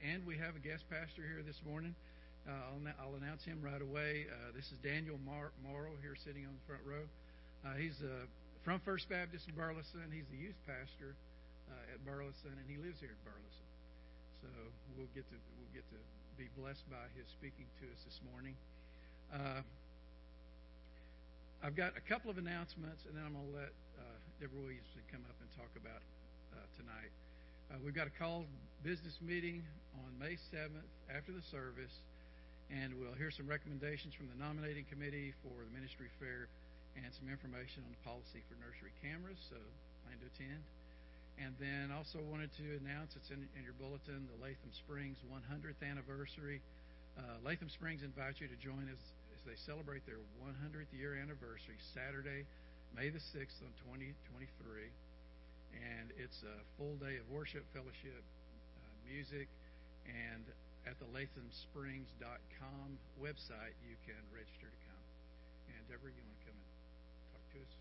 and 0.00 0.24
we 0.24 0.36
have 0.40 0.56
a 0.56 0.62
guest 0.64 0.88
pastor 0.88 1.20
here 1.20 1.44
this 1.44 1.60
morning. 1.60 1.92
Uh, 2.48 2.72
I'll, 2.72 2.80
I'll, 2.96 3.16
announce 3.20 3.44
him 3.44 3.60
right 3.60 3.84
away. 3.84 4.24
Uh, 4.32 4.56
this 4.56 4.72
is 4.72 4.80
Daniel 4.80 5.20
Mar- 5.28 5.52
Morrow 5.60 5.92
here 6.00 6.16
sitting 6.16 6.48
on 6.48 6.56
the 6.56 6.64
front 6.64 6.80
row. 6.88 7.04
Uh, 7.60 7.76
he's 7.76 8.00
uh, 8.00 8.24
from 8.64 8.80
First 8.80 9.12
Baptist 9.12 9.44
in 9.44 9.52
Burleson. 9.52 10.08
He's 10.08 10.24
the 10.32 10.40
youth 10.40 10.56
pastor 10.64 11.12
uh, 11.68 11.92
at 11.92 12.00
Burleson, 12.08 12.56
and 12.56 12.64
he 12.64 12.80
lives 12.80 12.96
here 12.96 13.12
at 13.12 13.22
Burleson. 13.28 13.68
So 14.40 14.48
we'll 14.96 15.12
get 15.12 15.28
to 15.28 15.36
we'll 15.60 15.74
get 15.76 15.84
to 15.92 16.00
be 16.40 16.48
blessed 16.56 16.88
by 16.88 17.04
his 17.12 17.28
speaking 17.36 17.68
to 17.84 17.92
us 17.92 18.00
this 18.08 18.24
morning. 18.32 18.56
Uh, 19.28 19.60
I've 21.60 21.76
got 21.76 21.92
a 22.00 22.04
couple 22.08 22.32
of 22.32 22.40
announcements, 22.40 23.04
and 23.04 23.12
then 23.12 23.28
I'm 23.28 23.36
going 23.36 23.52
to 23.52 23.68
let 23.68 23.72
Deborah 24.40 24.64
Williamson 24.64 25.04
come 25.12 25.20
up 25.28 25.36
and 25.44 25.48
talk 25.60 25.68
about 25.76 26.00
tonight. 26.80 27.12
Uh, 27.70 27.78
we've 27.86 27.94
got 27.94 28.10
a 28.10 28.16
call 28.18 28.42
business 28.82 29.14
meeting 29.22 29.62
on 30.02 30.10
May 30.18 30.34
7th 30.50 30.90
after 31.06 31.30
the 31.30 31.46
service, 31.54 31.94
and 32.66 32.90
we'll 32.98 33.14
hear 33.14 33.30
some 33.30 33.46
recommendations 33.46 34.10
from 34.10 34.26
the 34.26 34.34
nominating 34.42 34.82
committee 34.90 35.30
for 35.38 35.54
the 35.54 35.70
ministry 35.70 36.10
fair 36.18 36.50
and 36.98 37.06
some 37.14 37.30
information 37.30 37.86
on 37.86 37.94
the 37.94 38.02
policy 38.02 38.42
for 38.50 38.58
nursery 38.58 38.90
cameras. 38.98 39.38
So 39.46 39.54
plan 40.02 40.18
to 40.18 40.26
attend. 40.34 40.58
And 41.38 41.54
then 41.62 41.94
also 41.94 42.18
wanted 42.26 42.50
to 42.58 42.66
announce 42.82 43.14
it's 43.14 43.30
in, 43.30 43.38
in 43.54 43.62
your 43.62 43.78
bulletin 43.78 44.26
the 44.26 44.38
Latham 44.42 44.74
Springs 44.74 45.22
100th 45.30 45.78
anniversary. 45.86 46.58
Uh, 47.14 47.38
Latham 47.46 47.70
Springs 47.70 48.02
invites 48.02 48.42
you 48.42 48.50
to 48.50 48.58
join 48.58 48.90
us 48.90 49.02
as 49.30 49.46
they 49.46 49.54
celebrate 49.62 50.02
their 50.10 50.18
100th 50.42 50.90
year 50.90 51.14
anniversary 51.14 51.78
Saturday, 51.94 52.50
May 52.98 53.14
the 53.14 53.22
6th 53.30 53.62
on 53.62 53.70
2023. 53.94 54.10
And 55.74 56.12
it's 56.18 56.42
a 56.42 56.56
full 56.76 56.96
day 56.96 57.16
of 57.16 57.26
worship, 57.30 57.64
fellowship, 57.72 58.22
uh, 58.22 58.90
music, 59.06 59.48
and 60.06 60.44
at 60.86 60.98
the 60.98 61.06
lathamsprings.com 61.12 62.88
website 63.20 63.76
you 63.84 63.96
can 64.06 64.20
register 64.34 64.66
to 64.66 64.80
come. 64.88 65.04
And 65.76 65.80
Deborah, 65.88 66.10
you 66.10 66.22
want 66.24 66.38
to 66.40 66.46
come 66.46 66.56
and 66.56 66.66
talk 67.32 67.44
to 67.52 67.58
us? 67.60 67.74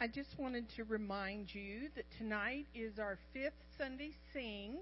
I 0.00 0.06
just 0.06 0.38
wanted 0.38 0.68
to 0.76 0.84
remind 0.84 1.54
you 1.54 1.88
that 1.94 2.04
tonight 2.18 2.66
is 2.74 2.98
our 2.98 3.18
fifth 3.32 3.56
Sunday 3.78 4.12
Sing, 4.32 4.78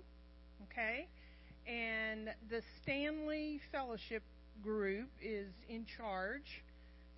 okay? 0.64 1.06
And 1.66 2.28
the 2.50 2.62
Stanley 2.82 3.60
Fellowship 3.70 4.22
Group 4.62 5.08
is 5.20 5.48
in 5.68 5.86
charge. 5.96 6.62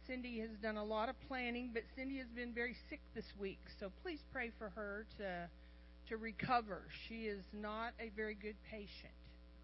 Cindy 0.07 0.39
has 0.41 0.51
done 0.63 0.77
a 0.77 0.85
lot 0.85 1.09
of 1.09 1.17
planning, 1.29 1.71
but 1.73 1.83
Cindy 1.97 2.19
has 2.19 2.27
been 2.37 2.53
very 2.53 2.77
sick 2.91 3.01
this 3.15 3.25
week, 3.41 3.59
so 3.81 3.91
please 4.03 4.21
pray 4.33 4.51
for 4.59 4.71
her 4.71 5.07
to 5.19 5.49
to 6.09 6.17
recover. 6.19 6.83
She 7.09 7.27
is 7.27 7.43
not 7.53 7.95
a 7.99 8.11
very 8.15 8.35
good 8.35 8.57
patient. 8.71 9.15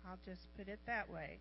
I'll 0.08 0.18
just 0.24 0.40
put 0.56 0.68
it 0.68 0.78
that 0.86 1.10
way. 1.10 1.38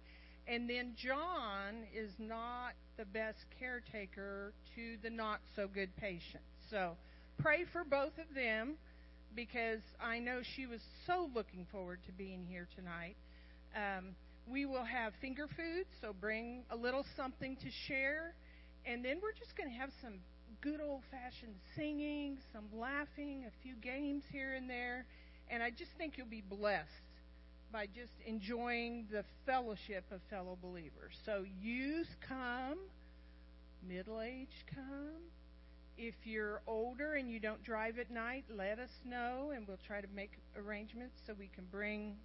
And 0.47 0.69
then 0.69 0.93
John 0.97 1.83
is 1.95 2.11
not 2.17 2.73
the 2.97 3.05
best 3.05 3.45
caretaker 3.59 4.51
to 4.75 4.97
the 5.01 5.09
not 5.09 5.39
so 5.55 5.67
good 5.67 5.95
patient. 5.97 6.43
So 6.69 6.97
pray 7.37 7.65
for 7.71 7.83
both 7.83 8.17
of 8.17 8.35
them 8.35 8.75
because 9.35 9.79
I 10.01 10.19
know 10.19 10.41
she 10.55 10.65
was 10.65 10.81
so 11.05 11.29
looking 11.33 11.65
forward 11.71 11.99
to 12.07 12.11
being 12.11 12.45
here 12.49 12.67
tonight. 12.75 13.15
Um, 13.79 14.15
we 14.51 14.65
will 14.65 14.83
have 14.83 15.13
finger 15.21 15.47
food, 15.47 15.85
so 16.01 16.13
bring 16.19 16.63
a 16.71 16.75
little 16.75 17.05
something 17.15 17.55
to 17.57 17.69
share. 17.87 18.33
And 18.85 19.05
then 19.05 19.19
we're 19.21 19.33
just 19.33 19.55
going 19.55 19.69
to 19.69 19.75
have 19.75 19.91
some 20.01 20.15
good 20.61 20.81
old 20.81 21.01
fashioned 21.11 21.55
singing, 21.75 22.37
some 22.51 22.65
laughing, 22.77 23.45
a 23.47 23.63
few 23.63 23.75
games 23.75 24.23
here 24.31 24.53
and 24.55 24.69
there. 24.69 25.05
And 25.49 25.63
I 25.63 25.69
just 25.69 25.91
think 25.97 26.17
you'll 26.17 26.27
be 26.27 26.43
blessed 26.49 26.89
by 27.71 27.85
just 27.85 28.13
enjoying 28.25 29.05
the 29.11 29.23
fellowship 29.45 30.03
of 30.11 30.19
fellow 30.29 30.57
believers. 30.61 31.13
So, 31.25 31.45
youth 31.61 32.09
come, 32.27 32.79
middle 33.87 34.21
age 34.21 34.65
come, 34.73 35.21
if 35.97 36.15
you're 36.23 36.61
older 36.65 37.13
and 37.15 37.29
you 37.29 37.39
don't 37.39 37.63
drive 37.63 37.99
at 37.99 38.09
night, 38.09 38.45
let 38.55 38.79
us 38.79 38.89
know, 39.05 39.51
and 39.53 39.67
we'll 39.67 39.79
try 39.85 40.01
to 40.01 40.07
make 40.15 40.31
arrangements 40.57 41.15
so 41.27 41.33
we 41.37 41.49
can 41.53 41.65
bring 41.71 42.15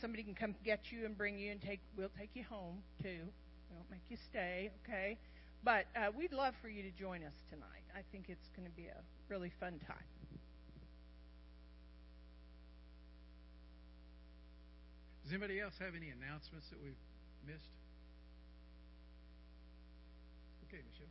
somebody 0.00 0.22
can 0.22 0.34
come 0.34 0.54
get 0.64 0.90
you 0.90 1.04
and 1.04 1.16
bring 1.16 1.38
you 1.38 1.52
and 1.52 1.60
take. 1.60 1.80
We'll 1.96 2.12
take 2.18 2.30
you 2.34 2.44
home 2.44 2.82
too. 3.02 3.20
We 3.70 3.76
won't 3.76 3.90
make 3.90 4.02
you 4.08 4.16
stay, 4.30 4.70
okay? 4.84 5.18
But 5.64 5.86
uh, 5.96 6.10
we'd 6.16 6.32
love 6.32 6.54
for 6.60 6.68
you 6.68 6.82
to 6.82 6.90
join 6.90 7.22
us 7.22 7.34
tonight. 7.48 7.84
I 7.96 8.00
think 8.12 8.26
it's 8.28 8.48
going 8.56 8.68
to 8.68 8.76
be 8.76 8.86
a 8.86 9.00
really 9.28 9.50
fun 9.60 9.80
time. 9.86 10.04
Does 15.24 15.32
anybody 15.32 15.58
else 15.58 15.72
have 15.80 15.94
any 15.96 16.10
announcements 16.10 16.68
that 16.68 16.76
we've 16.82 17.00
missed? 17.46 17.72
Okay, 20.68 20.82
Michelle. 20.92 21.08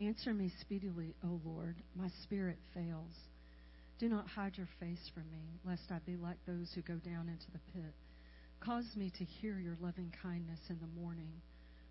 Answer 0.00 0.32
me 0.32 0.52
speedily, 0.60 1.16
O 1.24 1.40
Lord. 1.44 1.74
My 1.96 2.08
spirit 2.22 2.58
fails. 2.72 3.14
Do 3.98 4.08
not 4.08 4.28
hide 4.28 4.56
your 4.56 4.68
face 4.78 5.10
from 5.12 5.24
me, 5.32 5.58
lest 5.64 5.90
I 5.90 5.98
be 6.06 6.16
like 6.16 6.38
those 6.46 6.70
who 6.72 6.82
go 6.82 6.98
down 6.98 7.28
into 7.28 7.50
the 7.52 7.72
pit. 7.74 7.94
Cause 8.60 8.86
me 8.94 9.10
to 9.18 9.24
hear 9.24 9.58
your 9.58 9.76
loving 9.80 10.12
kindness 10.22 10.60
in 10.70 10.78
the 10.78 11.00
morning, 11.00 11.32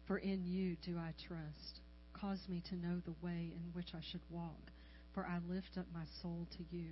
for 0.05 0.19
in 0.19 0.45
you 0.45 0.77
do 0.85 0.97
I 0.97 1.13
trust. 1.27 1.81
Cause 2.13 2.39
me 2.47 2.63
to 2.69 2.77
know 2.77 3.01
the 3.03 3.15
way 3.21 3.51
in 3.53 3.73
which 3.73 3.89
I 3.93 3.99
should 4.09 4.23
walk, 4.29 4.71
for 5.13 5.25
I 5.25 5.39
lift 5.49 5.77
up 5.77 5.85
my 5.93 6.05
soul 6.21 6.47
to 6.57 6.75
you. 6.75 6.91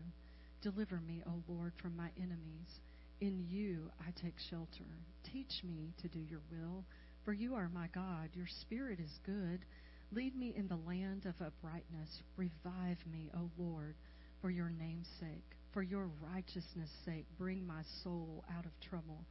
Deliver 0.62 1.00
me, 1.00 1.24
O 1.26 1.42
Lord, 1.48 1.72
from 1.82 1.96
my 1.96 2.10
enemies. 2.18 2.82
In 3.22 3.46
you 3.50 3.90
I 4.02 4.12
take 4.22 4.36
shelter. 4.50 4.92
Teach 5.32 5.64
me 5.64 5.94
to 6.02 6.10
do 6.10 6.20
your 6.20 6.42
will, 6.52 6.84
for 7.24 7.32
you 7.32 7.56
are 7.56 7.70
my 7.74 7.88
God. 7.96 8.32
Your 8.34 8.48
spirit 8.62 9.00
is 9.00 9.20
good. 9.26 9.64
Lead 10.12 10.36
me 10.36 10.54
in 10.56 10.68
the 10.68 10.80
land 10.88 11.26
of 11.26 11.36
uprightness. 11.46 12.22
Revive 12.38 12.98
me, 13.12 13.30
O 13.36 13.50
Lord, 13.58 13.96
for 14.42 14.50
your 14.50 14.70
name's 14.70 15.10
sake. 15.20 15.56
For 15.74 15.82
your 15.84 16.10
righteousness' 16.22 16.90
sake, 17.04 17.26
bring 17.38 17.66
my 17.68 17.82
soul 18.04 18.46
out 18.58 18.66
of 18.66 18.72
trouble. 18.80 19.26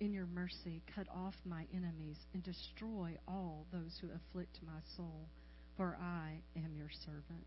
In 0.00 0.12
your 0.12 0.26
mercy, 0.26 0.82
cut 0.94 1.06
off 1.08 1.34
my 1.46 1.64
enemies 1.74 2.18
and 2.34 2.42
destroy 2.42 3.16
all 3.26 3.66
those 3.72 3.96
who 4.00 4.08
afflict 4.08 4.58
my 4.66 4.80
soul, 4.96 5.28
for 5.76 5.96
I 6.00 6.42
am 6.54 6.76
your 6.76 6.90
servant. 7.04 7.46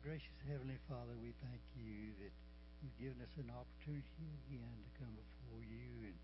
Gracious 0.00 0.40
Heavenly 0.48 0.80
Father, 0.88 1.12
we 1.20 1.36
thank 1.44 1.60
you 1.76 2.16
that 2.24 2.32
you've 2.80 2.96
given 2.96 3.20
us 3.20 3.36
an 3.36 3.52
opportunity 3.52 4.24
again 4.48 4.72
to 4.80 4.90
come 4.96 5.12
before 5.12 5.60
you 5.60 6.08
and 6.08 6.16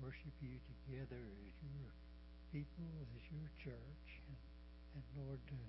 worship 0.00 0.32
you 0.40 0.56
together 0.64 1.20
as 1.44 1.52
your 1.60 1.92
people, 2.56 2.88
as 3.04 3.22
your 3.28 3.48
church. 3.60 4.08
And, 4.32 4.40
and 4.96 5.04
Lord, 5.20 5.44
uh, 5.44 5.60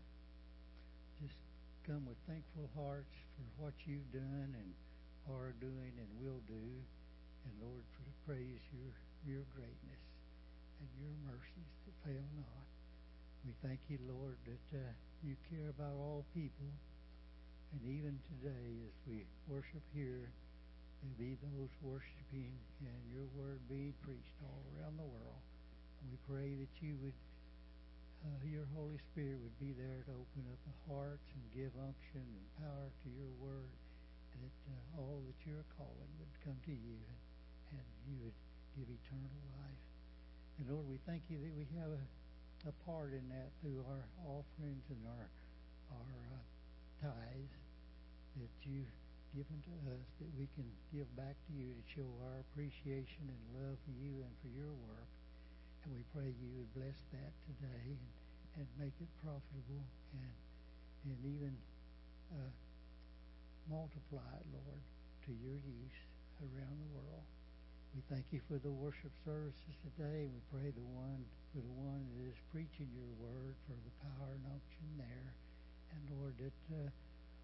just 1.19 1.35
come 1.83 2.07
with 2.07 2.15
thankful 2.31 2.71
hearts 2.79 3.11
for 3.35 3.67
what 3.67 3.75
you've 3.83 4.07
done 4.15 4.55
and 4.55 4.71
are 5.27 5.51
doing 5.59 5.91
and 5.99 6.07
will 6.23 6.39
do. 6.47 6.63
And 7.43 7.53
Lord, 7.59 7.83
for 7.91 8.07
to 8.07 8.15
praise 8.23 8.63
your, 8.71 8.95
your 9.27 9.43
greatness 9.51 10.03
and 10.79 10.87
your 10.95 11.11
mercies 11.27 11.75
that 11.83 11.95
fail 12.07 12.23
not. 12.39 12.67
We 13.43 13.51
thank 13.59 13.83
you, 13.91 13.99
Lord, 14.07 14.39
that 14.47 14.67
uh, 14.79 14.95
you 15.27 15.35
care 15.51 15.75
about 15.75 15.99
all 15.99 16.23
people 16.31 16.71
and 17.69 17.81
even 17.85 18.17
today, 18.25 18.81
as 18.89 18.95
we 19.05 19.25
worship 19.45 19.83
here, 19.93 20.29
and 21.03 21.11
be 21.15 21.37
those 21.39 21.71
worshiping 21.79 22.51
and 22.83 23.01
your 23.07 23.23
word 23.37 23.59
being 23.71 23.95
preached 24.03 24.35
all 24.43 24.63
around 24.75 24.99
the 24.99 25.07
world. 25.07 25.41
And 26.03 26.11
we 26.11 26.19
pray 26.27 26.59
that 26.59 26.73
you 26.83 26.99
would, 26.99 27.15
uh, 28.27 28.39
your 28.43 28.67
Holy 28.75 28.99
Spirit 29.11 29.39
would 29.39 29.57
be 29.63 29.71
there 29.79 30.03
to 30.07 30.11
open 30.11 30.43
up 30.51 30.59
the 30.67 30.77
hearts 30.91 31.23
and 31.31 31.43
give 31.55 31.71
unction 31.79 32.23
and 32.23 32.45
power 32.59 32.91
to 32.91 33.07
your 33.15 33.31
word, 33.39 33.71
that 34.43 34.55
uh, 34.67 34.99
all 34.99 35.23
that 35.23 35.39
you're 35.47 35.67
calling 35.79 36.11
would 36.19 36.35
come 36.43 36.59
to 36.67 36.75
you 36.75 36.95
and, 36.99 37.19
and 37.79 37.87
you 38.11 38.19
would 38.27 38.35
give 38.75 38.87
eternal 38.91 39.39
life. 39.55 39.83
And 40.59 40.67
Lord, 40.67 40.83
we 40.91 40.99
thank 41.07 41.23
you 41.31 41.39
that 41.39 41.53
we 41.55 41.63
have 41.79 41.95
a, 41.95 42.03
a 42.67 42.75
part 42.83 43.15
in 43.15 43.23
that 43.31 43.55
through 43.63 43.79
our 43.87 44.03
offerings 44.27 44.83
and 44.91 44.99
our 45.07 45.27
our 45.95 46.19
uh, 46.35 46.58
you've 48.69 48.93
given 49.33 49.57
to 49.65 49.73
us 49.93 50.05
that 50.21 50.31
we 50.37 50.45
can 50.53 50.65
give 50.93 51.09
back 51.17 51.33
to 51.33 51.51
you 51.57 51.73
to 51.73 51.83
show 51.89 52.09
our 52.29 52.41
appreciation 52.49 53.25
and 53.25 53.41
love 53.57 53.77
for 53.85 53.95
you 53.97 54.21
and 54.21 54.33
for 54.41 54.49
your 54.53 54.73
work. 54.85 55.09
And 55.85 55.97
we 55.97 56.03
pray 56.13 56.29
you 56.29 56.49
would 56.57 56.71
bless 56.77 56.97
that 57.13 57.33
today 57.49 57.97
and, 57.97 58.11
and 58.61 58.67
make 58.77 58.93
it 59.01 59.09
profitable 59.25 59.85
and 60.13 60.33
and 61.07 61.19
even 61.23 61.55
uh, 62.35 62.51
multiply 63.71 64.27
it, 64.35 64.47
Lord, 64.51 64.83
to 65.25 65.31
your 65.39 65.55
use 65.63 65.99
around 66.43 66.75
the 66.83 66.91
world. 66.91 67.27
We 67.95 68.01
thank 68.11 68.25
you 68.29 68.41
for 68.45 68.59
the 68.59 68.69
worship 68.69 69.13
services 69.25 69.73
today. 69.81 70.29
We 70.29 70.41
pray 70.51 70.69
the 70.69 70.89
one 70.93 71.23
for 71.49 71.63
the 71.63 71.75
one 71.81 72.05
that 72.13 72.29
is 72.29 72.37
preaching 72.53 72.89
your 72.93 73.09
word 73.17 73.57
for 73.65 73.73
the 73.73 73.93
power 74.05 74.29
and 74.37 74.45
unction 74.45 74.87
there. 74.99 75.31
And 75.95 76.01
Lord, 76.13 76.37
that 76.37 76.59
uh, 76.69 76.93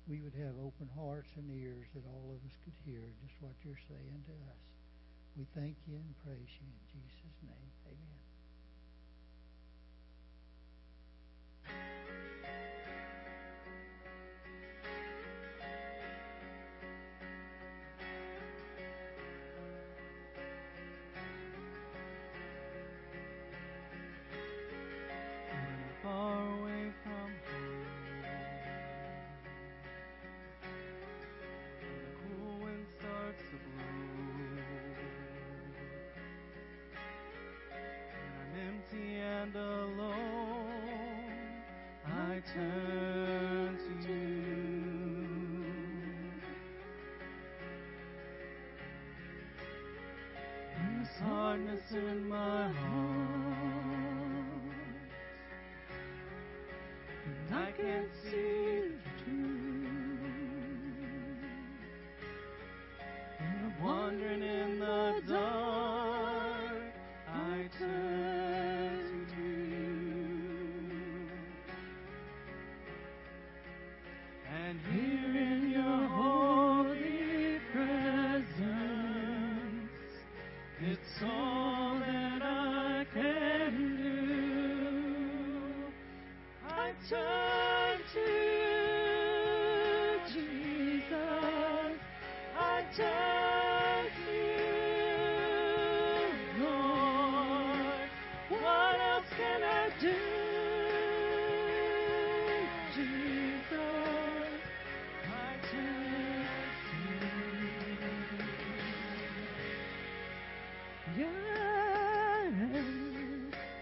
we 0.08 0.22
would 0.22 0.34
have 0.38 0.54
open 0.62 0.90
hearts 0.96 1.30
and 1.36 1.50
ears 1.50 1.88
that 1.96 2.06
all 2.06 2.38
of 2.38 2.42
us 2.46 2.58
could 2.64 2.74
hear 2.86 3.02
just 3.26 3.34
what 3.42 3.54
you're 3.66 3.82
saying 3.90 4.24
to 4.30 4.34
us. 4.54 4.62
We 5.38 5.46
thank 5.56 5.76
you 5.88 5.96
and 5.96 6.14
praise 6.24 6.52
you 6.62 6.68
in 6.70 6.80
Jesus' 6.94 7.42
name. 7.42 7.72
Amen. 11.66 12.32
turn 87.10 88.00
to 88.14 88.26
Jesus. 90.34 91.14
I 92.58 92.84
turn 92.98 94.06
to 94.16 94.32
you, 96.58 96.68
What 98.50 98.96
else 99.00 99.30
can 99.38 99.62
I 99.64 99.90
do? 100.02 100.16
Jesus, 102.96 103.76
I 105.28 105.54
turn 105.70 106.48
to 106.90 106.98
you. 111.18 111.24
Yeah, 111.24 112.50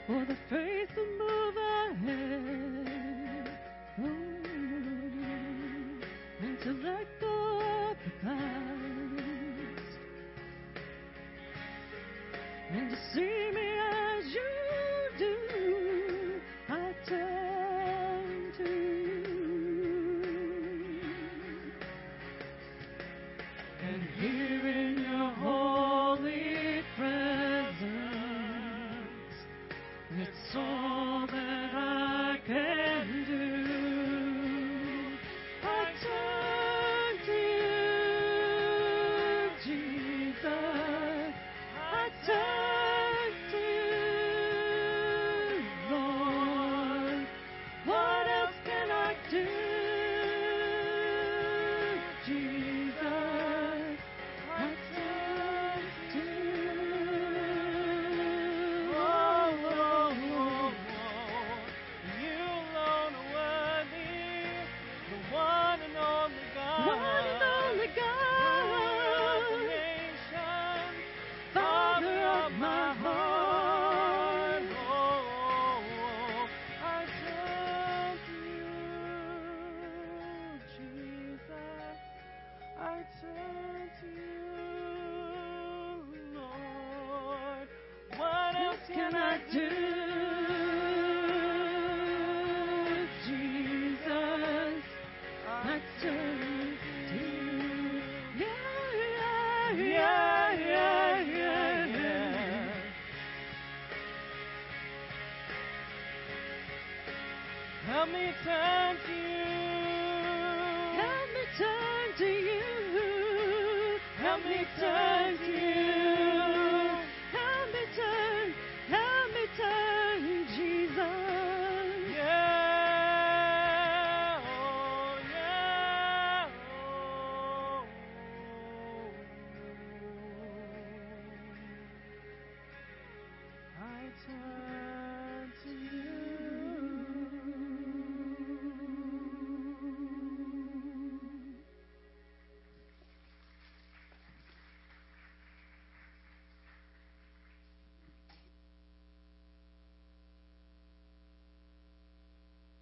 for 0.08 0.22
the. 0.26 0.73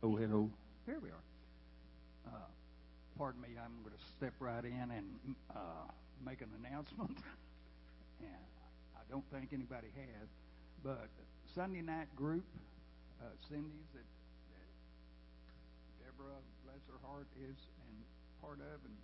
Oh, 0.01 0.17
hello. 0.17 0.49
Here 0.89 0.97
we 0.97 1.13
are. 1.13 1.25
Uh, 2.25 2.49
pardon 3.21 3.37
me, 3.37 3.53
I'm 3.53 3.85
going 3.85 3.93
to 3.93 4.05
step 4.17 4.33
right 4.41 4.65
in 4.65 4.89
and 4.89 5.37
uh, 5.53 5.85
make 6.25 6.41
an 6.41 6.49
announcement. 6.57 7.21
and 8.25 8.49
I 8.97 9.05
don't 9.13 9.21
think 9.29 9.53
anybody 9.53 9.93
has, 9.93 10.25
but 10.81 11.05
Sunday 11.53 11.85
night 11.85 12.09
group, 12.17 12.41
uh, 13.21 13.29
Cindy's 13.45 13.93
that, 13.93 14.09
that 14.57 14.69
Deborah, 16.01 16.41
bless 16.65 16.81
her 16.89 16.97
heart, 17.05 17.29
is 17.37 17.61
and 17.85 17.97
part 18.41 18.57
of. 18.57 18.81
And 18.81 18.97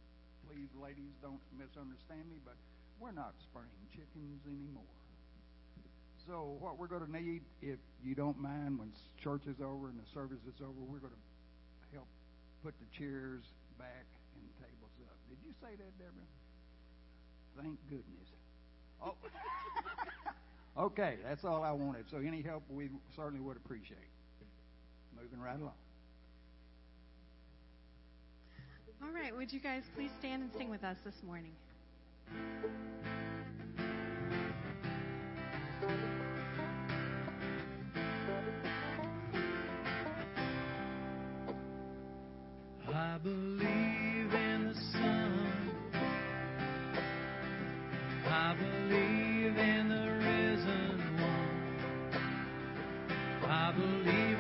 please, 0.50 0.74
ladies, 0.82 1.14
don't 1.22 1.46
misunderstand 1.54 2.26
me, 2.26 2.42
but 2.42 2.58
we're 2.98 3.14
not 3.14 3.38
spraying 3.46 3.86
chickens 3.94 4.42
anymore. 4.50 4.98
So 6.28 6.58
what 6.60 6.78
we're 6.78 6.88
going 6.88 7.06
to 7.06 7.12
need, 7.12 7.42
if 7.62 7.80
you 8.04 8.14
don't 8.14 8.38
mind, 8.38 8.78
when 8.78 8.92
church 9.24 9.44
is 9.48 9.62
over 9.62 9.88
and 9.88 9.98
the 9.98 10.10
service 10.14 10.44
is 10.46 10.60
over, 10.62 10.76
we're 10.76 11.00
going 11.00 11.14
to 11.14 11.96
help 11.96 12.08
put 12.62 12.74
the 12.80 13.00
chairs 13.00 13.44
back 13.80 14.06
and 14.36 14.44
tables 14.60 14.92
up. 15.08 15.16
Did 15.30 15.38
you 15.46 15.54
say 15.62 15.80
that, 15.80 15.98
Deborah? 15.98 16.28
Thank 17.56 17.80
goodness. 17.90 18.28
Oh. 19.02 19.16
okay, 20.88 21.16
that's 21.24 21.46
all 21.46 21.64
I 21.64 21.72
wanted. 21.72 22.10
So 22.12 22.18
any 22.18 22.42
help 22.42 22.64
we 22.70 22.90
certainly 23.16 23.40
would 23.40 23.56
appreciate. 23.56 23.98
Moving 25.16 25.40
right 25.40 25.58
along. 25.58 25.72
All 29.02 29.14
right, 29.14 29.34
would 29.34 29.54
you 29.54 29.62
guys 29.62 29.84
please 29.96 30.12
stand 30.20 30.42
and 30.44 30.52
sing 30.58 30.70
with 30.70 30.84
us 30.84 30.98
this 31.06 31.24
morning? 31.26 31.54
I 35.80 35.90
believe 35.90 36.17
I 43.08 43.18
believe 43.20 44.34
in 44.34 44.68
the 44.68 44.76
Son, 44.92 45.50
I 48.28 48.54
believe 48.54 49.58
in 49.58 49.90
the 49.90 50.12
risen 50.28 51.00
one. 51.16 52.20
I 53.50 53.72
believe 53.72 54.40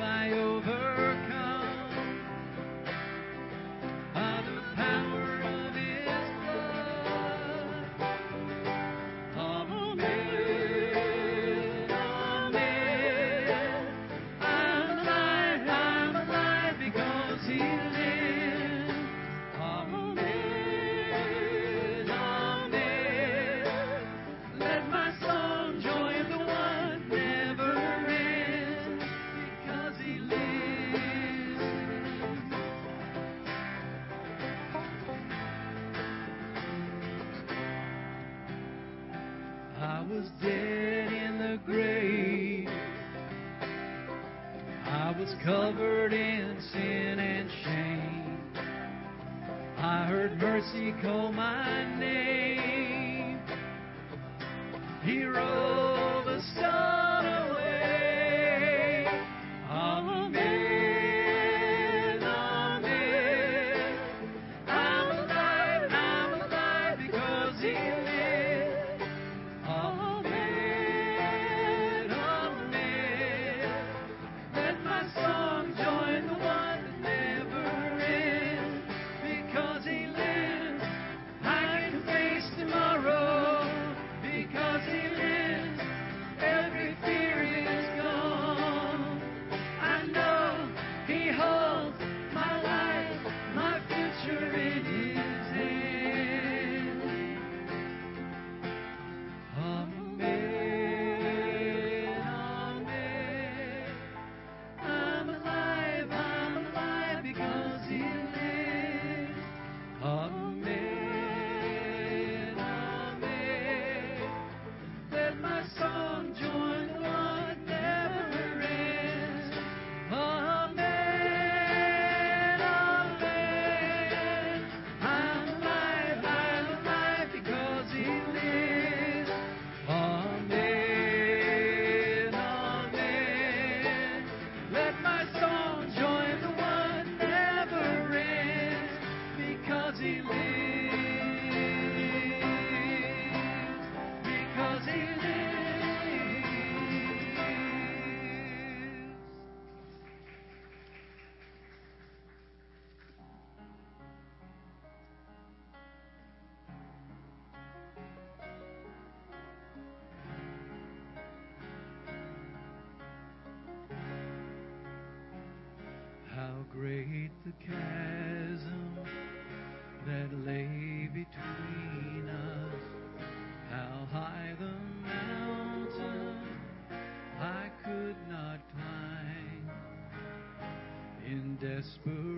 In 181.67 182.37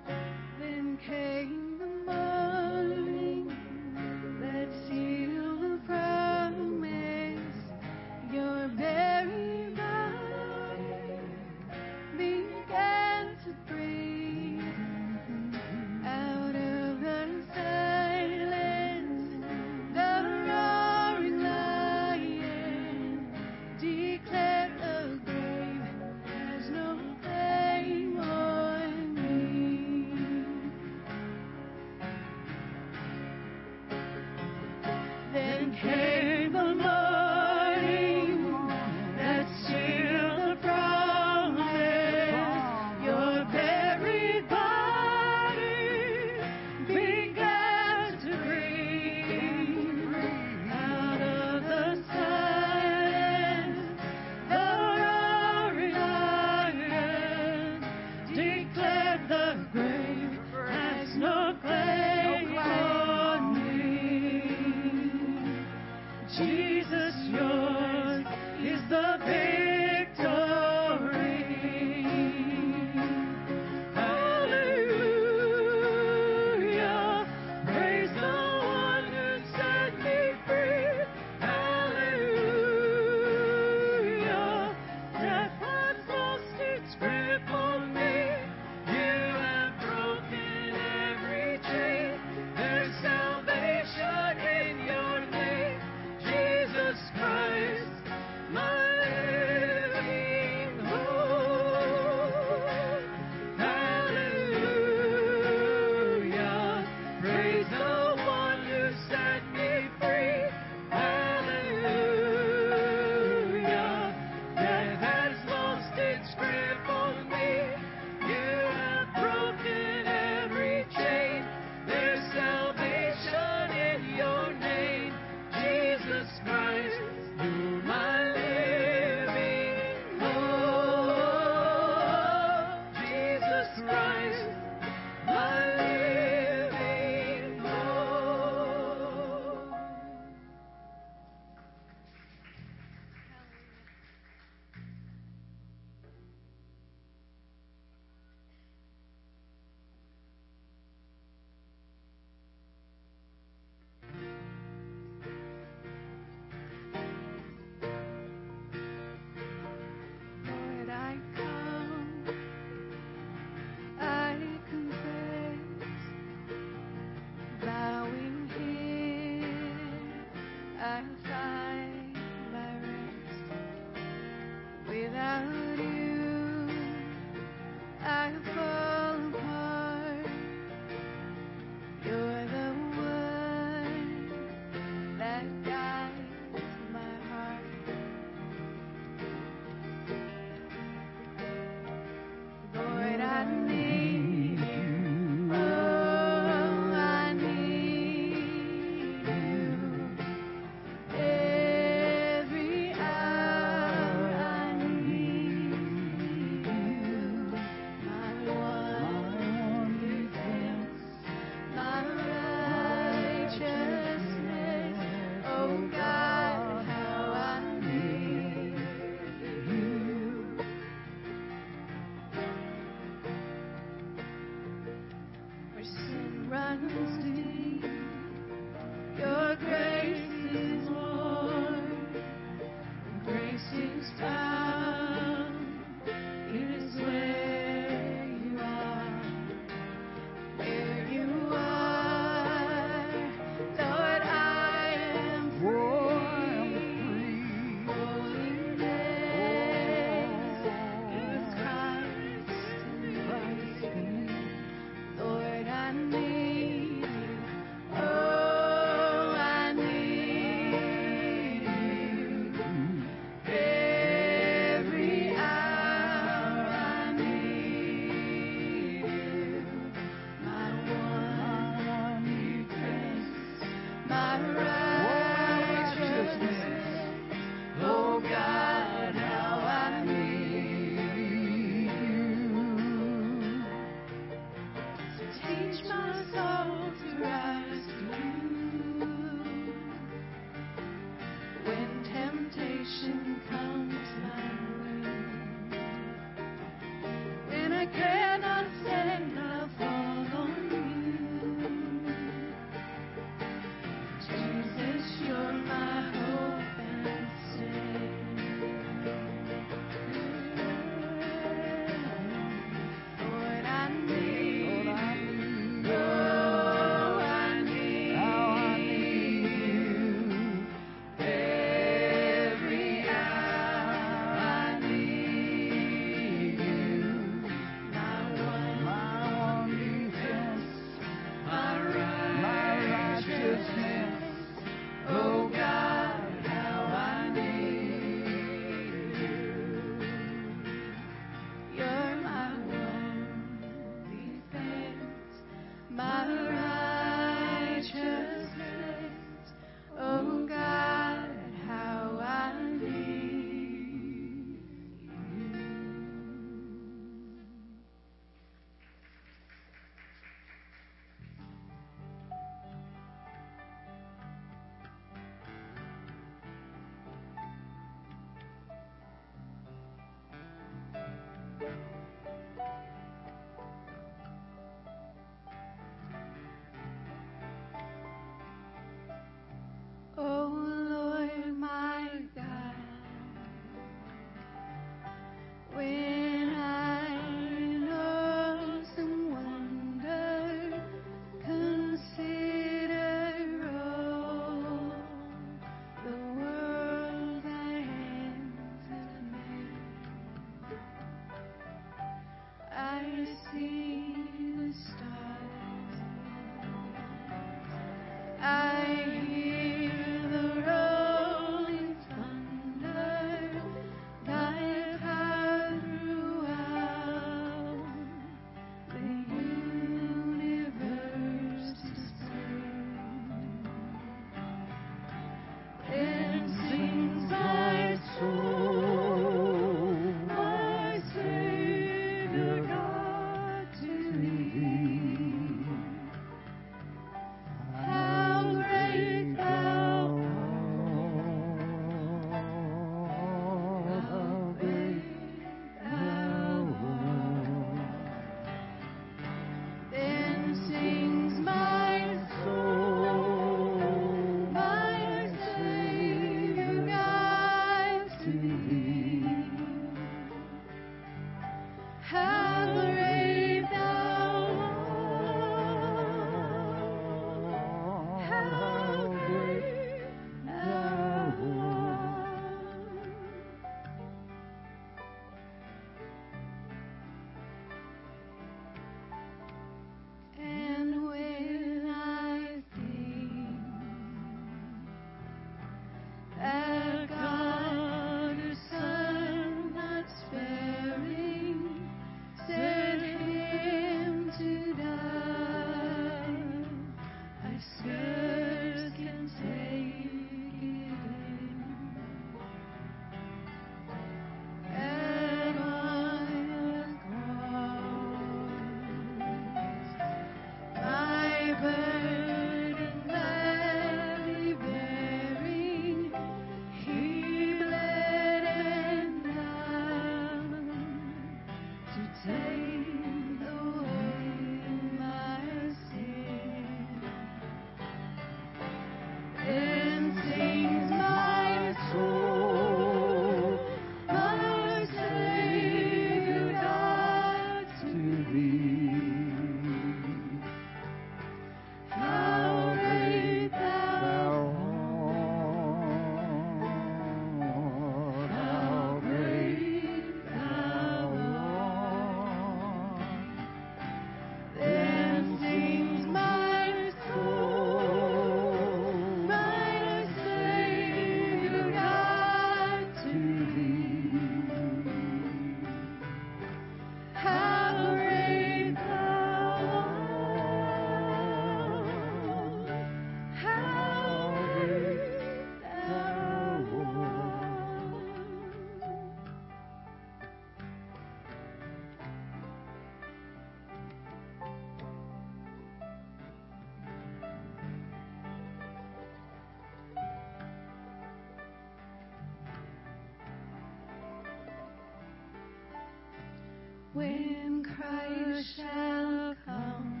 when 596.94 597.64
Christ 597.64 598.56
shall 598.56 599.34
come. 599.44 600.00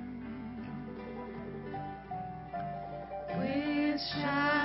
With 3.36 4.00
shout 4.12 4.63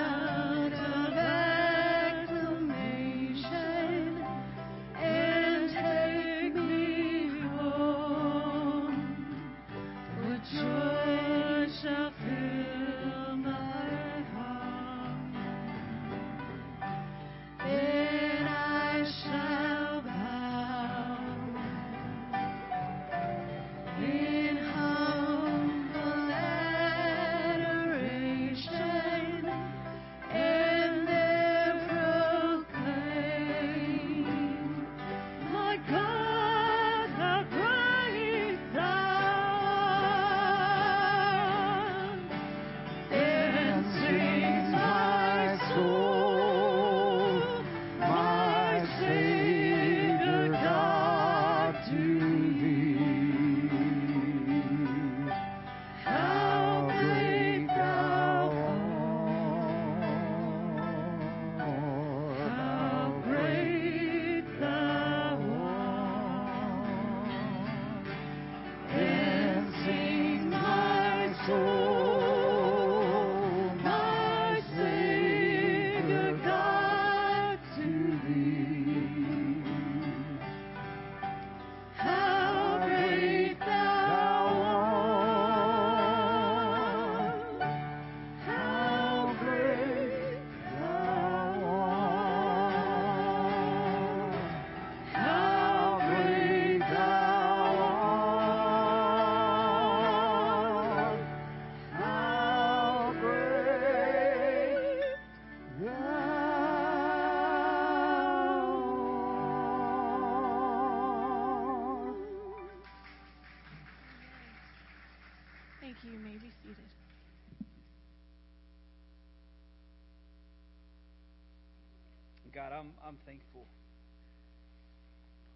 God, 122.53 122.71
I'm 122.73 122.91
I'm 123.05 123.17
thankful 123.25 123.65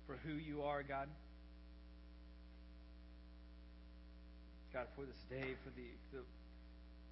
for 0.06 0.18
who 0.18 0.34
you 0.34 0.62
are, 0.62 0.84
God. 0.84 1.08
God, 4.74 4.88
for 4.96 5.06
this 5.06 5.24
day, 5.30 5.56
for 5.64 5.72
the 5.76 5.90
the, 6.12 6.24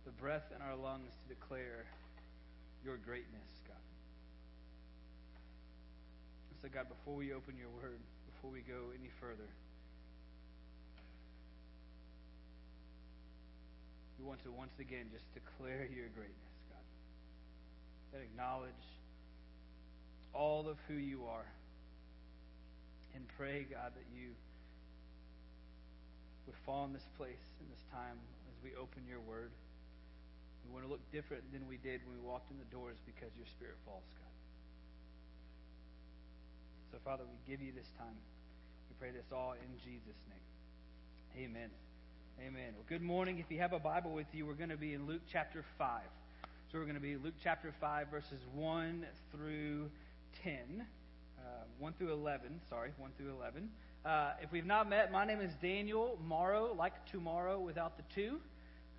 the 0.05 0.11
breath 0.11 0.45
in 0.55 0.61
our 0.61 0.75
lungs 0.75 1.09
to 1.23 1.33
declare 1.33 1.85
your 2.85 2.97
greatness, 2.97 3.49
God. 3.67 3.77
So, 6.61 6.69
God, 6.69 6.85
before 6.89 7.15
we 7.15 7.33
open 7.33 7.57
your 7.57 7.69
word, 7.81 7.97
before 8.35 8.51
we 8.51 8.61
go 8.61 8.93
any 8.93 9.09
further, 9.19 9.49
we 14.19 14.25
want 14.25 14.43
to 14.43 14.51
once 14.51 14.77
again 14.79 15.09
just 15.11 15.25
declare 15.33 15.89
your 15.89 16.09
greatness, 16.13 16.53
God. 16.69 16.85
And 18.13 18.21
acknowledge 18.21 18.85
all 20.33 20.67
of 20.69 20.77
who 20.87 20.95
you 20.95 21.25
are. 21.25 21.45
And 23.15 23.25
pray, 23.37 23.67
God, 23.69 23.91
that 23.95 24.07
you 24.15 24.31
would 26.47 26.55
fall 26.65 26.85
in 26.85 26.93
this 26.93 27.07
place, 27.17 27.43
in 27.59 27.67
this 27.69 27.83
time, 27.91 28.17
as 28.47 28.55
we 28.63 28.71
open 28.79 29.03
your 29.07 29.19
word. 29.19 29.51
We 30.65 30.73
want 30.73 30.85
to 30.85 30.91
look 30.91 31.03
different 31.11 31.43
than 31.51 31.67
we 31.67 31.77
did 31.77 32.01
when 32.07 32.15
we 32.15 32.23
walked 32.23 32.51
in 32.51 32.57
the 32.57 32.69
doors 32.71 32.95
because 33.05 33.31
your 33.35 33.47
spirit 33.47 33.75
falls, 33.85 34.07
God. 34.15 34.35
So, 36.91 36.97
Father, 37.03 37.23
we 37.23 37.39
give 37.49 37.61
you 37.61 37.71
this 37.71 37.87
time. 37.97 38.15
We 38.89 38.95
pray 38.99 39.11
this 39.11 39.27
all 39.31 39.53
in 39.53 39.71
Jesus' 39.83 40.19
name. 40.27 41.47
Amen. 41.47 41.69
Amen. 42.39 42.73
Well, 42.75 42.85
good 42.87 43.01
morning. 43.01 43.39
If 43.39 43.51
you 43.51 43.59
have 43.59 43.73
a 43.73 43.79
Bible 43.79 44.11
with 44.11 44.27
you, 44.33 44.45
we're 44.45 44.59
going 44.59 44.69
to 44.69 44.77
be 44.77 44.93
in 44.93 45.07
Luke 45.07 45.21
chapter 45.31 45.63
5. 45.77 46.01
So 46.71 46.79
we're 46.79 46.85
going 46.85 46.95
to 46.95 47.01
be 47.01 47.17
Luke 47.17 47.35
chapter 47.43 47.73
5, 47.79 48.07
verses 48.07 48.39
1 48.55 49.05
through 49.31 49.89
10. 50.43 50.85
Uh, 51.39 51.43
1 51.79 51.93
through 51.97 52.13
11, 52.13 52.61
sorry, 52.69 52.91
1 52.97 53.11
through 53.17 53.31
11. 53.31 53.69
Uh, 54.05 54.31
if 54.41 54.51
we've 54.51 54.65
not 54.65 54.89
met, 54.89 55.11
my 55.11 55.25
name 55.25 55.41
is 55.41 55.51
Daniel 55.61 56.17
Morrow, 56.25 56.73
like 56.77 56.93
tomorrow 57.11 57.59
without 57.59 57.97
the 57.97 58.03
two. 58.13 58.39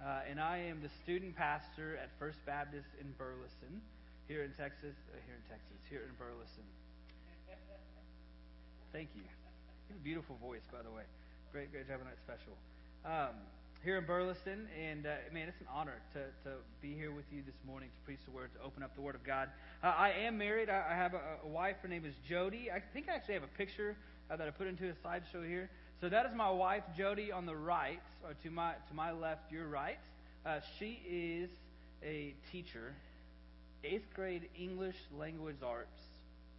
Uh, 0.02 0.20
and 0.28 0.40
I 0.40 0.58
am 0.58 0.82
the 0.82 0.90
student 1.02 1.36
pastor 1.36 1.96
at 2.02 2.10
First 2.18 2.38
Baptist 2.44 2.88
in 3.00 3.06
Burleson, 3.18 3.80
here 4.26 4.42
in 4.42 4.50
Texas. 4.50 4.94
Uh, 5.10 5.18
here 5.26 5.38
in 5.38 5.44
Texas, 5.50 5.78
here 5.88 6.02
in 6.02 6.14
Burleson. 6.18 6.66
Thank 8.92 9.08
you. 9.14 9.22
You 9.22 9.96
have 9.96 9.96
a 9.96 10.04
beautiful 10.04 10.36
voice, 10.42 10.66
by 10.70 10.82
the 10.82 10.90
way. 10.90 11.02
Great, 11.50 11.72
great 11.72 11.88
job 11.88 12.00
on 12.00 12.06
that 12.10 12.18
special. 12.20 12.52
Um, 13.04 13.40
here 13.84 13.98
in 13.98 14.04
Burleson, 14.04 14.68
and 14.80 15.06
uh, 15.06 15.10
man, 15.32 15.48
it's 15.48 15.60
an 15.60 15.66
honor 15.72 16.00
to, 16.12 16.20
to 16.48 16.56
be 16.80 16.94
here 16.94 17.12
with 17.12 17.24
you 17.32 17.42
this 17.44 17.56
morning 17.66 17.88
to 17.88 18.04
preach 18.04 18.20
the 18.24 18.30
word, 18.30 18.50
to 18.54 18.64
open 18.64 18.82
up 18.82 18.94
the 18.94 19.00
Word 19.00 19.16
of 19.16 19.24
God. 19.24 19.48
Uh, 19.82 19.88
I 19.88 20.12
am 20.24 20.38
married. 20.38 20.70
I, 20.70 20.84
I 20.90 20.94
have 20.94 21.14
a, 21.14 21.20
a 21.44 21.48
wife. 21.48 21.76
Her 21.82 21.88
name 21.88 22.04
is 22.04 22.14
Jody. 22.28 22.70
I 22.70 22.80
think 22.92 23.08
I 23.08 23.14
actually 23.14 23.34
have 23.34 23.42
a 23.42 23.58
picture 23.58 23.96
uh, 24.30 24.36
that 24.36 24.46
I 24.46 24.50
put 24.50 24.68
into 24.68 24.88
a 24.88 24.92
slideshow 25.06 25.46
here. 25.46 25.68
So 26.00 26.08
that 26.08 26.26
is 26.26 26.32
my 26.34 26.50
wife, 26.50 26.84
Jody, 26.96 27.32
on 27.32 27.44
the 27.44 27.56
right, 27.56 28.00
or 28.24 28.34
to 28.44 28.50
my 28.50 28.74
to 28.88 28.94
my 28.94 29.10
left, 29.10 29.50
your 29.50 29.66
right. 29.66 29.98
Uh, 30.46 30.60
she 30.78 31.00
is 31.08 31.50
a 32.04 32.34
teacher, 32.52 32.94
eighth 33.82 34.06
grade 34.14 34.48
English 34.56 34.96
language 35.18 35.56
arts 35.64 35.98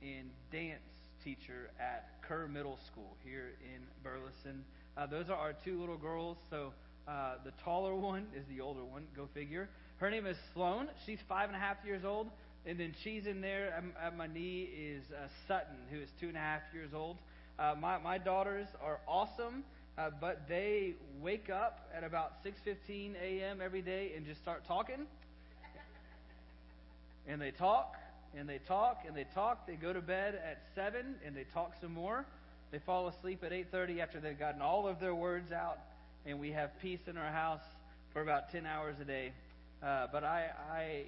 and 0.02 0.30
dance 0.52 0.82
teacher 1.24 1.70
at 1.80 2.22
Kerr 2.28 2.48
Middle 2.48 2.80
School 2.92 3.16
here 3.24 3.52
in 3.64 3.82
Burleson. 4.04 4.66
Uh, 4.98 5.06
those 5.08 5.30
are 5.30 5.38
our 5.38 5.54
two 5.64 5.80
little 5.80 5.98
girls. 5.98 6.38
So 6.50 6.74
uh, 7.08 7.36
the 7.44 7.52
taller 7.64 7.96
one 7.96 8.28
is 8.36 8.44
the 8.48 8.62
older 8.62 8.84
one. 8.84 9.06
Go 9.16 9.28
figure. 9.34 9.70
Her 9.98 10.10
name 10.10 10.26
is 10.26 10.38
Sloan. 10.54 10.88
She's 11.06 11.20
five 11.28 11.50
and 11.50 11.56
a 11.56 11.60
half 11.60 11.78
years 11.86 12.06
old. 12.06 12.28
And 12.66 12.80
then 12.80 12.94
she's 13.04 13.26
in 13.26 13.42
there 13.42 13.74
at, 13.74 13.84
at 14.08 14.18
my 14.18 14.28
knee 14.28 14.70
is 14.78 15.04
uh, 15.12 15.28
Sutton, 15.48 15.76
who 15.92 16.00
is 16.00 16.10
two 16.20 16.30
and 16.30 16.38
a 16.38 16.40
half 16.40 16.62
years 16.74 16.92
old. 16.94 17.18
Uh, 17.60 17.76
my 17.80 17.98
my 17.98 18.18
daughters 18.18 18.68
are 18.82 19.00
awesome, 19.08 19.64
uh, 19.98 20.10
but 20.22 20.48
they 20.48 20.94
wake 21.22 21.50
up 21.50 21.90
at 21.96 22.04
about 22.04 22.44
6:15 22.44 23.16
a.m. 23.22 23.60
every 23.62 23.82
day 23.82 24.14
and 24.16 24.26
just 24.26 24.42
start 24.42 24.66
talking. 24.68 24.96
And 27.26 27.42
they 27.42 27.52
talk 27.52 27.96
and 28.38 28.50
they 28.50 28.60
talk 28.68 29.04
and 29.08 29.16
they 29.16 29.26
talk. 29.34 29.66
They 29.68 29.76
go 29.76 29.94
to 29.94 30.02
bed 30.02 30.36
at 30.36 30.62
seven 30.76 31.16
and 31.26 31.36
they 31.36 31.46
talk 31.54 31.74
some 31.80 31.94
more. 31.94 32.26
They 32.72 32.80
fall 32.80 33.08
asleep 33.08 33.44
at 33.44 33.52
8:30 33.52 34.00
after 34.00 34.20
they've 34.20 34.40
gotten 34.40 34.62
all 34.62 34.88
of 34.88 35.00
their 35.00 35.16
words 35.16 35.52
out 35.52 35.78
and 36.26 36.40
we 36.40 36.52
have 36.52 36.72
peace 36.82 37.02
in 37.08 37.18
our 37.18 37.32
house 37.32 37.64
for 38.12 38.22
about 38.22 38.52
10 38.52 38.66
hours 38.66 38.96
a 39.02 39.06
day. 39.06 39.34
Uh, 39.82 40.08
but 40.12 40.24
I, 40.24 40.50
I, 40.72 41.04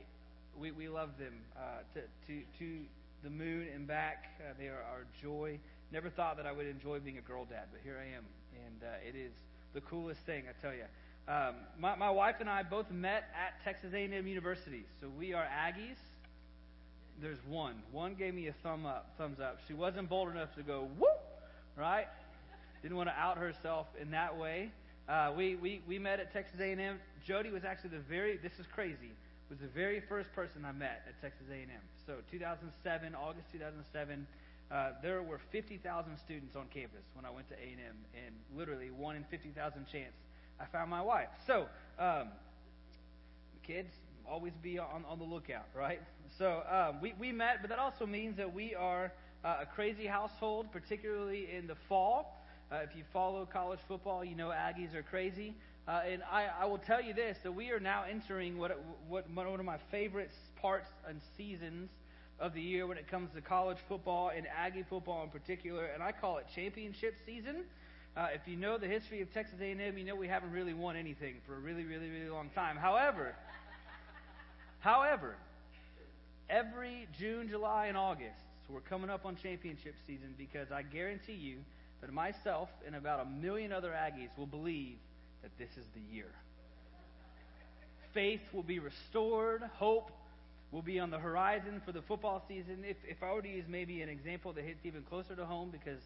we, 0.60 0.72
we 0.72 0.90
love 0.90 1.18
them 1.18 1.34
uh, 1.58 1.80
to, 1.94 2.02
to, 2.28 2.42
to 2.60 2.80
the 3.24 3.30
moon 3.30 3.68
and 3.74 3.88
back. 3.88 4.26
Uh, 4.40 4.54
they 4.60 4.68
are 4.68 4.84
our 4.92 5.06
joy. 5.22 5.60
Never 5.92 6.10
thought 6.10 6.38
that 6.38 6.46
I 6.46 6.52
would 6.52 6.68
enjoy 6.68 7.00
being 7.00 7.18
a 7.18 7.22
girl 7.22 7.46
dad, 7.46 7.68
but 7.72 7.82
here 7.84 7.98
I 8.00 8.16
am, 8.18 8.26
and 8.66 8.84
uh, 8.84 9.08
it 9.08 9.16
is 9.16 9.32
the 9.74 9.82
coolest 9.82 10.20
thing, 10.22 10.44
I 10.50 10.62
tell 10.62 10.74
you. 10.74 10.86
Um, 11.28 11.56
my, 11.80 11.96
my 11.96 12.10
wife 12.12 12.36
and 12.40 12.50
I 12.50 12.64
both 12.64 12.92
met 12.92 13.24
at 13.34 13.64
Texas 13.64 13.94
A&M 13.94 14.28
University, 14.28 14.84
so 15.00 15.08
we 15.18 15.34
are 15.34 15.46
Aggies. 15.46 15.98
There's 17.22 17.40
one. 17.48 17.76
One 17.92 18.16
gave 18.16 18.34
me 18.34 18.48
a 18.48 18.54
thumb 18.62 18.86
up, 18.86 19.14
thumbs 19.18 19.40
up. 19.40 19.60
She 19.68 19.74
wasn't 19.74 20.10
bold 20.10 20.30
enough 20.30 20.54
to 20.56 20.64
go 20.64 20.90
whoop, 21.00 21.22
right? 21.78 22.08
Didn't 22.82 22.98
want 22.98 23.10
to 23.10 23.16
out 23.16 23.38
herself 23.38 23.88
in 24.00 24.12
that 24.12 24.38
way. 24.38 24.72
Uh, 25.08 25.32
we, 25.38 25.56
we, 25.56 25.82
we 25.88 26.00
met 26.00 26.20
at 26.20 26.34
Texas 26.34 26.60
A&M. 26.60 27.00
Jody 27.26 27.52
was 27.52 27.64
actually 27.64 27.92
the 27.92 28.04
very, 28.10 28.38
this 28.38 28.54
is 28.60 28.66
crazy, 28.74 29.14
was 29.50 29.60
the 29.60 29.68
very 29.68 30.02
first 30.10 30.34
person 30.34 30.66
I 30.66 30.72
met 30.72 31.04
at 31.08 31.22
Texas 31.22 31.46
A&M. 31.52 31.70
So 32.08 32.16
2007, 32.32 33.14
August 33.14 33.46
2007, 33.52 34.28
uh, 34.72 34.90
there 35.04 35.22
were 35.22 35.40
50,000 35.52 36.18
students 36.18 36.56
on 36.56 36.66
campus 36.74 37.06
when 37.14 37.24
I 37.24 37.30
went 37.30 37.48
to 37.50 37.56
A&M, 37.56 37.96
and 38.16 38.36
literally 38.58 38.90
one 38.90 39.16
in 39.16 39.24
50,000 39.30 39.86
chance 39.92 40.14
I 40.60 40.66
found 40.66 40.90
my 40.90 41.02
wife. 41.02 41.30
So, 41.46 41.68
um, 42.00 42.30
kids, 43.62 43.92
always 44.28 44.54
be 44.64 44.80
on, 44.80 45.06
on 45.08 45.20
the 45.20 45.26
lookout, 45.26 45.68
right? 45.76 46.02
So 46.38 46.64
um, 46.70 47.00
we, 47.02 47.14
we 47.20 47.32
met, 47.32 47.58
but 47.62 47.70
that 47.70 47.80
also 47.80 48.06
means 48.06 48.38
that 48.38 48.52
we 48.52 48.74
are 48.74 49.12
uh, 49.44 49.58
a 49.62 49.66
crazy 49.66 50.08
household, 50.08 50.72
particularly 50.72 51.48
in 51.56 51.68
the 51.68 51.76
fall. 51.88 52.42
Uh, 52.72 52.78
if 52.78 52.96
you 52.96 53.04
follow 53.14 53.46
college 53.46 53.80
football, 53.88 54.26
you 54.26 54.36
know 54.36 54.50
Aggies 54.50 54.96
are 54.96 55.04
crazy. 55.04 55.54
Uh, 55.88 56.02
and 56.12 56.24
I, 56.32 56.48
I 56.62 56.66
will 56.66 56.80
tell 56.80 57.02
you 57.02 57.14
this 57.14 57.38
that 57.44 57.52
we 57.52 57.70
are 57.70 57.80
now 57.80 58.06
entering 58.10 58.58
what, 58.58 58.80
what 59.08 59.30
one 59.30 59.48
of 59.48 59.66
my 59.66 59.78
favorite 59.92 60.32
parts 60.60 60.90
and 61.08 61.22
seasons 61.38 61.90
of 62.40 62.56
the 62.56 62.62
year 62.62 62.88
when 62.88 62.98
it 62.98 63.08
comes 63.08 63.30
to 63.36 63.42
college 63.42 63.78
football 63.88 64.32
and 64.36 64.48
Aggie 64.48 64.84
football 64.90 65.24
in 65.24 65.30
particular, 65.30 65.86
and 65.86 66.02
I 66.02 66.12
call 66.12 66.40
it 66.40 66.48
championship 66.56 67.16
season. 67.26 67.66
Uh, 68.18 68.28
if 68.34 68.42
you 68.48 68.56
know 68.56 68.78
the 68.78 68.88
history 68.88 69.22
of 69.22 69.32
Texas 69.32 69.60
A&M, 69.62 69.98
you 69.98 70.06
know 70.06 70.16
we 70.16 70.28
haven't 70.28 70.52
really 70.52 70.74
won 70.74 70.96
anything 70.96 71.36
for 71.46 71.56
a 71.56 71.60
really, 71.60 71.84
really, 71.84 72.10
really 72.10 72.30
long 72.30 72.50
time. 72.56 72.78
However, 72.78 73.36
however, 74.80 75.36
every 76.50 77.08
June, 77.18 77.48
July, 77.48 77.88
and 77.88 77.98
August, 77.98 78.40
we're 78.70 78.80
coming 78.80 79.12
up 79.12 79.26
on 79.26 79.36
championship 79.36 79.94
season 80.08 80.34
because 80.38 80.72
I 80.72 80.82
guarantee 80.82 81.34
you 81.34 81.58
that 82.02 82.12
myself 82.12 82.70
and 82.86 82.96
about 82.96 83.20
a 83.20 83.26
million 83.26 83.72
other 83.72 83.92
Aggies 83.92 84.30
will 84.38 84.46
believe 84.46 84.98
that 85.42 85.52
this 85.58 85.70
is 85.78 85.86
the 85.94 86.16
year. 86.16 86.32
Faith 88.14 88.42
will 88.54 88.64
be 88.64 88.80
restored, 88.80 89.62
hope 89.74 90.12
will 90.72 90.82
be 90.82 91.00
on 91.00 91.10
the 91.10 91.20
horizon 91.20 91.82
for 91.86 91.92
the 91.92 92.02
football 92.02 92.44
season. 92.48 92.84
If, 92.84 92.98
if 93.08 93.22
I 93.24 93.34
were 93.34 93.42
to 93.42 93.50
use 93.50 93.66
maybe 93.68 94.02
an 94.02 94.10
example 94.10 94.54
that 94.54 94.64
hits 94.64 94.80
even 94.84 95.04
closer 95.04 95.36
to 95.36 95.46
home, 95.46 95.70
because 95.72 96.00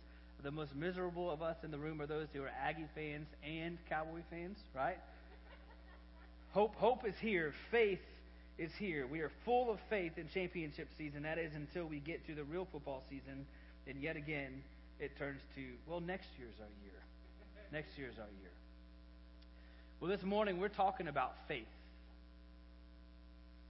the 0.43 0.51
most 0.51 0.75
miserable 0.75 1.29
of 1.29 1.41
us 1.41 1.57
in 1.63 1.71
the 1.71 1.77
room 1.77 2.01
are 2.01 2.07
those 2.07 2.27
who 2.33 2.43
are 2.43 2.51
Aggie 2.61 2.87
fans 2.95 3.27
and 3.43 3.77
Cowboy 3.89 4.21
fans, 4.29 4.57
right? 4.75 4.97
hope, 6.51 6.75
hope 6.75 7.05
is 7.07 7.15
here. 7.19 7.53
Faith 7.71 7.99
is 8.57 8.71
here. 8.77 9.07
We 9.07 9.19
are 9.21 9.31
full 9.45 9.71
of 9.71 9.79
faith 9.89 10.17
in 10.17 10.27
championship 10.33 10.87
season. 10.97 11.23
That 11.23 11.37
is 11.37 11.53
until 11.55 11.85
we 11.85 11.99
get 11.99 12.25
to 12.27 12.35
the 12.35 12.43
real 12.43 12.67
football 12.71 13.03
season. 13.09 13.45
And 13.87 14.01
yet 14.01 14.15
again, 14.15 14.61
it 14.99 15.17
turns 15.17 15.41
to, 15.55 15.61
well, 15.87 16.01
next 16.01 16.27
year's 16.37 16.55
our 16.59 16.67
year. 16.83 16.99
Next 17.71 17.97
year's 17.97 18.15
our 18.17 18.27
year. 18.41 18.51
Well, 20.01 20.09
this 20.09 20.23
morning 20.23 20.59
we're 20.59 20.69
talking 20.69 21.07
about 21.07 21.33
faith. 21.47 21.67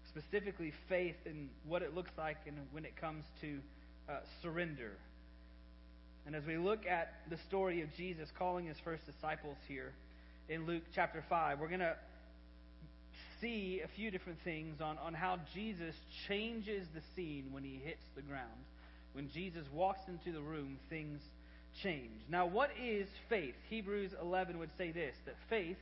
Specifically, 0.10 0.74
faith 0.88 1.16
and 1.26 1.50
what 1.68 1.82
it 1.82 1.94
looks 1.96 2.12
like 2.18 2.38
and 2.48 2.56
when 2.72 2.84
it 2.84 3.00
comes 3.00 3.24
to 3.42 3.60
uh, 4.10 4.20
surrender. 4.42 4.94
And 6.26 6.36
as 6.36 6.44
we 6.46 6.58
look 6.58 6.86
at 6.88 7.14
the 7.30 7.38
story 7.48 7.82
of 7.82 7.90
Jesus 7.96 8.28
calling 8.38 8.66
his 8.66 8.78
first 8.84 9.06
disciples 9.06 9.58
here 9.68 9.94
in 10.48 10.66
Luke 10.66 10.84
chapter 10.96 11.24
5, 11.30 11.60
we're 11.60 11.68
going 11.68 11.80
to 11.80 11.96
see 13.40 13.82
a 13.84 13.88
few 13.96 14.10
different 14.10 14.40
things 14.44 14.82
on, 14.82 14.98
on 14.98 15.14
how 15.14 15.38
Jesus 15.54 15.94
changes 16.28 16.88
the 16.94 17.02
scene 17.16 17.46
when 17.52 17.64
he 17.64 17.80
hits 17.84 18.04
the 18.16 18.22
ground 18.22 18.66
when 19.14 19.30
Jesus 19.30 19.66
walks 19.74 20.02
into 20.08 20.32
the 20.32 20.42
room, 20.42 20.78
things 20.90 21.22
change. 21.84 22.22
Now, 22.30 22.46
what 22.46 22.72
is 22.82 23.08
faith? 23.30 23.56
Hebrews 23.70 24.12
11 24.22 24.60
would 24.60 24.72
say 24.78 24.92
this 24.92 25.16
that 25.26 25.36
faith 25.50 25.78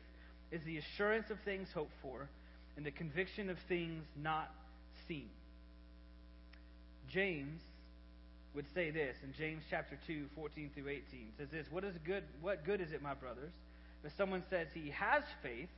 is 0.51 0.61
the 0.65 0.78
assurance 0.78 1.30
of 1.30 1.38
things 1.43 1.67
hoped 1.73 1.91
for 2.01 2.30
and 2.75 2.86
the 2.86 2.91
conviction 2.91 3.49
of 3.49 3.57
things 3.67 4.03
not 4.21 4.49
seen. 5.07 5.30
James 7.09 7.61
would 8.53 8.65
say 8.73 8.91
this 8.91 9.15
in 9.23 9.34
James 9.38 9.63
chapter 9.69 9.97
2, 10.07 10.25
14 10.36 10.71
through 10.73 10.89
18. 10.89 11.03
Says 11.38 11.47
this, 11.51 11.65
what 11.69 11.84
is 11.84 11.95
good 12.05 12.23
what 12.41 12.65
good 12.65 12.82
is 12.82 12.91
it, 12.91 13.01
my 13.01 13.13
brothers, 13.13 13.51
if 14.03 14.11
someone 14.17 14.43
says 14.49 14.67
he 14.73 14.89
has 14.91 15.23
faith 15.41 15.69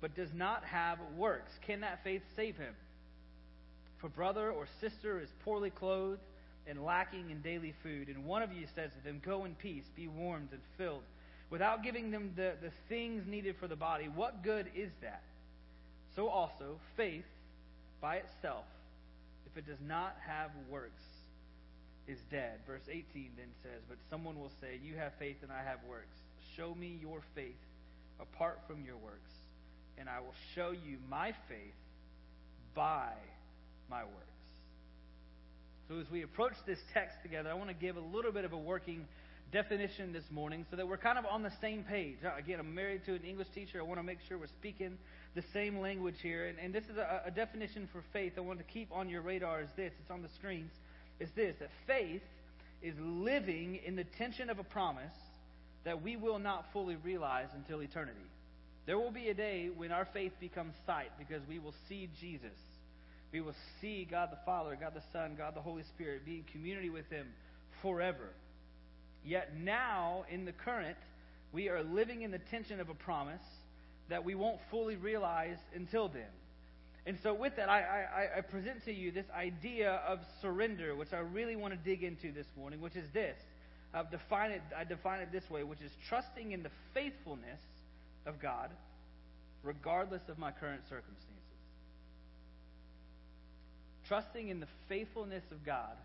but 0.00 0.14
does 0.16 0.30
not 0.34 0.64
have 0.64 0.98
works? 1.16 1.52
Can 1.66 1.80
that 1.80 2.00
faith 2.02 2.22
save 2.34 2.56
him? 2.56 2.74
For 4.00 4.08
brother 4.08 4.50
or 4.50 4.66
sister 4.80 5.20
is 5.20 5.28
poorly 5.44 5.70
clothed 5.70 6.20
and 6.66 6.84
lacking 6.84 7.30
in 7.30 7.40
daily 7.40 7.74
food, 7.82 8.08
and 8.08 8.24
one 8.24 8.42
of 8.42 8.52
you 8.52 8.66
says 8.74 8.90
to 8.92 9.04
them, 9.04 9.20
Go 9.24 9.44
in 9.44 9.54
peace, 9.54 9.84
be 9.96 10.08
warmed 10.08 10.48
and 10.52 10.60
filled, 10.76 11.02
without 11.50 11.82
giving 11.82 12.10
them 12.10 12.32
the, 12.36 12.54
the 12.62 12.70
things 12.88 13.26
needed 13.26 13.56
for 13.58 13.68
the 13.68 13.76
body, 13.76 14.08
what 14.14 14.42
good 14.42 14.66
is 14.74 14.90
that? 15.02 15.22
So 16.14 16.28
also, 16.28 16.78
faith 16.96 17.24
by 18.00 18.16
itself, 18.16 18.64
if 19.46 19.56
it 19.56 19.66
does 19.66 19.80
not 19.86 20.16
have 20.26 20.50
works, 20.70 21.02
is 22.08 22.18
dead. 22.30 22.58
Verse 22.66 22.82
18 22.88 23.04
then 23.36 23.46
says, 23.62 23.80
But 23.88 23.98
someone 24.10 24.38
will 24.38 24.50
say, 24.60 24.80
You 24.84 24.96
have 24.96 25.12
faith 25.18 25.36
and 25.42 25.52
I 25.52 25.62
have 25.62 25.78
works. 25.88 26.16
Show 26.56 26.74
me 26.74 26.98
your 27.00 27.20
faith 27.34 27.54
apart 28.20 28.60
from 28.66 28.84
your 28.84 28.96
works, 28.96 29.30
and 29.98 30.08
I 30.08 30.20
will 30.20 30.34
show 30.54 30.70
you 30.70 30.98
my 31.08 31.32
faith 31.48 31.74
by 32.74 33.12
my 33.90 34.02
works. 34.04 34.31
So, 35.88 35.98
as 35.98 36.08
we 36.10 36.22
approach 36.22 36.54
this 36.64 36.78
text 36.94 37.16
together, 37.22 37.50
I 37.50 37.54
want 37.54 37.68
to 37.68 37.74
give 37.74 37.96
a 37.96 38.00
little 38.00 38.30
bit 38.30 38.44
of 38.44 38.52
a 38.52 38.58
working 38.58 39.04
definition 39.50 40.12
this 40.12 40.24
morning 40.30 40.64
so 40.70 40.76
that 40.76 40.86
we're 40.86 40.96
kind 40.96 41.18
of 41.18 41.26
on 41.26 41.42
the 41.42 41.52
same 41.60 41.82
page. 41.82 42.18
Uh, 42.24 42.30
again, 42.38 42.60
I'm 42.60 42.74
married 42.74 43.04
to 43.06 43.14
an 43.14 43.22
English 43.22 43.48
teacher. 43.54 43.80
I 43.80 43.82
want 43.82 43.98
to 43.98 44.04
make 44.04 44.18
sure 44.28 44.38
we're 44.38 44.46
speaking 44.46 44.96
the 45.34 45.42
same 45.52 45.80
language 45.80 46.14
here. 46.22 46.46
And, 46.46 46.58
and 46.58 46.72
this 46.72 46.84
is 46.84 46.96
a, 46.96 47.22
a 47.26 47.30
definition 47.30 47.88
for 47.92 48.02
faith 48.12 48.34
I 48.36 48.40
want 48.40 48.60
to 48.60 48.64
keep 48.64 48.90
on 48.92 49.08
your 49.08 49.22
radar 49.22 49.60
is 49.60 49.68
this 49.76 49.92
it's 50.00 50.10
on 50.10 50.22
the 50.22 50.28
screens. 50.36 50.70
Is 51.18 51.28
this 51.34 51.56
that 51.58 51.70
faith 51.86 52.22
is 52.80 52.94
living 52.98 53.80
in 53.84 53.96
the 53.96 54.04
tension 54.04 54.50
of 54.50 54.58
a 54.58 54.64
promise 54.64 55.12
that 55.84 56.00
we 56.00 56.16
will 56.16 56.38
not 56.38 56.66
fully 56.72 56.96
realize 56.96 57.48
until 57.54 57.80
eternity. 57.82 58.20
There 58.86 58.98
will 58.98 59.10
be 59.10 59.28
a 59.28 59.34
day 59.34 59.68
when 59.74 59.90
our 59.92 60.06
faith 60.12 60.32
becomes 60.40 60.74
sight 60.86 61.10
because 61.18 61.42
we 61.48 61.58
will 61.58 61.74
see 61.88 62.08
Jesus 62.20 62.56
we 63.32 63.40
will 63.40 63.54
see 63.80 64.06
God 64.08 64.28
the 64.30 64.38
Father, 64.44 64.76
God 64.78 64.92
the 64.94 65.02
Son, 65.12 65.34
God 65.36 65.54
the 65.54 65.60
Holy 65.60 65.82
Spirit, 65.94 66.24
be 66.24 66.36
in 66.36 66.44
community 66.52 66.90
with 66.90 67.08
Him 67.10 67.26
forever. 67.80 68.28
Yet 69.24 69.56
now, 69.56 70.24
in 70.30 70.44
the 70.44 70.52
current, 70.52 70.96
we 71.52 71.68
are 71.68 71.82
living 71.82 72.22
in 72.22 72.30
the 72.30 72.40
tension 72.50 72.80
of 72.80 72.88
a 72.88 72.94
promise 72.94 73.42
that 74.08 74.24
we 74.24 74.34
won't 74.34 74.58
fully 74.70 74.96
realize 74.96 75.56
until 75.74 76.08
then. 76.08 76.30
And 77.04 77.18
so, 77.22 77.34
with 77.34 77.56
that, 77.56 77.68
I, 77.68 77.80
I, 77.80 78.38
I 78.38 78.40
present 78.42 78.84
to 78.84 78.92
you 78.92 79.10
this 79.10 79.26
idea 79.34 80.00
of 80.06 80.20
surrender, 80.40 80.94
which 80.94 81.12
I 81.12 81.18
really 81.18 81.56
want 81.56 81.72
to 81.74 81.78
dig 81.78 82.04
into 82.04 82.32
this 82.32 82.46
morning, 82.56 82.80
which 82.80 82.96
is 82.96 83.06
this. 83.12 83.36
I've 83.94 84.10
defined 84.10 84.52
it, 84.52 84.62
I 84.76 84.84
define 84.84 85.20
it 85.20 85.32
this 85.32 85.48
way, 85.50 85.64
which 85.64 85.80
is 85.80 85.90
trusting 86.08 86.52
in 86.52 86.62
the 86.62 86.70
faithfulness 86.94 87.60
of 88.24 88.40
God, 88.40 88.70
regardless 89.62 90.22
of 90.28 90.38
my 90.38 90.50
current 90.52 90.82
circumstances. 90.88 91.41
Trusting 94.08 94.48
in 94.48 94.60
the 94.60 94.68
faithfulness 94.88 95.44
of 95.50 95.64
God, 95.64 95.96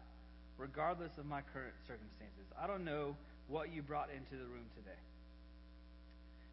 regardless 0.57 1.11
of 1.17 1.25
my 1.25 1.41
current 1.53 1.75
circumstances. 1.87 2.45
I 2.61 2.67
don't 2.67 2.85
know 2.85 3.15
what 3.47 3.73
you 3.73 3.81
brought 3.81 4.09
into 4.09 4.41
the 4.41 4.47
room 4.49 4.65
today. 4.75 4.99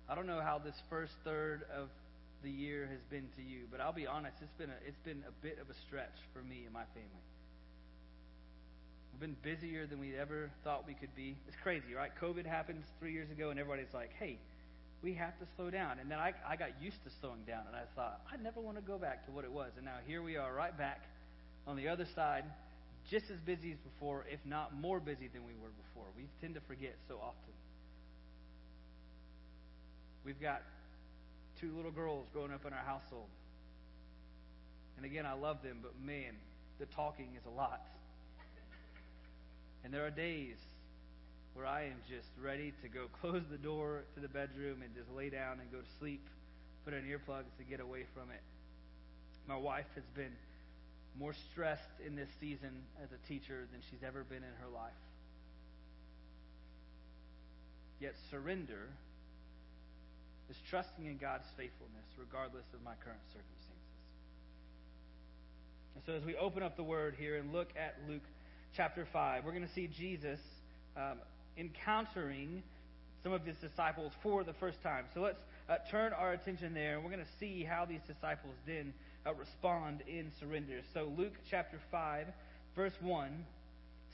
I 0.08 0.14
don't 0.14 0.26
know 0.26 0.40
how 0.40 0.58
this 0.58 0.76
first 0.90 1.12
third 1.24 1.62
of 1.74 1.88
the 2.42 2.50
year 2.50 2.86
has 2.90 3.00
been 3.10 3.28
to 3.36 3.42
you, 3.42 3.64
but 3.70 3.80
I'll 3.80 3.92
be 3.92 4.06
honest, 4.06 4.36
it's 4.42 4.52
been 4.58 4.68
a, 4.70 4.78
it's 4.86 5.00
been 5.04 5.24
a 5.26 5.32
bit 5.42 5.58
of 5.60 5.70
a 5.70 5.74
stretch 5.86 6.16
for 6.32 6.42
me 6.42 6.62
and 6.64 6.72
my 6.72 6.84
family. 6.92 7.24
We've 9.12 9.20
been 9.20 9.36
busier 9.42 9.86
than 9.86 10.00
we 10.00 10.16
ever 10.16 10.50
thought 10.62 10.86
we 10.86 10.94
could 10.94 11.14
be. 11.16 11.36
It's 11.48 11.56
crazy, 11.62 11.94
right? 11.96 12.10
COVID 12.20 12.44
happened 12.44 12.82
three 12.98 13.12
years 13.12 13.30
ago, 13.30 13.50
and 13.50 13.58
everybody's 13.58 13.94
like, 13.94 14.10
hey, 14.18 14.38
we 15.02 15.14
have 15.14 15.38
to 15.38 15.46
slow 15.56 15.70
down. 15.70 15.98
And 16.00 16.10
then 16.10 16.18
I, 16.18 16.32
I 16.46 16.56
got 16.56 16.70
used 16.82 17.02
to 17.04 17.10
slowing 17.20 17.44
down, 17.46 17.62
and 17.66 17.76
I 17.76 17.84
thought, 17.94 18.20
I 18.30 18.36
never 18.42 18.60
want 18.60 18.76
to 18.76 18.82
go 18.82 18.98
back 18.98 19.24
to 19.26 19.32
what 19.32 19.44
it 19.44 19.52
was. 19.52 19.70
And 19.76 19.86
now 19.86 19.96
here 20.06 20.22
we 20.22 20.36
are, 20.36 20.52
right 20.52 20.76
back 20.76 21.02
on 21.66 21.76
the 21.76 21.88
other 21.88 22.06
side, 22.14 22.44
just 23.10 23.30
as 23.30 23.38
busy 23.40 23.72
as 23.72 23.78
before, 23.78 24.24
if 24.30 24.40
not 24.44 24.74
more 24.74 25.00
busy 25.00 25.28
than 25.28 25.44
we 25.44 25.52
were 25.62 25.70
before. 25.88 26.06
We 26.16 26.24
tend 26.40 26.54
to 26.54 26.60
forget 26.62 26.94
so 27.08 27.16
often. 27.16 27.52
We've 30.24 30.40
got 30.40 30.62
two 31.60 31.74
little 31.76 31.90
girls 31.90 32.26
growing 32.32 32.52
up 32.52 32.64
in 32.66 32.72
our 32.72 32.84
household. 32.84 33.28
And 34.96 35.04
again, 35.04 35.26
I 35.26 35.34
love 35.34 35.62
them, 35.62 35.78
but 35.82 35.92
man, 36.04 36.34
the 36.78 36.86
talking 36.86 37.28
is 37.36 37.44
a 37.46 37.54
lot. 37.54 37.82
And 39.84 39.92
there 39.92 40.06
are 40.06 40.10
days 40.10 40.56
where 41.52 41.66
I 41.66 41.84
am 41.84 42.00
just 42.08 42.28
ready 42.42 42.72
to 42.82 42.88
go 42.88 43.06
close 43.20 43.42
the 43.50 43.58
door 43.58 44.04
to 44.14 44.20
the 44.20 44.28
bedroom 44.28 44.82
and 44.82 44.94
just 44.94 45.10
lay 45.14 45.30
down 45.30 45.60
and 45.60 45.70
go 45.70 45.78
to 45.78 45.90
sleep, 45.98 46.26
put 46.84 46.94
in 46.94 47.04
earplugs 47.04 47.52
to 47.58 47.64
get 47.68 47.80
away 47.80 48.04
from 48.14 48.30
it. 48.30 48.42
My 49.46 49.56
wife 49.56 49.86
has 49.94 50.04
been 50.16 50.32
more 51.18 51.34
stressed 51.52 52.00
in 52.04 52.16
this 52.16 52.28
season 52.40 52.70
as 53.02 53.08
a 53.12 53.28
teacher 53.28 53.66
than 53.70 53.80
she's 53.90 54.02
ever 54.06 54.24
been 54.24 54.42
in 54.42 54.54
her 54.60 54.70
life. 54.74 54.92
Yet 58.00 58.14
surrender 58.30 58.88
is 60.50 60.56
trusting 60.68 61.06
in 61.06 61.18
God's 61.18 61.46
faithfulness 61.56 62.04
regardless 62.18 62.66
of 62.74 62.82
my 62.82 62.94
current 63.04 63.22
circumstances. 63.32 63.64
And 65.94 66.02
so, 66.04 66.12
as 66.12 66.24
we 66.24 66.36
open 66.36 66.62
up 66.62 66.76
the 66.76 66.82
Word 66.82 67.14
here 67.18 67.38
and 67.38 67.52
look 67.52 67.68
at 67.76 67.96
Luke 68.08 68.26
chapter 68.76 69.06
5, 69.12 69.44
we're 69.44 69.52
going 69.52 69.66
to 69.66 69.74
see 69.74 69.86
Jesus 69.86 70.40
um, 70.96 71.18
encountering 71.56 72.62
some 73.22 73.32
of 73.32 73.42
his 73.46 73.56
disciples 73.56 74.12
for 74.22 74.44
the 74.44 74.52
first 74.54 74.82
time. 74.82 75.04
So, 75.14 75.20
let's 75.20 75.38
uh, 75.68 75.76
turn 75.90 76.12
our 76.12 76.32
attention 76.32 76.74
there, 76.74 76.96
and 76.96 77.04
we're 77.04 77.10
going 77.10 77.24
to 77.24 77.38
see 77.38 77.62
how 77.64 77.84
these 77.84 78.02
disciples 78.06 78.54
then 78.66 78.92
uh, 79.26 79.34
respond 79.34 80.02
in 80.06 80.30
surrender. 80.40 80.80
So, 80.92 81.10
Luke 81.16 81.34
chapter 81.50 81.78
5, 81.90 82.26
verse 82.76 82.92
1 83.00 83.44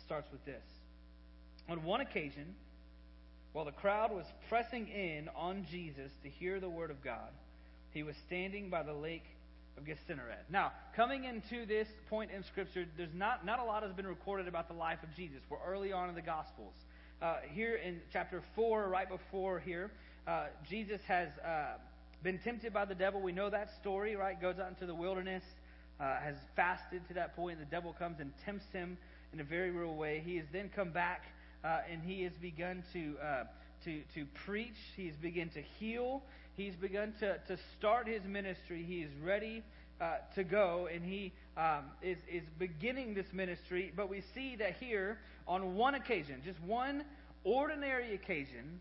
starts 0.05 0.31
with 0.33 0.45
this. 0.45 0.63
On 1.69 1.85
one 1.85 2.01
occasion, 2.01 2.55
while 3.53 3.65
the 3.65 3.73
crowd 3.73 4.13
was 4.13 4.27
pressing 4.49 4.89
in 4.89 5.29
on 5.37 5.67
Jesus 5.71 6.11
to 6.23 6.29
hear 6.29 6.61
the 6.61 6.69
word 6.69 6.91
of 6.91 7.03
God, 7.03 7.31
he 7.93 8.03
was 8.03 8.15
standing 8.27 8.71
by 8.71 8.83
the 8.83 8.93
lake 8.93 9.25
of 9.77 9.85
Gennesaret. 9.85 10.45
Now, 10.51 10.73
coming 10.95 11.25
into 11.25 11.67
this 11.67 11.89
point 12.09 12.31
in 12.31 12.45
Scripture, 12.45 12.87
there's 12.97 13.15
not, 13.15 13.45
not 13.45 13.59
a 13.59 13.65
lot 13.65 13.83
has 13.83 13.93
been 13.93 14.07
recorded 14.07 14.47
about 14.47 14.69
the 14.69 14.75
life 14.75 14.99
of 15.03 15.09
Jesus. 15.17 15.39
We're 15.49 15.59
early 15.67 15.93
on 15.93 16.09
in 16.09 16.15
the 16.15 16.23
Gospels. 16.23 16.75
Uh, 17.21 17.37
here 17.53 17.77
in 17.77 18.01
chapter 18.13 18.43
4, 18.55 18.89
right 18.89 19.09
before 19.09 19.59
here, 19.59 19.91
uh, 20.27 20.47
Jesus 20.69 21.01
has 21.07 21.29
uh, 21.45 21.75
been 22.23 22.39
tempted 22.39 22.73
by 22.73 22.85
the 22.85 22.95
devil. 22.95 23.21
We 23.21 23.33
know 23.33 23.51
that 23.51 23.71
story, 23.81 24.17
right? 24.17 24.41
Goes 24.41 24.59
out 24.59 24.69
into 24.69 24.87
the 24.87 24.95
wilderness, 24.95 25.43
uh, 25.99 26.21
has 26.21 26.37
fasted 26.57 27.07
to 27.09 27.15
that 27.15 27.35
point. 27.35 27.59
The 27.59 27.65
devil 27.65 27.95
comes 27.99 28.21
and 28.21 28.33
tempts 28.45 28.67
him 28.73 28.99
in 29.33 29.41
a 29.41 29.45
very 29.45 29.71
real 29.71 29.95
way. 29.95 30.23
He 30.25 30.37
has 30.37 30.47
then 30.53 30.71
come 30.75 30.91
back 30.91 31.23
uh, 31.65 31.81
and 31.91 32.03
he 32.03 32.23
has 32.25 32.33
begun 32.41 32.83
to, 32.93 33.17
uh, 33.23 33.45
to, 33.85 34.03
to 34.15 34.27
preach. 34.45 34.77
He's 34.97 35.17
begun 35.17 35.51
to 35.51 35.63
heal. 35.79 36.23
He's 36.57 36.75
begun 36.75 37.15
to, 37.21 37.39
to 37.49 37.57
start 37.79 38.07
his 38.07 38.23
ministry. 38.25 38.85
He 38.87 39.01
is 39.01 39.11
ready 39.23 39.63
uh, 40.01 40.17
to 40.35 40.45
go, 40.45 40.89
and 40.93 41.05
he 41.05 41.33
um, 41.57 41.85
is, 42.03 42.19
is 42.31 42.43
beginning 42.59 43.15
this 43.15 43.27
ministry. 43.33 43.93
But 43.95 44.09
we 44.09 44.23
see 44.35 44.57
that 44.57 44.77
here, 44.81 45.19
on 45.47 45.75
one 45.75 45.95
occasion, 45.95 46.43
just 46.45 46.61
one 46.61 47.05
ordinary 47.45 48.15
occasion, 48.15 48.81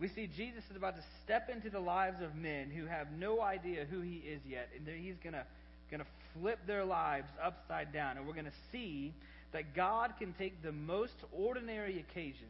we 0.00 0.08
see 0.08 0.26
Jesus 0.26 0.64
is 0.70 0.76
about 0.76 0.96
to 0.96 1.02
step 1.22 1.48
into 1.48 1.70
the 1.70 1.80
lives 1.80 2.20
of 2.20 2.34
men 2.34 2.70
who 2.70 2.86
have 2.86 3.12
no 3.12 3.40
idea 3.40 3.86
who 3.88 4.00
he 4.00 4.16
is 4.16 4.40
yet, 4.48 4.68
and 4.76 4.86
he's 4.88 5.16
going 5.22 5.34
to 5.34 6.06
flip 6.38 6.58
their 6.66 6.84
lives 6.84 7.28
upside 7.42 7.92
down. 7.92 8.16
And 8.16 8.26
we're 8.26 8.34
going 8.34 8.44
to 8.44 8.52
see 8.72 9.14
that 9.52 9.74
God 9.74 10.14
can 10.18 10.32
take 10.32 10.62
the 10.62 10.72
most 10.72 11.14
ordinary 11.32 12.00
occasion 12.00 12.48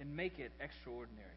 and 0.00 0.16
make 0.16 0.40
it 0.40 0.50
extraordinary. 0.60 1.28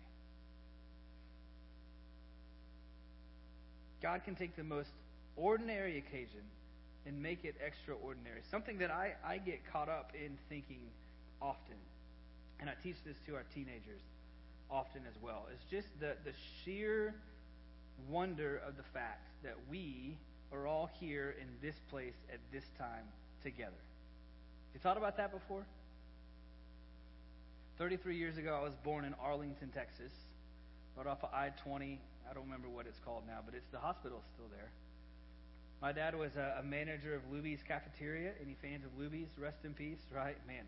God 4.02 4.24
can 4.26 4.36
take 4.36 4.56
the 4.56 4.64
most 4.64 4.89
ordinary 5.36 6.00
occasion 6.00 6.41
and 7.06 7.22
make 7.22 7.46
it 7.46 7.56
extraordinary. 7.64 8.41
Something 8.50 8.80
that 8.80 8.89
I, 8.89 9.14
I 9.24 9.38
get 9.38 9.60
caught 9.72 9.89
up 9.89 10.12
in 10.16 10.38
thinking 10.50 10.80
often, 11.39 11.78
and 12.60 12.68
I 12.68 12.74
teach 12.84 12.96
this 13.06 13.16
to 13.28 13.36
our 13.36 13.43
teenagers 13.54 14.02
often 14.70 15.01
as 15.07 15.16
well, 15.22 15.47
It's 15.53 15.63
just 15.70 15.88
the, 15.99 16.16
the 16.26 16.34
sheer 16.63 17.13
wonder 18.09 18.61
of 18.68 18.78
the 18.78 18.84
fact 18.93 19.28
that 19.43 19.55
we 19.70 20.18
are 20.51 20.68
all 20.68 20.89
here 20.99 21.36
in 21.39 21.47
this 21.61 21.76
place 21.89 22.16
at 22.32 22.39
this 22.51 22.63
time 22.78 23.05
together. 23.43 23.72
You 24.74 24.80
thought 24.80 24.97
about 24.97 25.18
that 25.18 25.32
before? 25.32 25.66
33 27.78 28.18
years 28.18 28.38
ago, 28.38 28.57
I 28.59 28.63
was 28.63 28.74
born 28.84 29.05
in 29.05 29.13
Arlington, 29.16 29.70
Texas, 29.74 30.11
right 30.95 31.07
off 31.07 31.24
of 31.24 31.30
I 31.34 31.49
20. 31.63 31.99
I 32.30 32.34
don't 32.34 32.43
remember 32.43 32.70
what 32.70 32.86
it's 32.88 32.99
called 33.03 33.24
now, 33.28 33.39
but 33.45 33.53
it's 33.53 33.70
the 33.72 33.80
hospital 33.80 34.22
still 34.34 34.47
there. 34.51 34.70
My 35.82 35.91
dad 35.91 36.16
was 36.16 36.32
a, 36.36 36.57
a 36.59 36.63
manager 36.63 37.13
of 37.13 37.22
Luby's 37.32 37.61
cafeteria. 37.68 38.32
Any 38.41 38.55
fans 38.61 38.84
of 38.86 38.91
Luby's? 38.99 39.28
Rest 39.38 39.59
in 39.63 39.74
peace, 39.74 39.99
right? 40.13 40.38
Man. 40.47 40.63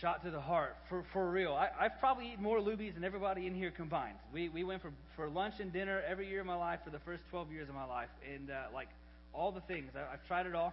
Shot 0.00 0.24
to 0.24 0.30
the 0.30 0.40
heart, 0.40 0.76
for, 0.88 1.04
for 1.12 1.30
real. 1.30 1.52
I, 1.52 1.68
I've 1.78 1.98
probably 2.00 2.32
eaten 2.32 2.42
more 2.42 2.58
Luby's 2.58 2.94
than 2.94 3.04
everybody 3.04 3.46
in 3.46 3.54
here 3.54 3.70
combined. 3.70 4.16
We, 4.32 4.48
we 4.48 4.64
went 4.64 4.82
for, 4.82 4.92
for 5.14 5.28
lunch 5.28 5.54
and 5.60 5.72
dinner 5.72 6.02
every 6.08 6.28
year 6.28 6.40
of 6.40 6.46
my 6.46 6.56
life 6.56 6.80
for 6.84 6.90
the 6.90 6.98
first 7.00 7.22
12 7.30 7.52
years 7.52 7.68
of 7.68 7.74
my 7.74 7.84
life. 7.84 8.08
And, 8.32 8.50
uh, 8.50 8.64
like, 8.74 8.88
all 9.34 9.52
the 9.52 9.60
things. 9.62 9.92
I, 9.94 10.14
I've 10.14 10.26
tried 10.26 10.46
it 10.46 10.54
all. 10.54 10.72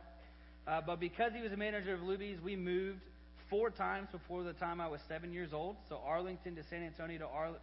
Uh, 0.67 0.81
but 0.85 0.99
because 0.99 1.33
he 1.33 1.41
was 1.41 1.51
a 1.51 1.57
manager 1.57 1.93
of 1.93 2.01
Luby's, 2.01 2.41
we 2.41 2.55
moved 2.55 3.01
four 3.49 3.69
times 3.69 4.07
before 4.11 4.43
the 4.43 4.53
time 4.53 4.79
I 4.79 4.87
was 4.87 5.01
seven 5.07 5.33
years 5.33 5.53
old. 5.53 5.75
So 5.89 5.99
Arlington 6.05 6.55
to 6.55 6.63
San 6.69 6.83
Antonio 6.83 7.19
to 7.19 7.27
Ar- 7.27 7.59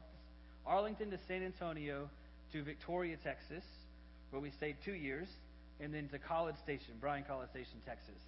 Arlington 0.66 1.10
to 1.10 1.18
San 1.28 1.42
Antonio 1.42 2.10
to 2.52 2.62
Victoria, 2.62 3.16
Texas, 3.22 3.64
where 4.30 4.42
we 4.42 4.50
stayed 4.50 4.76
two 4.84 4.94
years, 4.94 5.28
and 5.80 5.94
then 5.94 6.08
to 6.08 6.18
College 6.18 6.56
Station, 6.62 6.94
Bryan 7.00 7.24
College 7.26 7.50
Station, 7.50 7.80
Texas. 7.86 8.20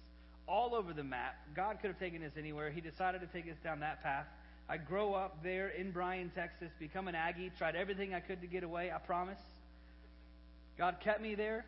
All 0.51 0.75
over 0.75 0.91
the 0.91 1.03
map. 1.03 1.35
God 1.55 1.77
could 1.79 1.87
have 1.87 1.99
taken 1.99 2.21
us 2.23 2.33
anywhere. 2.37 2.69
He 2.71 2.81
decided 2.81 3.21
to 3.21 3.27
take 3.27 3.49
us 3.49 3.57
down 3.63 3.79
that 3.79 4.03
path. 4.03 4.25
I 4.67 4.75
grow 4.75 5.13
up 5.13 5.41
there 5.43 5.69
in 5.69 5.91
Bryan, 5.91 6.29
Texas, 6.35 6.69
become 6.77 7.07
an 7.07 7.15
Aggie, 7.15 7.53
tried 7.57 7.77
everything 7.77 8.13
I 8.13 8.19
could 8.19 8.41
to 8.41 8.47
get 8.47 8.63
away, 8.63 8.91
I 8.91 8.97
promise. 8.97 9.39
God 10.77 10.97
kept 11.01 11.21
me 11.21 11.35
there. 11.35 11.63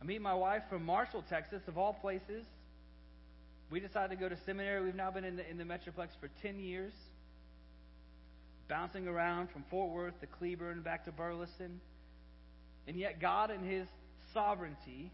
I 0.00 0.04
meet 0.04 0.20
my 0.20 0.34
wife 0.34 0.62
from 0.70 0.84
Marshall, 0.84 1.24
Texas, 1.28 1.62
of 1.66 1.76
all 1.76 1.94
places. 1.94 2.44
We 3.70 3.80
decided 3.80 4.10
to 4.14 4.20
go 4.20 4.28
to 4.28 4.36
seminary. 4.46 4.84
We've 4.84 4.94
now 4.94 5.10
been 5.10 5.24
in 5.24 5.36
the, 5.36 5.50
in 5.50 5.58
the 5.58 5.64
Metroplex 5.64 6.10
for 6.20 6.28
10 6.42 6.60
years, 6.60 6.92
bouncing 8.68 9.08
around 9.08 9.50
from 9.50 9.64
Fort 9.68 9.90
Worth 9.90 10.20
to 10.20 10.26
Cleburne 10.28 10.82
back 10.82 11.06
to 11.06 11.12
Burleson. 11.12 11.80
And 12.86 12.96
yet, 12.96 13.20
God, 13.20 13.50
in 13.50 13.64
His 13.64 13.88
sovereignty, 14.32 15.10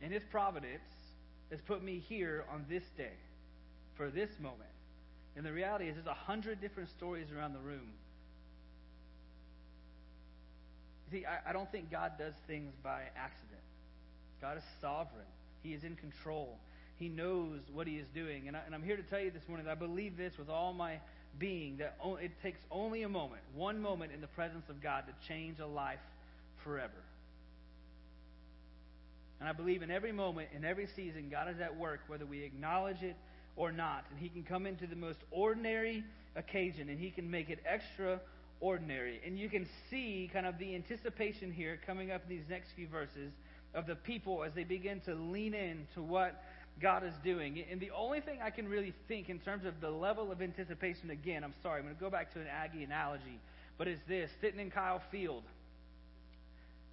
in 0.00 0.12
His 0.12 0.22
providence, 0.30 0.84
has 1.54 1.60
put 1.60 1.84
me 1.84 2.02
here 2.08 2.44
on 2.52 2.66
this 2.68 2.82
day 2.98 3.12
for 3.96 4.10
this 4.10 4.28
moment. 4.40 4.70
And 5.36 5.46
the 5.46 5.52
reality 5.52 5.86
is, 5.86 5.94
there's 5.94 6.06
a 6.06 6.14
hundred 6.14 6.60
different 6.60 6.90
stories 6.90 7.28
around 7.36 7.52
the 7.52 7.60
room. 7.60 7.92
See, 11.12 11.24
I, 11.24 11.50
I 11.50 11.52
don't 11.52 11.70
think 11.70 11.92
God 11.92 12.12
does 12.18 12.34
things 12.48 12.72
by 12.82 13.02
accident. 13.16 13.62
God 14.40 14.56
is 14.56 14.64
sovereign. 14.80 15.26
He 15.62 15.74
is 15.74 15.84
in 15.84 15.94
control. 15.94 16.58
He 16.98 17.08
knows 17.08 17.60
what 17.72 17.86
He 17.86 17.94
is 17.94 18.06
doing. 18.14 18.48
And, 18.48 18.56
I, 18.56 18.60
and 18.66 18.74
I'm 18.74 18.82
here 18.82 18.96
to 18.96 19.02
tell 19.04 19.20
you 19.20 19.30
this 19.30 19.46
morning 19.46 19.66
that 19.66 19.72
I 19.72 19.76
believe 19.76 20.16
this 20.16 20.32
with 20.36 20.48
all 20.48 20.72
my, 20.72 20.98
being 21.38 21.76
that 21.76 21.96
it 22.20 22.32
takes 22.42 22.58
only 22.70 23.04
a 23.04 23.08
moment, 23.08 23.42
one 23.54 23.80
moment 23.80 24.10
in 24.12 24.20
the 24.20 24.26
presence 24.28 24.68
of 24.68 24.82
God 24.82 25.04
to 25.06 25.28
change 25.28 25.60
a 25.60 25.66
life 25.66 26.02
forever. 26.64 27.03
And 29.44 29.50
I 29.50 29.52
believe 29.52 29.82
in 29.82 29.90
every 29.90 30.10
moment, 30.10 30.48
in 30.56 30.64
every 30.64 30.86
season, 30.96 31.28
God 31.30 31.50
is 31.50 31.60
at 31.60 31.76
work, 31.76 32.00
whether 32.06 32.24
we 32.24 32.44
acknowledge 32.44 33.02
it 33.02 33.14
or 33.56 33.72
not. 33.72 34.06
And 34.10 34.18
He 34.18 34.30
can 34.30 34.42
come 34.42 34.64
into 34.64 34.86
the 34.86 34.96
most 34.96 35.18
ordinary 35.30 36.02
occasion 36.34 36.88
and 36.88 36.98
He 36.98 37.10
can 37.10 37.30
make 37.30 37.50
it 37.50 37.58
extraordinary. 37.70 39.20
And 39.22 39.38
you 39.38 39.50
can 39.50 39.68
see 39.90 40.30
kind 40.32 40.46
of 40.46 40.56
the 40.58 40.74
anticipation 40.74 41.52
here 41.52 41.78
coming 41.86 42.10
up 42.10 42.22
in 42.26 42.34
these 42.34 42.48
next 42.48 42.70
few 42.74 42.88
verses 42.88 43.34
of 43.74 43.86
the 43.86 43.96
people 43.96 44.44
as 44.44 44.54
they 44.54 44.64
begin 44.64 45.00
to 45.00 45.14
lean 45.14 45.52
in 45.52 45.86
to 45.92 46.00
what 46.00 46.42
God 46.80 47.04
is 47.04 47.12
doing. 47.22 47.62
And 47.70 47.78
the 47.78 47.90
only 47.90 48.22
thing 48.22 48.38
I 48.42 48.48
can 48.48 48.66
really 48.66 48.94
think 49.08 49.28
in 49.28 49.40
terms 49.40 49.66
of 49.66 49.78
the 49.82 49.90
level 49.90 50.32
of 50.32 50.40
anticipation, 50.40 51.10
again, 51.10 51.44
I'm 51.44 51.52
sorry, 51.62 51.80
I'm 51.80 51.84
going 51.84 51.96
to 51.96 52.00
go 52.00 52.08
back 52.08 52.32
to 52.32 52.40
an 52.40 52.46
Aggie 52.46 52.82
analogy, 52.82 53.38
but 53.76 53.88
it's 53.88 54.00
this 54.08 54.30
sitting 54.40 54.58
in 54.58 54.70
Kyle 54.70 55.02
Field 55.10 55.42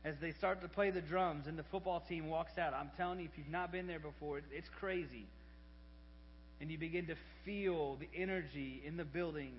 as 0.03 0.15
they 0.19 0.31
start 0.31 0.61
to 0.61 0.67
play 0.67 0.89
the 0.89 1.01
drums 1.01 1.47
and 1.47 1.57
the 1.57 1.63
football 1.63 1.99
team 1.99 2.27
walks 2.27 2.57
out. 2.57 2.73
I'm 2.73 2.89
telling 2.97 3.19
you, 3.19 3.25
if 3.25 3.37
you've 3.37 3.49
not 3.49 3.71
been 3.71 3.87
there 3.87 3.99
before, 3.99 4.41
it's 4.51 4.69
crazy. 4.79 5.25
And 6.59 6.71
you 6.71 6.77
begin 6.77 7.07
to 7.07 7.15
feel 7.45 7.97
the 7.97 8.09
energy 8.15 8.81
in 8.85 8.97
the 8.97 9.05
building 9.05 9.51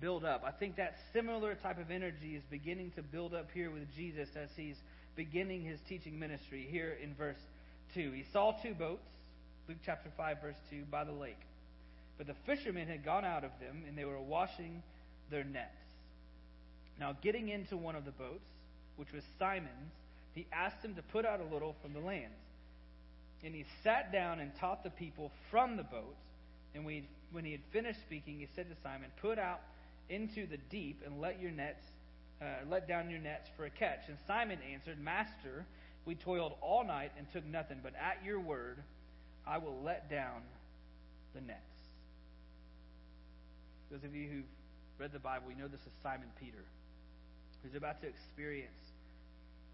build 0.00 0.24
up. 0.24 0.42
I 0.46 0.50
think 0.50 0.76
that 0.76 0.96
similar 1.12 1.54
type 1.54 1.78
of 1.78 1.90
energy 1.90 2.36
is 2.36 2.42
beginning 2.50 2.92
to 2.96 3.02
build 3.02 3.34
up 3.34 3.48
here 3.54 3.70
with 3.70 3.94
Jesus 3.96 4.28
as 4.36 4.50
he's 4.56 4.76
beginning 5.16 5.64
his 5.64 5.80
teaching 5.88 6.18
ministry 6.18 6.66
here 6.70 6.96
in 7.02 7.14
verse 7.14 7.40
2. 7.94 8.12
He 8.12 8.24
saw 8.32 8.52
two 8.62 8.74
boats, 8.74 9.08
Luke 9.68 9.78
chapter 9.84 10.10
5, 10.16 10.40
verse 10.42 10.56
2, 10.70 10.82
by 10.90 11.04
the 11.04 11.12
lake. 11.12 11.40
But 12.18 12.26
the 12.26 12.34
fishermen 12.44 12.88
had 12.88 13.04
gone 13.04 13.24
out 13.24 13.44
of 13.44 13.50
them, 13.60 13.84
and 13.88 13.96
they 13.96 14.04
were 14.04 14.20
washing 14.20 14.82
their 15.30 15.44
nets. 15.44 15.70
Now, 16.98 17.16
getting 17.22 17.48
into 17.48 17.76
one 17.76 17.96
of 17.96 18.04
the 18.04 18.10
boats, 18.10 18.48
which 18.96 19.12
was 19.12 19.22
Simon's, 19.38 19.92
he 20.34 20.46
asked 20.52 20.84
him 20.84 20.94
to 20.94 21.02
put 21.02 21.24
out 21.24 21.40
a 21.40 21.54
little 21.54 21.74
from 21.82 21.92
the 21.94 22.00
land. 22.00 22.32
And 23.42 23.54
he 23.54 23.64
sat 23.82 24.12
down 24.12 24.40
and 24.40 24.50
taught 24.60 24.84
the 24.84 24.90
people 24.90 25.30
from 25.50 25.76
the 25.76 25.82
boat. 25.82 26.14
And 26.74 26.84
when 26.84 27.44
he, 27.44 27.52
had 27.52 27.60
finished 27.72 28.00
speaking, 28.00 28.38
he 28.38 28.48
said 28.54 28.68
to 28.68 28.76
Simon, 28.82 29.08
Put 29.20 29.38
out 29.38 29.60
into 30.08 30.46
the 30.46 30.58
deep 30.70 31.02
and 31.04 31.20
let 31.20 31.40
your 31.40 31.50
nets, 31.50 31.82
uh, 32.40 32.44
let 32.68 32.86
down 32.86 33.08
your 33.08 33.20
nets 33.20 33.48
for 33.56 33.64
a 33.64 33.70
catch. 33.70 34.00
And 34.08 34.18
Simon 34.26 34.58
answered, 34.72 34.98
Master, 35.00 35.64
we 36.04 36.14
toiled 36.14 36.52
all 36.60 36.84
night 36.84 37.12
and 37.16 37.26
took 37.32 37.46
nothing, 37.46 37.78
but 37.82 37.94
at 37.94 38.24
your 38.24 38.40
word 38.40 38.78
I 39.46 39.58
will 39.58 39.80
let 39.82 40.10
down 40.10 40.42
the 41.34 41.40
nets. 41.40 41.60
Those 43.90 44.04
of 44.04 44.14
you 44.14 44.28
who've 44.28 44.44
read 44.98 45.12
the 45.12 45.18
Bible, 45.18 45.50
you 45.50 45.56
know 45.56 45.68
this 45.68 45.80
is 45.80 45.92
Simon 46.02 46.28
Peter, 46.40 46.64
who's 47.62 47.74
about 47.74 48.00
to 48.02 48.08
experience 48.08 48.76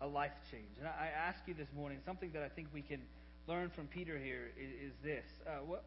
a 0.03 0.07
life 0.07 0.33
change. 0.51 0.77
And 0.79 0.89
I 0.89 1.09
ask 1.17 1.39
you 1.47 1.55
this 1.55 1.69
morning, 1.75 1.99
something 2.05 2.31
that 2.33 2.43
I 2.43 2.49
think 2.49 2.69
we 2.75 2.83
can 2.83 3.01
learn 3.47 3.71
from 3.71 3.87
Peter 3.87 4.19
here 4.19 4.51
is, 4.59 4.91
is 4.91 4.93
this. 5.03 5.25
Uh, 5.47 5.65
what, 5.65 5.85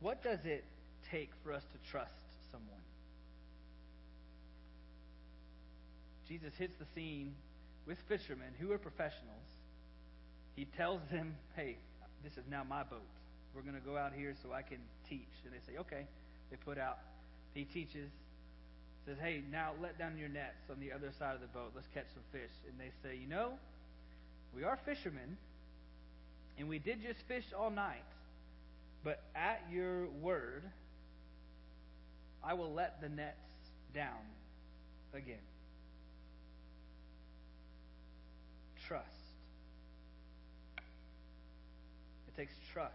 what 0.00 0.22
does 0.22 0.38
it 0.44 0.64
take 1.10 1.30
for 1.42 1.52
us 1.52 1.62
to 1.72 1.90
trust 1.90 2.12
someone? 2.52 2.80
Jesus 6.28 6.52
hits 6.56 6.74
the 6.78 6.86
scene 6.94 7.34
with 7.86 7.98
fishermen 8.08 8.52
who 8.60 8.70
are 8.72 8.78
professionals. 8.78 9.48
He 10.54 10.66
tells 10.76 11.00
them, 11.10 11.34
hey, 11.56 11.76
this 12.22 12.32
is 12.32 12.44
now 12.50 12.62
my 12.68 12.84
boat. 12.84 13.06
We're 13.54 13.62
going 13.62 13.74
to 13.74 13.86
go 13.86 13.96
out 13.96 14.12
here 14.12 14.34
so 14.42 14.52
I 14.52 14.62
can 14.62 14.78
teach. 15.08 15.32
And 15.44 15.52
they 15.52 15.72
say, 15.72 15.78
okay. 15.80 16.06
They 16.50 16.56
put 16.56 16.78
out. 16.78 16.98
He 17.54 17.64
teaches. 17.64 18.10
Says, 19.08 19.16
hey, 19.22 19.42
now 19.50 19.70
let 19.80 19.98
down 19.98 20.18
your 20.18 20.28
nets 20.28 20.68
on 20.70 20.80
the 20.80 20.92
other 20.92 21.10
side 21.18 21.34
of 21.34 21.40
the 21.40 21.46
boat. 21.46 21.72
Let's 21.74 21.88
catch 21.94 22.04
some 22.12 22.22
fish. 22.30 22.52
And 22.68 22.78
they 22.78 22.92
say, 23.02 23.16
you 23.16 23.26
know, 23.26 23.52
we 24.54 24.64
are 24.64 24.78
fishermen, 24.84 25.38
and 26.58 26.68
we 26.68 26.78
did 26.78 27.00
just 27.00 27.20
fish 27.26 27.44
all 27.58 27.70
night. 27.70 28.04
But 29.02 29.22
at 29.34 29.62
your 29.72 30.08
word, 30.20 30.62
I 32.44 32.52
will 32.52 32.74
let 32.74 33.00
the 33.00 33.08
nets 33.08 33.38
down 33.94 34.20
again. 35.14 35.36
Trust. 38.86 39.06
It 42.28 42.36
takes 42.36 42.52
trust. 42.74 42.92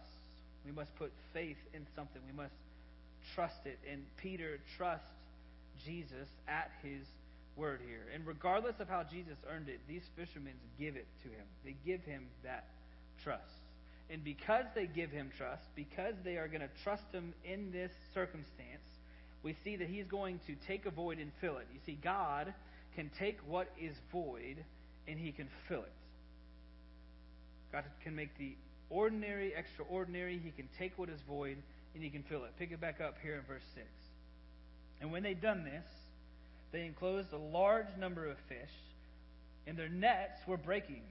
We 0.64 0.70
must 0.70 0.94
put 0.94 1.10
faith 1.32 1.58
in 1.72 1.84
something. 1.96 2.22
We 2.30 2.36
must 2.36 2.54
trust 3.34 3.66
it. 3.66 3.80
And 3.90 4.02
Peter 4.16 4.60
trusts 4.76 5.08
Jesus 5.84 6.28
at 6.48 6.70
his 6.82 7.02
word 7.56 7.80
here. 7.86 8.06
And 8.14 8.26
regardless 8.26 8.74
of 8.80 8.88
how 8.88 9.02
Jesus 9.04 9.36
earned 9.50 9.68
it, 9.68 9.80
these 9.88 10.02
fishermen 10.16 10.54
give 10.78 10.96
it 10.96 11.06
to 11.22 11.28
him. 11.28 11.46
They 11.64 11.76
give 11.84 12.02
him 12.02 12.26
that 12.42 12.66
trust. 13.22 13.42
And 14.10 14.22
because 14.22 14.66
they 14.74 14.86
give 14.86 15.10
him 15.10 15.30
trust, 15.36 15.62
because 15.74 16.14
they 16.24 16.36
are 16.36 16.48
going 16.48 16.60
to 16.60 16.70
trust 16.82 17.04
him 17.12 17.32
in 17.44 17.72
this 17.72 17.90
circumstance, 18.12 18.84
we 19.42 19.56
see 19.64 19.76
that 19.76 19.88
he's 19.88 20.06
going 20.06 20.40
to 20.46 20.54
take 20.66 20.86
a 20.86 20.90
void 20.90 21.18
and 21.18 21.30
fill 21.40 21.58
it. 21.58 21.66
You 21.72 21.80
see, 21.86 21.98
God 22.02 22.52
can 22.96 23.10
take 23.18 23.38
what 23.46 23.68
is 23.80 23.94
void 24.12 24.64
and 25.06 25.18
he 25.18 25.32
can 25.32 25.48
fill 25.68 25.82
it. 25.82 25.92
God 27.72 27.84
can 28.02 28.14
make 28.14 28.36
the 28.38 28.56
ordinary 28.90 29.52
extraordinary. 29.54 30.40
He 30.42 30.50
can 30.50 30.68
take 30.78 30.96
what 30.96 31.08
is 31.08 31.20
void 31.28 31.56
and 31.94 32.02
he 32.02 32.10
can 32.10 32.22
fill 32.28 32.44
it. 32.44 32.52
Pick 32.58 32.72
it 32.72 32.80
back 32.80 33.00
up 33.00 33.16
here 33.22 33.34
in 33.36 33.42
verse 33.42 33.64
6. 33.74 33.86
And 35.00 35.12
when 35.12 35.22
they'd 35.22 35.40
done 35.40 35.64
this, 35.64 35.84
they 36.72 36.86
enclosed 36.86 37.32
a 37.32 37.38
large 37.38 37.96
number 37.98 38.26
of 38.28 38.36
fish, 38.48 38.70
and 39.66 39.76
their 39.76 39.88
nets 39.88 40.40
were 40.46 40.56
breaking. 40.56 41.02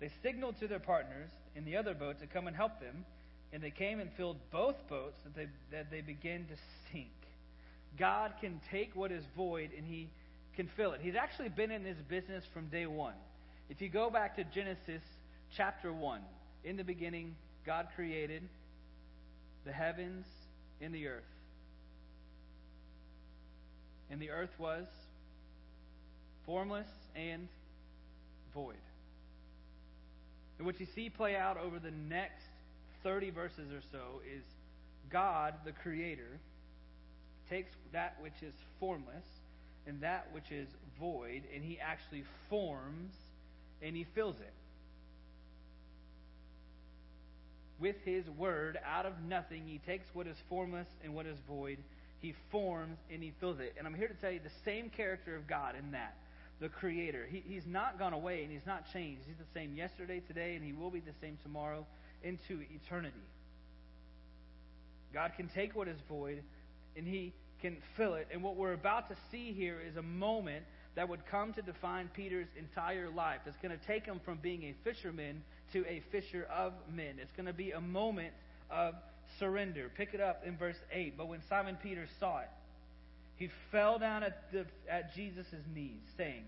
They 0.00 0.10
signaled 0.22 0.58
to 0.60 0.68
their 0.68 0.78
partners 0.78 1.30
in 1.54 1.64
the 1.64 1.76
other 1.76 1.94
boat 1.94 2.20
to 2.20 2.26
come 2.26 2.46
and 2.46 2.56
help 2.56 2.80
them, 2.80 3.04
and 3.52 3.62
they 3.62 3.70
came 3.70 4.00
and 4.00 4.10
filled 4.16 4.36
both 4.52 4.76
boats 4.88 5.16
that 5.24 5.34
they, 5.34 5.48
that 5.72 5.90
they 5.90 6.02
began 6.02 6.46
to 6.46 6.54
sink. 6.92 7.08
God 7.98 8.32
can 8.40 8.60
take 8.70 8.94
what 8.94 9.10
is 9.10 9.24
void 9.36 9.70
and 9.76 9.86
he 9.86 10.08
can 10.54 10.68
fill 10.76 10.92
it. 10.92 11.00
He's 11.02 11.14
actually 11.14 11.48
been 11.48 11.70
in 11.70 11.82
this 11.82 11.96
business 12.08 12.44
from 12.52 12.66
day 12.68 12.86
one. 12.86 13.14
If 13.68 13.80
you 13.80 13.88
go 13.88 14.10
back 14.10 14.36
to 14.36 14.44
Genesis 14.44 15.02
chapter 15.56 15.92
1, 15.92 16.20
in 16.64 16.76
the 16.76 16.84
beginning, 16.84 17.34
God 17.64 17.88
created 17.94 18.42
the 19.64 19.72
heavens 19.72 20.24
and 20.80 20.94
the 20.94 21.08
earth. 21.08 21.24
And 24.10 24.20
the 24.20 24.30
earth 24.30 24.54
was 24.58 24.86
formless 26.44 26.88
and 27.14 27.48
void. 28.54 28.76
And 30.58 30.66
what 30.66 30.80
you 30.80 30.86
see 30.94 31.10
play 31.10 31.36
out 31.36 31.58
over 31.58 31.78
the 31.78 31.90
next 31.90 32.46
30 33.02 33.30
verses 33.30 33.72
or 33.72 33.82
so 33.92 34.20
is 34.26 34.42
God, 35.10 35.54
the 35.64 35.72
Creator, 35.72 36.38
takes 37.50 37.72
that 37.92 38.16
which 38.20 38.42
is 38.42 38.54
formless 38.80 39.24
and 39.86 40.00
that 40.00 40.28
which 40.32 40.50
is 40.50 40.68
void, 40.98 41.42
and 41.54 41.62
He 41.62 41.78
actually 41.78 42.24
forms 42.50 43.12
and 43.82 43.94
He 43.94 44.04
fills 44.14 44.36
it. 44.36 44.52
With 47.78 47.96
His 48.04 48.28
Word, 48.30 48.78
out 48.84 49.06
of 49.06 49.12
nothing, 49.28 49.64
He 49.66 49.78
takes 49.78 50.06
what 50.12 50.26
is 50.26 50.36
formless 50.48 50.88
and 51.04 51.14
what 51.14 51.26
is 51.26 51.36
void. 51.48 51.78
He 52.20 52.34
forms 52.50 52.98
and 53.12 53.22
He 53.22 53.32
fills 53.40 53.60
it. 53.60 53.74
And 53.78 53.86
I'm 53.86 53.94
here 53.94 54.08
to 54.08 54.14
tell 54.14 54.30
you 54.30 54.40
the 54.40 54.50
same 54.64 54.90
character 54.90 55.36
of 55.36 55.46
God 55.46 55.74
in 55.78 55.92
that 55.92 56.16
the 56.60 56.68
Creator. 56.68 57.26
He, 57.30 57.42
he's 57.46 57.66
not 57.66 57.98
gone 57.98 58.12
away 58.12 58.42
and 58.42 58.50
He's 58.50 58.66
not 58.66 58.84
changed. 58.92 59.22
He's 59.26 59.36
the 59.36 59.58
same 59.58 59.74
yesterday, 59.74 60.20
today, 60.20 60.54
and 60.56 60.64
He 60.64 60.72
will 60.72 60.90
be 60.90 61.00
the 61.00 61.12
same 61.20 61.38
tomorrow 61.42 61.86
into 62.22 62.62
eternity. 62.74 63.16
God 65.12 65.32
can 65.36 65.48
take 65.48 65.76
what 65.76 65.88
is 65.88 65.98
void 66.08 66.42
and 66.96 67.06
He 67.06 67.32
can 67.60 67.76
fill 67.96 68.14
it. 68.14 68.28
And 68.32 68.42
what 68.42 68.56
we're 68.56 68.72
about 68.72 69.08
to 69.10 69.16
see 69.30 69.52
here 69.52 69.80
is 69.80 69.96
a 69.96 70.02
moment 70.02 70.64
that 70.94 71.08
would 71.08 71.26
come 71.30 71.52
to 71.52 71.62
define 71.62 72.08
Peter's 72.14 72.48
entire 72.58 73.10
life. 73.10 73.40
It's 73.46 73.56
going 73.62 73.78
to 73.78 73.86
take 73.86 74.06
him 74.06 74.20
from 74.24 74.38
being 74.38 74.62
a 74.64 74.74
fisherman 74.82 75.42
to 75.74 75.84
a 75.86 76.02
fisher 76.10 76.46
of 76.54 76.72
men. 76.90 77.16
It's 77.20 77.32
going 77.32 77.46
to 77.46 77.52
be 77.52 77.72
a 77.72 77.80
moment 77.80 78.32
of 78.70 78.94
surrender. 79.38 79.90
Pick 79.96 80.14
it 80.14 80.20
up 80.20 80.42
in 80.46 80.56
verse 80.56 80.76
8. 80.92 81.16
But 81.16 81.28
when 81.28 81.40
Simon 81.48 81.76
Peter 81.82 82.06
saw 82.20 82.40
it, 82.40 82.48
he 83.36 83.50
fell 83.70 83.98
down 83.98 84.22
at, 84.22 84.50
the, 84.52 84.64
at 84.90 85.14
Jesus' 85.14 85.46
knees, 85.74 86.00
saying, 86.16 86.44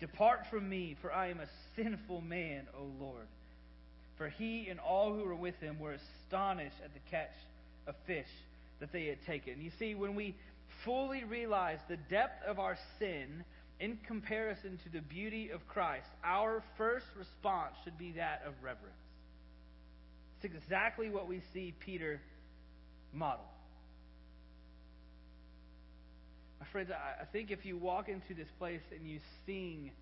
Depart 0.00 0.40
from 0.50 0.68
me, 0.68 0.96
for 1.00 1.12
I 1.12 1.28
am 1.28 1.40
a 1.40 1.46
sinful 1.76 2.20
man, 2.22 2.66
O 2.76 2.86
Lord. 3.00 3.26
For 4.18 4.28
he 4.28 4.68
and 4.68 4.78
all 4.80 5.14
who 5.14 5.24
were 5.24 5.34
with 5.34 5.58
him 5.60 5.78
were 5.78 5.96
astonished 6.26 6.76
at 6.84 6.92
the 6.92 7.00
catch 7.10 7.34
of 7.86 7.94
fish 8.06 8.26
that 8.80 8.92
they 8.92 9.06
had 9.06 9.24
taken. 9.26 9.60
You 9.62 9.70
see, 9.78 9.94
when 9.94 10.14
we 10.14 10.34
fully 10.84 11.24
realize 11.24 11.78
the 11.88 11.96
depth 12.10 12.44
of 12.46 12.58
our 12.58 12.76
sin 12.98 13.44
in 13.80 13.98
comparison 14.06 14.78
to 14.84 14.92
the 14.92 15.00
beauty 15.00 15.50
of 15.50 15.66
Christ, 15.68 16.06
our 16.24 16.62
first 16.76 17.06
response 17.16 17.74
should 17.84 17.98
be 17.98 18.12
that 18.12 18.42
of 18.46 18.54
reverence. 18.62 18.94
It's 20.42 20.52
exactly 20.52 21.08
what 21.08 21.28
we 21.28 21.40
see 21.52 21.72
Peter 21.84 22.20
model. 23.12 23.44
My 26.58 26.66
friends, 26.72 26.90
I, 26.90 27.24
think 27.26 27.52
if 27.52 27.64
you 27.64 27.76
walk 27.76 28.08
into 28.08 28.34
this 28.34 28.48
place 28.58 28.80
and 28.90 29.08
you 29.08 29.20
sing 29.46 29.92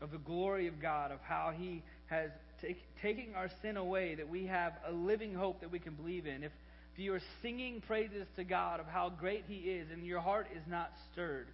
of 0.00 0.12
the 0.12 0.18
glory 0.18 0.68
of 0.68 0.80
God, 0.80 1.10
of 1.10 1.18
how 1.22 1.52
He 1.56 1.82
has 2.06 2.30
take, 2.62 2.78
taking 3.02 3.34
our 3.34 3.50
sin 3.60 3.76
away, 3.76 4.14
that 4.14 4.28
we 4.28 4.46
have 4.46 4.74
a 4.86 4.92
living 4.92 5.34
hope 5.34 5.60
that 5.62 5.72
we 5.72 5.80
can 5.80 5.94
believe 5.94 6.26
in. 6.26 6.44
If, 6.44 6.52
if 6.94 7.00
you 7.00 7.14
are 7.14 7.22
singing 7.42 7.80
praises 7.80 8.28
to 8.36 8.44
God 8.44 8.78
of 8.78 8.86
how 8.86 9.08
great 9.08 9.44
He 9.48 9.56
is, 9.56 9.88
and 9.90 10.06
your 10.06 10.20
heart 10.20 10.46
is 10.54 10.62
not 10.68 10.92
stirred, 11.12 11.48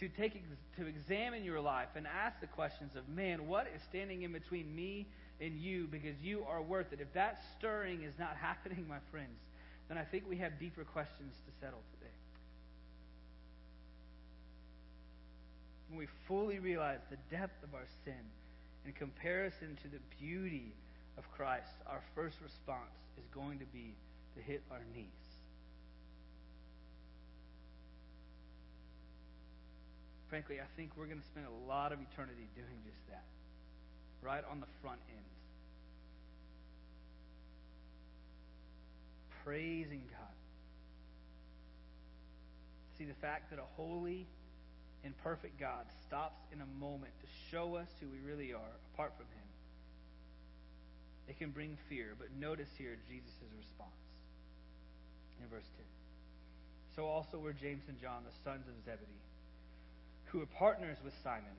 to 0.00 0.08
take 0.08 0.42
to 0.76 0.86
examine 0.86 1.44
your 1.44 1.60
life 1.60 1.88
and 1.94 2.04
ask 2.06 2.40
the 2.40 2.46
questions 2.48 2.92
of 2.96 3.08
man, 3.08 3.46
what 3.46 3.68
is 3.74 3.80
standing 3.90 4.22
in 4.22 4.32
between 4.32 4.74
me 4.74 5.06
and 5.40 5.58
you 5.58 5.86
because 5.90 6.16
you 6.22 6.44
are 6.48 6.62
worth 6.62 6.92
it. 6.92 7.00
If 7.00 7.12
that 7.14 7.42
stirring 7.56 8.02
is 8.02 8.14
not 8.18 8.36
happening, 8.40 8.86
my 8.88 8.98
friends, 9.10 9.38
then 9.88 9.98
I 9.98 10.04
think 10.04 10.24
we 10.28 10.36
have 10.38 10.58
deeper 10.58 10.84
questions 10.84 11.34
to 11.46 11.52
settle 11.60 11.80
today. 11.98 12.12
When 15.88 15.98
we 15.98 16.06
fully 16.26 16.58
realize 16.58 17.00
the 17.08 17.16
depth 17.34 17.62
of 17.64 17.74
our 17.74 17.86
sin 18.04 18.20
in 18.84 18.92
comparison 18.92 19.78
to 19.82 19.88
the 19.88 20.00
beauty 20.20 20.74
of 21.16 21.30
Christ, 21.32 21.72
our 21.86 22.02
first 22.14 22.36
response 22.42 22.96
is 23.16 23.24
going 23.34 23.58
to 23.58 23.64
be 23.66 23.94
to 24.36 24.42
hit 24.42 24.62
our 24.70 24.82
knees. 24.94 25.06
Frankly, 30.28 30.60
I 30.60 30.68
think 30.76 30.92
we're 30.96 31.06
going 31.06 31.20
to 31.20 31.26
spend 31.26 31.46
a 31.46 31.68
lot 31.68 31.92
of 31.92 31.98
eternity 32.00 32.48
doing 32.54 32.78
just 32.84 33.00
that, 33.08 33.24
right 34.22 34.42
on 34.50 34.60
the 34.60 34.66
front 34.82 35.00
end. 35.08 35.24
Praising 39.44 40.02
God. 40.10 40.36
See, 42.98 43.04
the 43.04 43.14
fact 43.14 43.50
that 43.50 43.58
a 43.58 43.68
holy 43.76 44.26
and 45.04 45.16
perfect 45.22 45.58
God 45.60 45.86
stops 46.06 46.40
in 46.52 46.60
a 46.60 46.66
moment 46.80 47.12
to 47.20 47.26
show 47.50 47.76
us 47.76 47.88
who 48.00 48.08
we 48.08 48.18
really 48.28 48.52
are 48.52 48.72
apart 48.92 49.12
from 49.16 49.26
Him, 49.26 49.48
it 51.28 51.38
can 51.38 51.50
bring 51.50 51.78
fear. 51.88 52.14
But 52.18 52.28
notice 52.38 52.68
here 52.76 52.96
Jesus' 53.08 53.32
response 53.56 53.90
in 55.40 55.48
verse 55.48 55.68
10. 55.76 55.84
So 56.96 57.06
also 57.06 57.38
were 57.38 57.52
James 57.52 57.84
and 57.88 58.00
John, 58.00 58.24
the 58.26 58.34
sons 58.42 58.66
of 58.66 58.74
Zebedee, 58.84 59.22
who 60.26 60.40
were 60.40 60.50
partners 60.58 60.98
with 61.04 61.14
Simon. 61.22 61.54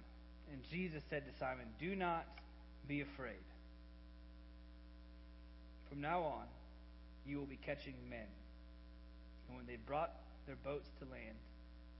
And 0.51 0.61
Jesus 0.69 1.01
said 1.09 1.23
to 1.25 1.31
Simon, 1.39 1.65
Do 1.79 1.95
not 1.95 2.25
be 2.89 3.01
afraid. 3.01 3.45
From 5.89 6.01
now 6.01 6.21
on, 6.21 6.45
you 7.25 7.37
will 7.37 7.45
be 7.45 7.59
catching 7.63 7.93
men. 8.09 8.25
And 9.47 9.55
when 9.55 9.67
they 9.67 9.77
brought 9.85 10.11
their 10.47 10.57
boats 10.65 10.89
to 10.99 11.05
land, 11.05 11.37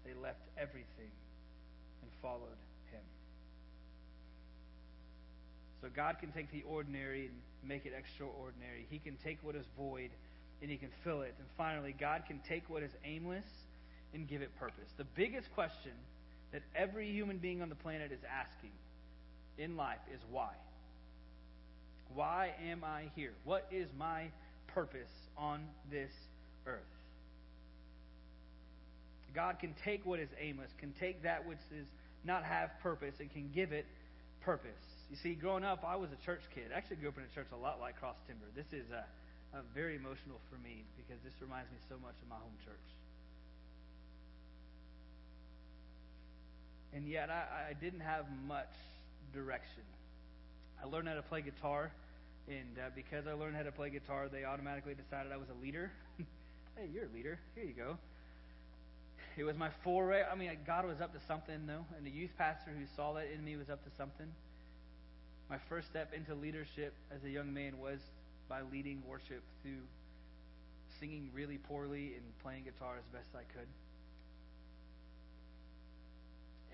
they 0.04 0.14
left 0.20 0.42
everything 0.58 1.14
and 2.02 2.12
followed 2.22 2.58
him. 2.92 3.02
So 5.82 5.90
God 5.96 6.18
can 6.20 6.32
take 6.32 6.52
the 6.52 6.64
ordinary 6.68 7.28
and 7.28 7.36
make 7.64 7.86
it 7.86 7.94
extraordinary. 7.96 8.88
He 8.90 8.98
can 8.98 9.16
take 9.24 9.38
what 9.44 9.56
is 9.56 9.66
void 9.78 10.10
and 10.62 10.72
he 10.72 10.78
can 10.78 10.90
fill 11.04 11.22
it. 11.22 11.36
And 11.38 11.48
finally, 11.56 11.96
God 11.98 12.24
can 12.28 12.40
take 12.50 12.68
what 12.68 12.82
is 12.82 12.92
aimless 13.06 13.46
and 14.14 14.28
give 14.28 14.42
it 14.42 14.50
purpose. 14.60 14.90
The 14.98 15.06
biggest 15.16 15.54
question 15.54 15.94
that 16.52 16.64
every 16.76 17.12
human 17.12 17.38
being 17.38 17.62
on 17.62 17.70
the 17.70 17.76
planet 17.76 18.12
is 18.12 18.22
asking 18.24 18.72
in 19.60 19.78
life 19.78 20.00
is 20.12 20.20
why? 20.32 20.50
Why 22.14 22.54
am 22.70 22.84
I 22.84 23.06
here? 23.16 23.34
What 23.44 23.68
is 23.72 23.88
my 23.98 24.28
purpose 24.68 25.12
on 25.38 25.62
this 25.92 26.12
earth? 26.66 26.82
God 29.36 29.60
can 29.60 29.76
take 29.86 30.06
what 30.06 30.20
is 30.20 30.30
aimless, 30.40 30.72
can 30.80 30.94
take 31.00 31.24
that 31.24 31.48
which 31.48 31.60
does 31.70 31.86
not 32.26 32.44
have 32.44 32.72
purpose, 32.82 33.14
and 33.20 33.32
can 33.32 33.52
give 33.54 33.72
it 33.72 33.86
purpose. 34.42 34.84
You 35.10 35.18
see, 35.22 35.34
growing 35.34 35.64
up, 35.64 35.84
I 35.86 35.96
was 35.96 36.10
a 36.12 36.26
church 36.26 36.42
kid. 36.54 36.72
I 36.74 36.78
actually 36.78 36.98
grew 36.98 37.10
up 37.10 37.18
in 37.18 37.24
a 37.24 37.36
church 37.36 37.48
a 37.54 37.58
lot 37.58 37.80
like 37.80 38.00
Cross 38.00 38.18
Timber. 38.28 38.46
This 38.56 38.66
is 38.74 38.86
uh, 38.92 39.02
uh, 39.56 39.62
very 39.74 39.96
emotional 39.96 40.42
for 40.50 40.58
me 40.62 40.84
because 40.98 41.22
this 41.24 41.34
reminds 41.42 41.70
me 41.72 41.78
so 41.90 41.96
much 42.02 42.16
of 42.22 42.30
my 42.30 42.36
home 42.36 42.58
church. 42.66 42.90
And 46.94 47.08
yet, 47.08 47.30
I, 47.30 47.70
I 47.70 47.74
didn't 47.74 48.02
have 48.02 48.26
much 48.48 48.74
direction. 49.34 49.86
I 50.82 50.88
learned 50.88 51.08
how 51.08 51.16
to 51.16 51.22
play 51.22 51.42
guitar, 51.42 51.92
and 52.48 52.78
uh, 52.78 52.90
because 52.96 53.28
I 53.28 53.34
learned 53.34 53.56
how 53.56 53.64
to 53.64 53.72
play 53.72 53.90
guitar, 53.90 54.28
they 54.32 54.46
automatically 54.46 54.96
decided 54.96 55.32
I 55.32 55.38
was 55.38 55.48
a 55.50 55.64
leader. 55.64 55.92
hey, 56.78 56.88
you're 56.94 57.06
a 57.06 57.16
leader. 57.16 57.40
Here 57.56 57.66
you 57.66 57.74
go. 57.74 57.98
It 59.38 59.44
was 59.44 59.56
my 59.56 59.70
foray. 59.84 60.24
I 60.30 60.36
mean, 60.36 60.52
God 60.66 60.86
was 60.86 61.02
up 61.02 61.14
to 61.14 61.20
something, 61.28 61.66
though, 61.68 61.86
and 61.98 62.06
the 62.06 62.12
youth 62.12 62.32
pastor 62.38 62.72
who 62.72 62.86
saw 62.96 63.14
that 63.14 63.28
in 63.34 63.44
me 63.44 63.56
was 63.56 63.70
up 63.70 63.84
to 63.84 63.90
something. 63.98 64.28
My 65.50 65.58
first 65.70 65.88
step 65.88 66.14
into 66.14 66.36
leadership 66.36 66.94
as 67.16 67.24
a 67.24 67.30
young 67.30 67.54
man 67.54 67.80
was 67.80 68.00
by 68.48 68.62
leading 68.72 69.02
worship 69.08 69.42
through 69.62 69.82
singing 71.00 71.30
really 71.34 71.58
poorly 71.58 72.14
and 72.16 72.24
playing 72.44 72.64
guitar 72.64 72.96
as 72.98 73.06
best 73.14 73.30
I 73.34 73.44
could. 73.54 73.68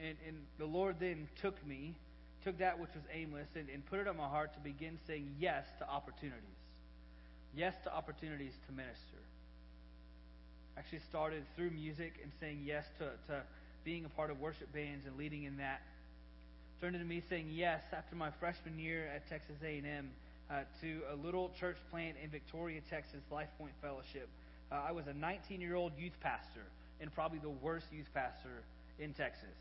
And, 0.03 0.17
and 0.27 0.37
the 0.57 0.65
Lord 0.65 0.95
then 0.99 1.27
took 1.41 1.55
me, 1.65 1.95
took 2.45 2.59
that 2.59 2.79
which 2.79 2.93
was 2.93 3.03
aimless, 3.11 3.47
and, 3.55 3.67
and 3.73 3.83
put 3.87 3.99
it 3.99 4.07
on 4.07 4.15
my 4.15 4.29
heart 4.29 4.53
to 4.53 4.59
begin 4.59 4.99
saying 5.07 5.27
yes 5.39 5.65
to 5.79 5.89
opportunities. 5.89 6.61
Yes 7.57 7.73
to 7.83 7.93
opportunities 7.93 8.53
to 8.67 8.71
minister. 8.71 9.17
Actually 10.77 10.99
started 11.09 11.43
through 11.55 11.71
music 11.71 12.13
and 12.21 12.31
saying 12.39 12.61
yes 12.63 12.85
to, 12.99 13.05
to 13.27 13.41
being 13.83 14.05
a 14.05 14.09
part 14.09 14.29
of 14.29 14.39
worship 14.39 14.71
bands 14.71 15.07
and 15.07 15.17
leading 15.17 15.43
in 15.43 15.57
that. 15.57 15.81
Turned 16.79 16.95
into 16.95 17.07
me 17.07 17.23
saying 17.29 17.49
yes 17.51 17.81
after 17.91 18.15
my 18.15 18.29
freshman 18.39 18.77
year 18.77 19.09
at 19.15 19.27
Texas 19.27 19.55
A&M 19.63 20.09
uh, 20.51 20.61
to 20.81 21.01
a 21.11 21.15
little 21.25 21.49
church 21.59 21.77
plant 21.89 22.15
in 22.23 22.29
Victoria, 22.29 22.79
Texas, 22.91 23.21
Life 23.31 23.49
Point 23.57 23.73
Fellowship. 23.81 24.29
Uh, 24.71 24.75
I 24.87 24.91
was 24.91 25.07
a 25.07 25.13
19-year-old 25.13 25.93
youth 25.97 26.19
pastor 26.21 26.65
and 27.01 27.11
probably 27.15 27.39
the 27.39 27.49
worst 27.49 27.87
youth 27.91 28.09
pastor 28.13 28.61
in 28.99 29.13
Texas. 29.13 29.55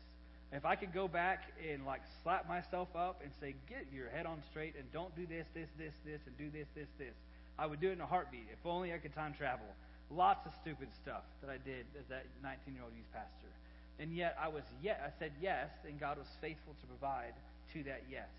If 0.55 0.63
I 0.63 0.75
could 0.75 0.93
go 0.93 1.09
back 1.09 1.51
and 1.59 1.85
like 1.85 1.99
slap 2.23 2.47
myself 2.47 2.87
up 2.95 3.19
and 3.21 3.29
say, 3.41 3.55
"Get 3.67 3.87
your 3.91 4.07
head 4.07 4.25
on 4.25 4.41
straight 4.49 4.75
and 4.79 4.89
don't 4.93 5.13
do 5.13 5.27
this, 5.27 5.45
this, 5.53 5.67
this, 5.77 5.91
this, 6.05 6.21
and 6.25 6.37
do 6.37 6.49
this, 6.49 6.67
this, 6.73 6.87
this," 6.97 7.13
I 7.59 7.65
would 7.65 7.81
do 7.81 7.89
it 7.89 7.99
in 7.99 8.01
a 8.01 8.05
heartbeat. 8.05 8.47
If 8.53 8.65
only 8.65 8.93
I 8.93 8.97
could 8.97 9.13
time 9.13 9.33
travel. 9.33 9.67
Lots 10.09 10.45
of 10.45 10.53
stupid 10.61 10.87
stuff 11.03 11.23
that 11.41 11.49
I 11.49 11.57
did 11.57 11.83
as 11.99 12.05
that 12.07 12.23
19-year-old 12.45 12.93
youth 12.95 13.11
pastor, 13.11 13.51
and 13.99 14.15
yet 14.15 14.37
I 14.39 14.47
was 14.47 14.63
yet 14.81 15.03
I 15.03 15.11
said 15.19 15.33
yes, 15.41 15.69
and 15.85 15.99
God 15.99 16.17
was 16.17 16.27
faithful 16.39 16.73
to 16.79 16.87
provide 16.87 17.33
to 17.73 17.83
that 17.83 18.03
yes. 18.09 18.31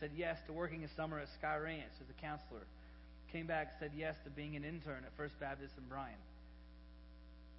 Said 0.00 0.10
yes 0.16 0.40
to 0.46 0.52
working 0.52 0.82
a 0.82 0.88
summer 0.88 1.20
at 1.20 1.28
Sky 1.28 1.56
Ranch 1.58 1.94
as 2.02 2.10
a 2.10 2.20
counselor. 2.20 2.66
Came 3.30 3.46
back, 3.46 3.74
said 3.78 3.92
yes 3.96 4.16
to 4.24 4.30
being 4.30 4.56
an 4.56 4.64
intern 4.64 5.04
at 5.06 5.12
First 5.16 5.38
Baptist 5.38 5.74
in 5.78 5.84
Bryan 5.84 6.18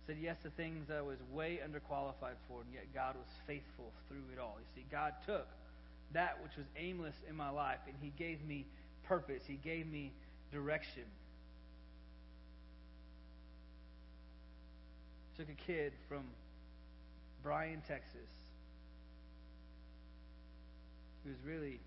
said 0.08 0.18
yes 0.22 0.38
to 0.44 0.50
things 0.52 0.88
that 0.88 0.98
I 0.98 1.02
was 1.02 1.18
way 1.34 1.60
underqualified 1.64 2.38
for, 2.48 2.62
and 2.62 2.72
yet 2.74 2.86
God 2.94 3.16
was 3.16 3.28
faithful 3.48 3.92
through 4.08 4.24
it 4.34 4.40
all. 4.40 4.58
You 4.60 4.82
see, 4.82 4.86
God 4.92 5.14
took 5.26 5.48
that 6.14 6.42
which 6.44 6.56
was 6.58 6.66
aimless 6.78 7.16
in 7.28 7.36
my 7.36 7.50
life, 7.50 7.80
and 7.88 7.96
He 8.02 8.12
gave 8.18 8.44
me 8.46 8.66
purpose. 9.08 9.42
He 9.48 9.56
gave 9.56 9.88
me 9.88 10.12
direction. 10.52 11.04
Took 15.38 15.50
a 15.50 15.60
kid 15.68 15.92
from 16.08 16.24
Bryan, 17.44 17.82
Texas, 17.88 18.32
who 21.24 21.30
was 21.30 21.40
really 21.46 21.80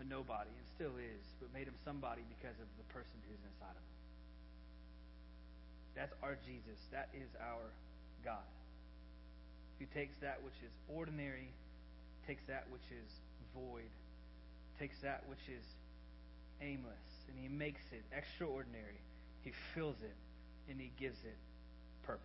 a 0.00 0.04
nobody 0.04 0.50
and 0.50 0.66
still 0.74 0.96
is, 0.98 1.24
but 1.40 1.52
made 1.52 1.66
him 1.66 1.74
somebody 1.84 2.22
because 2.28 2.56
of 2.60 2.68
the 2.78 2.86
person 2.92 3.14
who's 3.28 3.40
inside 3.50 3.74
of 3.74 3.82
him. 3.82 3.93
That's 5.96 6.12
our 6.22 6.36
Jesus. 6.44 6.78
That 6.92 7.08
is 7.14 7.30
our 7.40 7.70
God. 8.24 8.46
Who 9.78 9.86
takes 9.94 10.16
that 10.22 10.42
which 10.42 10.58
is 10.64 10.72
ordinary, 10.88 11.48
takes 12.26 12.42
that 12.48 12.66
which 12.70 12.86
is 12.90 13.10
void, 13.54 13.90
takes 14.78 14.98
that 15.02 15.22
which 15.28 15.42
is 15.48 15.64
aimless, 16.60 17.06
and 17.28 17.38
he 17.38 17.48
makes 17.48 17.82
it 17.92 18.02
extraordinary. 18.16 18.98
He 19.42 19.52
fills 19.74 19.96
it, 20.02 20.16
and 20.70 20.80
he 20.80 20.90
gives 20.98 21.18
it 21.24 21.36
purpose. 22.06 22.22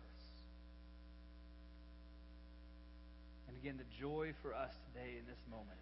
And 3.48 3.56
again, 3.58 3.78
the 3.78 3.90
joy 4.00 4.32
for 4.42 4.54
us 4.54 4.72
today 4.90 5.18
in 5.18 5.26
this 5.26 5.42
moment 5.50 5.78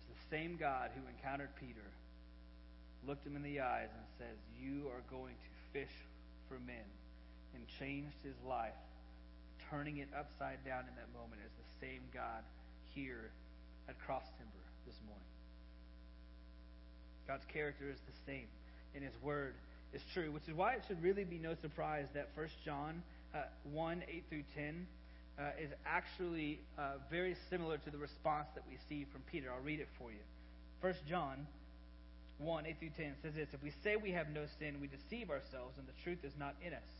is 0.00 0.06
the 0.08 0.36
same 0.36 0.56
God 0.56 0.90
who 0.94 1.02
encountered 1.08 1.50
Peter, 1.60 1.86
looked 3.06 3.26
him 3.26 3.36
in 3.36 3.42
the 3.42 3.60
eyes, 3.60 3.88
and 3.92 4.04
says, 4.18 4.36
You 4.60 4.88
are 4.88 5.04
going 5.10 5.34
to 5.34 5.50
fish 5.72 5.94
for 6.48 6.58
men 6.66 6.88
and 7.54 7.62
changed 7.78 8.16
his 8.24 8.36
life, 8.48 8.76
turning 9.70 9.98
it 9.98 10.08
upside 10.16 10.64
down 10.64 10.84
in 10.88 10.94
that 10.96 11.08
moment 11.12 11.40
as 11.44 11.52
the 11.56 11.86
same 11.86 12.00
God 12.12 12.42
here 12.94 13.30
at 13.88 13.98
Cross 14.00 14.24
Timber 14.38 14.64
this 14.86 14.96
morning. 15.06 15.28
God's 17.26 17.44
character 17.52 17.90
is 17.90 17.98
the 18.08 18.16
same, 18.26 18.48
and 18.94 19.04
his 19.04 19.12
word 19.22 19.54
is 19.92 20.02
true, 20.12 20.30
which 20.32 20.48
is 20.48 20.54
why 20.54 20.74
it 20.74 20.82
should 20.88 21.02
really 21.02 21.24
be 21.24 21.38
no 21.38 21.54
surprise 21.60 22.06
that 22.14 22.28
First 22.34 22.54
John 22.64 23.02
uh, 23.34 23.42
1 23.72 24.02
8 24.08 24.24
through 24.30 24.44
10 24.56 24.86
uh, 25.38 25.42
is 25.60 25.70
actually 25.86 26.58
uh, 26.78 26.94
very 27.10 27.36
similar 27.50 27.78
to 27.78 27.90
the 27.90 27.98
response 27.98 28.48
that 28.54 28.64
we 28.68 28.76
see 28.88 29.06
from 29.12 29.20
Peter. 29.30 29.52
I'll 29.52 29.62
read 29.62 29.80
it 29.80 29.88
for 29.98 30.10
you. 30.10 30.18
1 30.80 30.94
John 31.08 31.46
1 32.38 32.66
8 32.66 32.76
through 32.78 32.90
10 32.96 33.14
says 33.22 33.34
this 33.34 33.48
If 33.52 33.62
we 33.62 33.72
say 33.82 33.96
we 33.96 34.12
have 34.12 34.30
no 34.30 34.44
sin, 34.58 34.80
we 34.80 34.86
deceive 34.86 35.30
ourselves, 35.30 35.76
and 35.78 35.86
the 35.86 35.98
truth 36.02 36.24
is 36.24 36.32
not 36.38 36.54
in 36.64 36.72
us. 36.72 36.90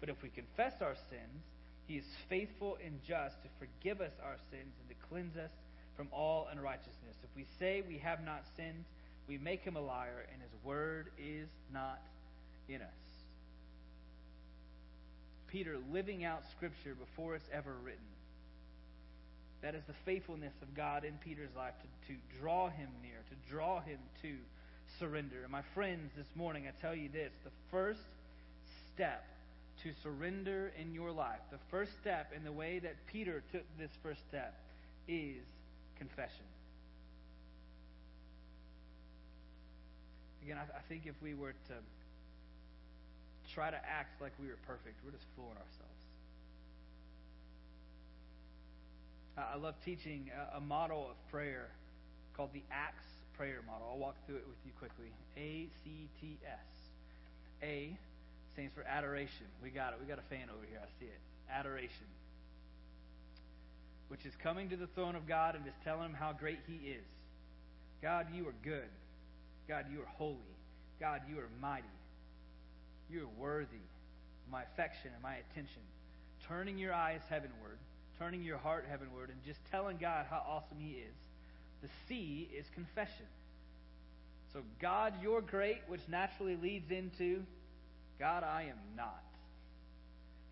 But 0.00 0.08
if 0.08 0.22
we 0.22 0.28
confess 0.28 0.74
our 0.80 0.96
sins, 1.08 1.42
he 1.86 1.96
is 1.96 2.04
faithful 2.28 2.78
and 2.84 3.00
just 3.06 3.36
to 3.42 3.48
forgive 3.58 4.00
us 4.00 4.12
our 4.24 4.36
sins 4.50 4.74
and 4.80 4.88
to 4.88 5.06
cleanse 5.08 5.36
us 5.36 5.50
from 5.96 6.08
all 6.12 6.48
unrighteousness. 6.52 7.16
If 7.22 7.30
we 7.36 7.46
say 7.58 7.82
we 7.86 7.98
have 7.98 8.24
not 8.24 8.44
sinned, 8.56 8.84
we 9.28 9.38
make 9.38 9.62
him 9.62 9.76
a 9.76 9.80
liar, 9.80 10.26
and 10.32 10.42
his 10.42 10.52
word 10.64 11.08
is 11.18 11.48
not 11.72 12.00
in 12.68 12.82
us. 12.82 13.02
Peter 15.48 15.76
living 15.92 16.24
out 16.24 16.42
Scripture 16.56 16.94
before 16.94 17.34
it's 17.34 17.48
ever 17.52 17.74
written. 17.84 18.00
That 19.60 19.74
is 19.74 19.82
the 19.86 19.94
faithfulness 20.04 20.54
of 20.62 20.74
God 20.74 21.04
in 21.04 21.14
Peter's 21.24 21.54
life 21.56 21.74
to, 21.80 22.14
to 22.14 22.18
draw 22.40 22.68
him 22.68 22.88
near, 23.02 23.18
to 23.30 23.52
draw 23.52 23.80
him 23.80 23.98
to 24.22 24.34
surrender. 24.98 25.42
And 25.42 25.52
my 25.52 25.62
friends, 25.74 26.10
this 26.16 26.26
morning, 26.34 26.64
I 26.66 26.80
tell 26.80 26.94
you 26.94 27.08
this 27.08 27.30
the 27.44 27.50
first 27.70 28.00
step 28.94 29.24
to 29.82 29.90
surrender 30.02 30.72
in 30.80 30.94
your 30.94 31.10
life, 31.10 31.40
the 31.50 31.58
first 31.70 31.90
step 32.00 32.32
in 32.36 32.44
the 32.44 32.52
way 32.52 32.78
that 32.78 32.94
Peter 33.06 33.42
took 33.52 33.62
this 33.78 33.90
first 34.02 34.20
step, 34.28 34.54
is 35.08 35.42
confession. 35.98 36.46
Again, 40.44 40.58
I, 40.58 40.78
I 40.78 40.82
think 40.88 41.02
if 41.06 41.14
we 41.22 41.34
were 41.34 41.52
to 41.52 41.74
try 43.54 43.70
to 43.70 43.76
act 43.76 44.20
like 44.20 44.32
we 44.40 44.48
were 44.48 44.58
perfect, 44.66 44.96
we're 45.04 45.12
just 45.12 45.26
fooling 45.36 45.52
ourselves. 45.52 46.02
I 49.36 49.56
love 49.56 49.74
teaching 49.84 50.30
a, 50.30 50.58
a 50.58 50.60
model 50.60 51.08
of 51.10 51.16
prayer 51.30 51.68
called 52.36 52.50
the 52.52 52.62
ACTS 52.70 53.11
prayer 53.36 53.60
model. 53.66 53.88
I'll 53.90 53.98
walk 53.98 54.16
through 54.26 54.36
it 54.36 54.46
with 54.46 54.58
you 54.64 54.72
quickly. 54.78 55.12
A 55.36 55.68
C 55.84 56.08
T 56.20 56.38
S. 56.46 56.58
A 57.62 57.96
stands 58.52 58.72
for 58.74 58.82
adoration. 58.82 59.46
We 59.62 59.70
got 59.70 59.92
it. 59.92 59.98
We 60.00 60.06
got 60.06 60.18
a 60.18 60.28
fan 60.28 60.48
over 60.50 60.66
here. 60.68 60.80
I 60.82 60.88
see 61.00 61.06
it. 61.06 61.20
Adoration. 61.50 62.06
Which 64.08 64.26
is 64.26 64.32
coming 64.42 64.68
to 64.70 64.76
the 64.76 64.88
throne 64.88 65.16
of 65.16 65.26
God 65.26 65.54
and 65.54 65.64
just 65.64 65.80
telling 65.84 66.06
him 66.06 66.14
how 66.14 66.32
great 66.32 66.58
he 66.66 66.90
is. 66.90 67.04
God, 68.02 68.26
you 68.34 68.46
are 68.48 68.54
good. 68.62 68.90
God, 69.68 69.86
you 69.92 70.00
are 70.00 70.10
holy. 70.18 70.36
God, 71.00 71.22
you 71.30 71.38
are 71.38 71.48
mighty. 71.60 71.84
You 73.10 73.22
are 73.22 73.40
worthy 73.40 73.84
of 74.46 74.52
my 74.52 74.62
affection 74.62 75.10
and 75.14 75.22
my 75.22 75.36
attention. 75.36 75.82
Turning 76.46 76.78
your 76.78 76.92
eyes 76.92 77.20
heavenward, 77.30 77.78
turning 78.18 78.42
your 78.42 78.58
heart 78.58 78.84
heavenward, 78.90 79.30
and 79.30 79.38
just 79.46 79.60
telling 79.70 79.96
God 79.96 80.26
how 80.28 80.42
awesome 80.46 80.78
He 80.78 80.92
is. 80.92 81.14
The 81.82 81.88
C 82.08 82.48
is 82.56 82.66
confession. 82.74 83.26
So, 84.52 84.60
God, 84.80 85.14
you're 85.22 85.40
great, 85.40 85.80
which 85.88 86.02
naturally 86.08 86.56
leads 86.56 86.90
into 86.90 87.42
God, 88.18 88.44
I 88.44 88.62
am 88.62 88.78
not. 88.96 89.24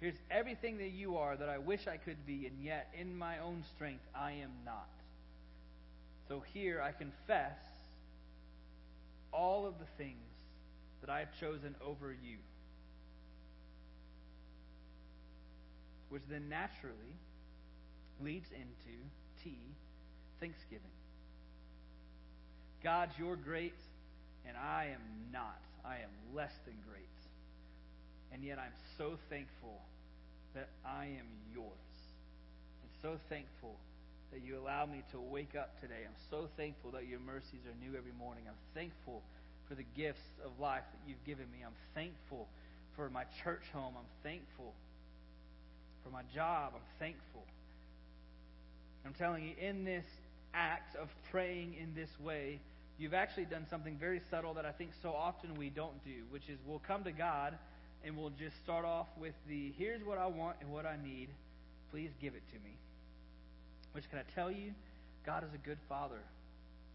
Here's 0.00 0.16
everything 0.30 0.78
that 0.78 0.90
you 0.90 1.18
are 1.18 1.36
that 1.36 1.48
I 1.48 1.58
wish 1.58 1.86
I 1.86 1.98
could 1.98 2.26
be, 2.26 2.46
and 2.46 2.64
yet 2.64 2.92
in 2.98 3.16
my 3.16 3.38
own 3.38 3.62
strength, 3.76 4.02
I 4.14 4.32
am 4.32 4.50
not. 4.64 4.88
So 6.26 6.42
here 6.52 6.82
I 6.82 6.92
confess 6.92 7.58
all 9.32 9.66
of 9.66 9.74
the 9.78 9.84
things 9.98 10.16
that 11.00 11.10
I 11.10 11.20
have 11.20 11.28
chosen 11.38 11.76
over 11.84 12.10
you. 12.10 12.38
Which 16.08 16.22
then 16.28 16.48
naturally 16.48 17.14
leads 18.20 18.48
into 18.50 18.98
T, 19.44 19.58
thanksgiving. 20.40 20.90
God, 22.82 23.10
you're 23.18 23.36
great, 23.36 23.74
and 24.46 24.56
I 24.56 24.88
am 24.94 25.32
not. 25.32 25.60
I 25.84 25.96
am 25.96 26.10
less 26.34 26.52
than 26.64 26.74
great. 26.88 27.04
And 28.32 28.42
yet 28.42 28.58
I'm 28.58 28.72
so 28.96 29.18
thankful 29.28 29.80
that 30.54 30.68
I 30.84 31.04
am 31.04 31.26
yours. 31.52 31.96
And 32.82 32.90
so 33.02 33.18
thankful 33.28 33.76
that 34.32 34.42
you 34.42 34.58
allow 34.58 34.86
me 34.86 35.02
to 35.12 35.20
wake 35.20 35.54
up 35.58 35.80
today. 35.80 36.06
I'm 36.06 36.20
so 36.30 36.48
thankful 36.56 36.92
that 36.92 37.06
your 37.06 37.20
mercies 37.20 37.60
are 37.66 37.76
new 37.84 37.96
every 37.98 38.12
morning. 38.18 38.44
I'm 38.46 38.60
thankful 38.74 39.22
for 39.68 39.74
the 39.74 39.84
gifts 39.96 40.22
of 40.44 40.52
life 40.60 40.84
that 40.92 41.08
you've 41.08 41.24
given 41.26 41.46
me. 41.52 41.58
I'm 41.64 41.76
thankful 41.94 42.48
for 42.96 43.10
my 43.10 43.24
church 43.42 43.62
home. 43.72 43.94
I'm 43.98 44.10
thankful 44.22 44.72
for 46.04 46.10
my 46.10 46.22
job. 46.34 46.72
I'm 46.74 46.88
thankful. 46.98 47.44
I'm 49.04 49.14
telling 49.14 49.44
you, 49.44 49.54
in 49.60 49.84
this 49.84 50.04
act 50.54 50.96
of 50.96 51.08
praying 51.30 51.74
in 51.80 51.94
this 51.94 52.10
way, 52.20 52.60
you've 52.98 53.14
actually 53.14 53.44
done 53.44 53.66
something 53.70 53.96
very 53.96 54.20
subtle 54.30 54.54
that 54.54 54.64
I 54.64 54.72
think 54.72 54.90
so 55.02 55.12
often 55.12 55.54
we 55.54 55.70
don't 55.70 56.02
do, 56.04 56.24
which 56.30 56.48
is 56.48 56.58
we'll 56.66 56.82
come 56.86 57.04
to 57.04 57.12
God 57.12 57.56
and 58.04 58.16
we'll 58.16 58.30
just 58.30 58.56
start 58.62 58.84
off 58.84 59.06
with 59.18 59.34
the 59.48 59.72
here's 59.78 60.02
what 60.04 60.18
I 60.18 60.26
want 60.26 60.56
and 60.60 60.72
what 60.72 60.86
I 60.86 60.96
need. 61.02 61.28
Please 61.90 62.10
give 62.20 62.34
it 62.34 62.42
to 62.52 62.58
me. 62.64 62.74
Which 63.92 64.08
can 64.10 64.18
I 64.18 64.24
tell 64.34 64.50
you, 64.50 64.72
God 65.26 65.44
is 65.44 65.50
a 65.54 65.66
good 65.66 65.78
father, 65.88 66.20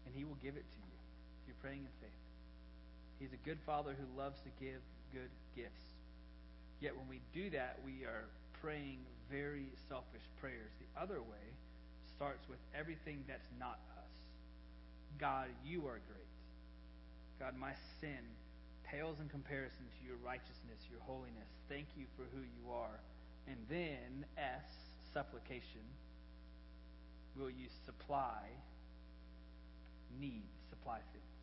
and 0.06 0.14
He 0.14 0.24
will 0.24 0.38
give 0.42 0.56
it 0.56 0.64
to 0.64 0.78
you 0.78 0.96
if 1.42 1.48
you're 1.48 1.62
praying 1.62 1.80
in 1.80 1.92
faith. 2.00 2.22
He's 3.20 3.32
a 3.32 3.42
good 3.44 3.58
father 3.66 3.94
who 3.96 4.06
loves 4.18 4.40
to 4.40 4.50
give 4.64 4.80
good 5.12 5.30
gifts. 5.54 5.84
Yet 6.80 6.96
when 6.96 7.08
we 7.08 7.20
do 7.32 7.50
that, 7.50 7.78
we 7.84 8.04
are 8.04 8.24
praying 8.60 8.98
very 9.30 9.66
selfish 9.88 10.24
prayers. 10.40 10.72
The 10.80 11.00
other 11.00 11.20
way 11.20 11.46
starts 12.16 12.48
with 12.48 12.58
everything 12.74 13.24
that's 13.28 13.46
not 13.60 13.78
us. 14.00 14.14
God, 15.20 15.48
you 15.64 15.86
are 15.86 16.00
great. 16.08 16.32
God, 17.38 17.54
my 17.58 17.72
sin 18.00 18.24
pales 18.90 19.16
in 19.20 19.28
comparison 19.28 19.84
to 19.98 20.00
your 20.06 20.16
righteousness, 20.24 20.80
your 20.90 21.00
holiness. 21.04 21.50
Thank 21.68 21.86
you 21.96 22.06
for 22.16 22.24
who 22.32 22.40
you 22.40 22.72
are. 22.72 23.00
And 23.48 23.58
then, 23.68 24.24
S, 24.38 24.64
supplication. 25.12 25.84
Will 27.36 27.50
you 27.50 27.68
supply 27.84 28.48
needs, 30.18 30.56
supply 30.70 30.98
things? 31.12 31.36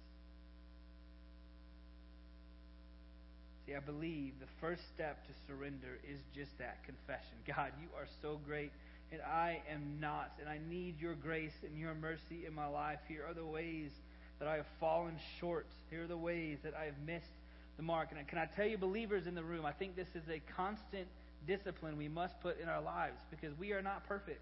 See, 3.66 3.76
I 3.76 3.80
believe 3.80 4.34
the 4.40 4.52
first 4.60 4.82
step 4.94 5.24
to 5.28 5.34
surrender 5.48 6.00
is 6.04 6.20
just 6.36 6.52
that 6.60 6.84
confession. 6.84 7.40
God, 7.48 7.72
you 7.80 7.88
are 7.96 8.08
so 8.22 8.40
great, 8.46 8.72
and 9.14 9.22
I 9.22 9.61
am 9.72 9.99
not, 9.99 10.32
and 10.39 10.49
I 10.49 10.59
need 10.68 10.99
your 10.99 11.14
grace 11.14 11.53
and 11.64 11.78
your 11.78 11.93
mercy 11.93 12.45
in 12.47 12.53
my 12.53 12.66
life. 12.66 12.97
Here 13.07 13.24
are 13.30 13.36
the 13.36 13.45
ways 13.45 13.91
that 14.39 14.47
I 14.47 14.55
have 14.55 14.66
fallen 14.80 15.18
short. 15.39 15.68
Here 15.91 16.05
are 16.05 16.07
the 16.07 16.18
ways 16.18 16.57
that 16.64 16.74
I 16.74 16.86
have 16.86 16.97
missed 17.05 17.30
the 17.78 17.84
mark. 17.84 18.09
And 18.11 18.28
can 18.28 18.39
I 18.39 18.47
tell 18.55 18.66
you, 18.66 18.76
believers 18.76 19.28
in 19.28 19.36
the 19.36 19.43
room, 19.43 19.68
I 19.68 19.72
think 19.72 19.95
this 19.95 20.07
is 20.16 20.28
a 20.30 20.41
constant 20.57 21.07
discipline 21.45 21.95
we 21.95 22.07
must 22.07 22.34
put 22.41 22.59
in 22.59 22.68
our 22.68 22.82
lives 22.82 23.20
because 23.30 23.55
we 23.59 23.72
are 23.74 23.84
not 23.84 24.07
perfect. 24.07 24.41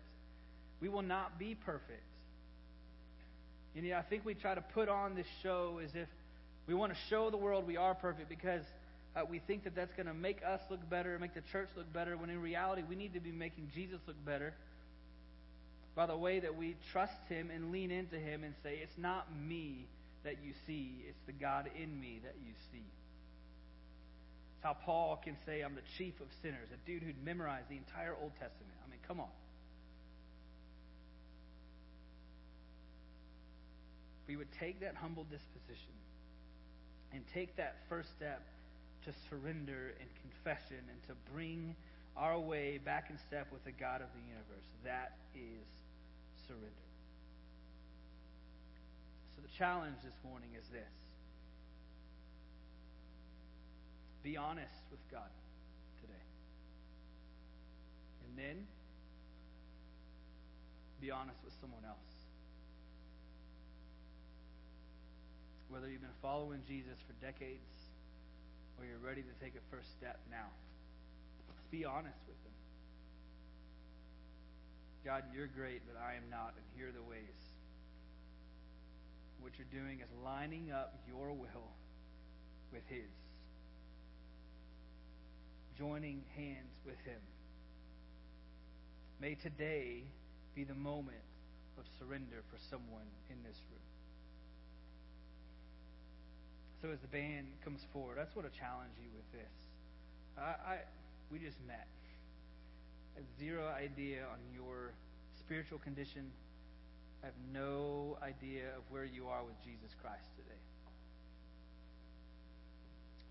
We 0.79 0.87
will 0.87 1.01
not 1.01 1.37
be 1.37 1.53
perfect. 1.53 2.03
And 3.75 3.85
yet, 3.85 3.99
I 3.99 4.09
think 4.09 4.25
we 4.25 4.35
try 4.35 4.55
to 4.55 4.61
put 4.73 4.87
on 4.87 5.15
this 5.15 5.27
show 5.43 5.81
as 5.83 5.89
if 5.95 6.07
we 6.65 6.73
want 6.75 6.93
to 6.93 6.97
show 7.09 7.29
the 7.29 7.37
world 7.37 7.67
we 7.67 7.75
are 7.75 7.93
perfect 7.93 8.29
because 8.29 8.63
uh, 9.15 9.21
we 9.29 9.39
think 9.39 9.65
that 9.65 9.75
that's 9.75 9.93
going 9.93 10.07
to 10.07 10.13
make 10.13 10.39
us 10.45 10.61
look 10.69 10.89
better, 10.89 11.17
make 11.19 11.33
the 11.33 11.43
church 11.51 11.67
look 11.75 11.91
better, 11.91 12.15
when 12.15 12.29
in 12.29 12.41
reality, 12.41 12.83
we 12.87 12.95
need 12.95 13.13
to 13.13 13.19
be 13.19 13.31
making 13.31 13.69
Jesus 13.73 13.99
look 14.07 14.15
better 14.25 14.53
by 15.95 16.05
the 16.05 16.15
way 16.15 16.39
that 16.39 16.55
we 16.55 16.75
trust 16.91 17.17
Him 17.27 17.51
and 17.53 17.71
lean 17.71 17.91
into 17.91 18.17
Him 18.17 18.43
and 18.43 18.53
say, 18.63 18.79
It's 18.81 18.97
not 18.97 19.27
me 19.35 19.87
that 20.23 20.35
you 20.43 20.53
see, 20.65 21.03
it's 21.09 21.19
the 21.25 21.33
God 21.33 21.69
in 21.75 21.99
me 21.99 22.21
that 22.23 22.35
you 22.45 22.53
see. 22.71 22.85
It's 24.55 24.63
how 24.63 24.77
Paul 24.85 25.19
can 25.21 25.35
say, 25.45 25.61
I'm 25.61 25.75
the 25.75 25.81
chief 25.97 26.13
of 26.21 26.27
sinners, 26.41 26.69
a 26.73 26.87
dude 26.87 27.03
who'd 27.03 27.21
memorized 27.23 27.67
the 27.69 27.77
entire 27.77 28.15
Old 28.21 28.31
Testament. 28.33 28.71
I 28.85 28.89
mean, 28.89 28.99
come 29.07 29.19
on. 29.19 29.33
We 34.27 34.37
would 34.37 34.51
take 34.59 34.79
that 34.79 34.95
humble 34.95 35.25
disposition 35.25 35.91
and 37.11 37.23
take 37.33 37.57
that 37.57 37.75
first 37.89 38.09
step 38.15 38.41
to 39.05 39.11
surrender 39.29 39.93
and 39.99 40.09
confession 40.21 40.77
and 40.89 41.01
to 41.07 41.13
bring 41.33 41.75
our 42.17 42.39
way 42.39 42.77
back 42.77 43.09
in 43.09 43.17
step 43.17 43.47
with 43.51 43.63
the 43.63 43.71
God 43.71 44.01
of 44.01 44.07
the 44.13 44.23
universe. 44.27 44.67
That 44.83 45.17
is 45.35 45.67
surrender. 46.47 46.87
So 49.35 49.41
the 49.41 49.53
challenge 49.57 49.97
this 50.03 50.17
morning 50.23 50.49
is 50.57 50.67
this 50.69 50.91
be 54.23 54.37
honest 54.37 54.85
with 54.91 54.99
God 55.11 55.31
today. 56.01 56.25
And 58.27 58.37
then 58.37 58.67
be 61.01 61.09
honest 61.09 61.39
with 61.43 61.53
someone 61.59 61.81
else. 61.87 61.97
Whether 65.69 65.89
you've 65.89 66.01
been 66.01 66.21
following 66.21 66.61
Jesus 66.67 66.99
for 67.07 67.13
decades 67.25 67.90
or 68.81 68.85
you're 68.89 68.97
ready 68.97 69.21
to 69.21 69.35
take 69.37 69.53
a 69.53 69.61
first 69.69 69.85
step 69.93 70.17
now. 70.31 70.49
Let's 71.47 71.61
be 71.69 71.85
honest 71.85 72.17
with 72.25 72.37
Him. 72.41 72.57
God, 75.05 75.23
you're 75.29 75.45
great, 75.45 75.85
but 75.85 76.01
I 76.01 76.17
am 76.17 76.25
not, 76.31 76.57
and 76.57 76.65
here 76.75 76.89
are 76.89 76.91
the 76.91 77.05
ways. 77.05 77.41
What 79.39 79.53
you're 79.57 79.69
doing 79.69 79.99
is 80.01 80.09
lining 80.25 80.71
up 80.71 80.97
your 81.07 81.29
will 81.29 81.69
with 82.73 82.81
His, 82.89 83.13
joining 85.77 86.23
hands 86.35 86.73
with 86.83 86.97
Him. 87.05 87.21
May 89.21 89.35
today 89.35 90.01
be 90.55 90.63
the 90.63 90.73
moment 90.73 91.21
of 91.77 91.85
surrender 91.99 92.41
for 92.49 92.57
someone 92.69 93.05
in 93.29 93.37
this 93.43 93.57
room. 93.69 93.90
So 96.81 96.89
as 96.89 96.99
the 96.99 97.07
band 97.07 97.45
comes 97.63 97.85
forward, 97.93 98.17
I 98.17 98.23
just 98.23 98.35
want 98.35 98.51
to 98.51 98.57
challenge 98.57 98.97
you 98.97 99.09
with 99.13 99.29
this. 99.31 99.53
I, 100.37 100.41
I 100.41 100.75
we 101.31 101.37
just 101.37 101.57
met. 101.67 101.87
I 103.15 103.21
zero 103.39 103.69
idea 103.69 104.25
on 104.25 104.39
your 104.53 104.91
spiritual 105.37 105.77
condition. 105.77 106.31
I 107.21 107.27
have 107.27 107.37
no 107.53 108.17
idea 108.23 108.73
of 108.75 108.81
where 108.89 109.05
you 109.05 109.27
are 109.27 109.43
with 109.43 109.53
Jesus 109.63 109.93
Christ 110.01 110.25
today. 110.35 110.57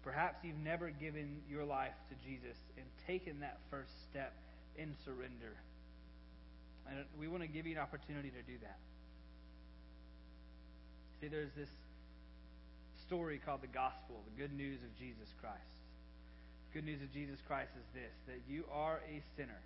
Perhaps 0.04 0.38
you've 0.44 0.62
never 0.62 0.90
given 0.90 1.42
your 1.50 1.64
life 1.64 1.98
to 2.08 2.14
Jesus 2.24 2.56
and 2.76 2.86
taken 3.06 3.40
that 3.40 3.58
first 3.68 3.90
step 4.08 4.32
in 4.78 4.94
surrender. 5.04 5.58
And 6.88 7.04
we 7.18 7.26
want 7.26 7.42
to 7.42 7.48
give 7.48 7.66
you 7.66 7.74
an 7.74 7.82
opportunity 7.82 8.30
to 8.30 8.42
do 8.46 8.58
that. 8.62 8.78
See, 11.20 11.28
there's 11.28 11.52
this 11.56 11.68
story 13.10 13.42
called 13.44 13.60
the 13.60 13.74
gospel, 13.74 14.22
the 14.22 14.40
good 14.40 14.54
news 14.54 14.78
of 14.86 14.94
Jesus 14.94 15.26
Christ. 15.42 15.74
The 16.70 16.78
good 16.78 16.86
news 16.86 17.02
of 17.02 17.10
Jesus 17.10 17.42
Christ 17.42 17.74
is 17.74 17.82
this 17.90 18.14
that 18.30 18.38
you 18.46 18.62
are 18.70 19.02
a 19.10 19.18
sinner. 19.36 19.58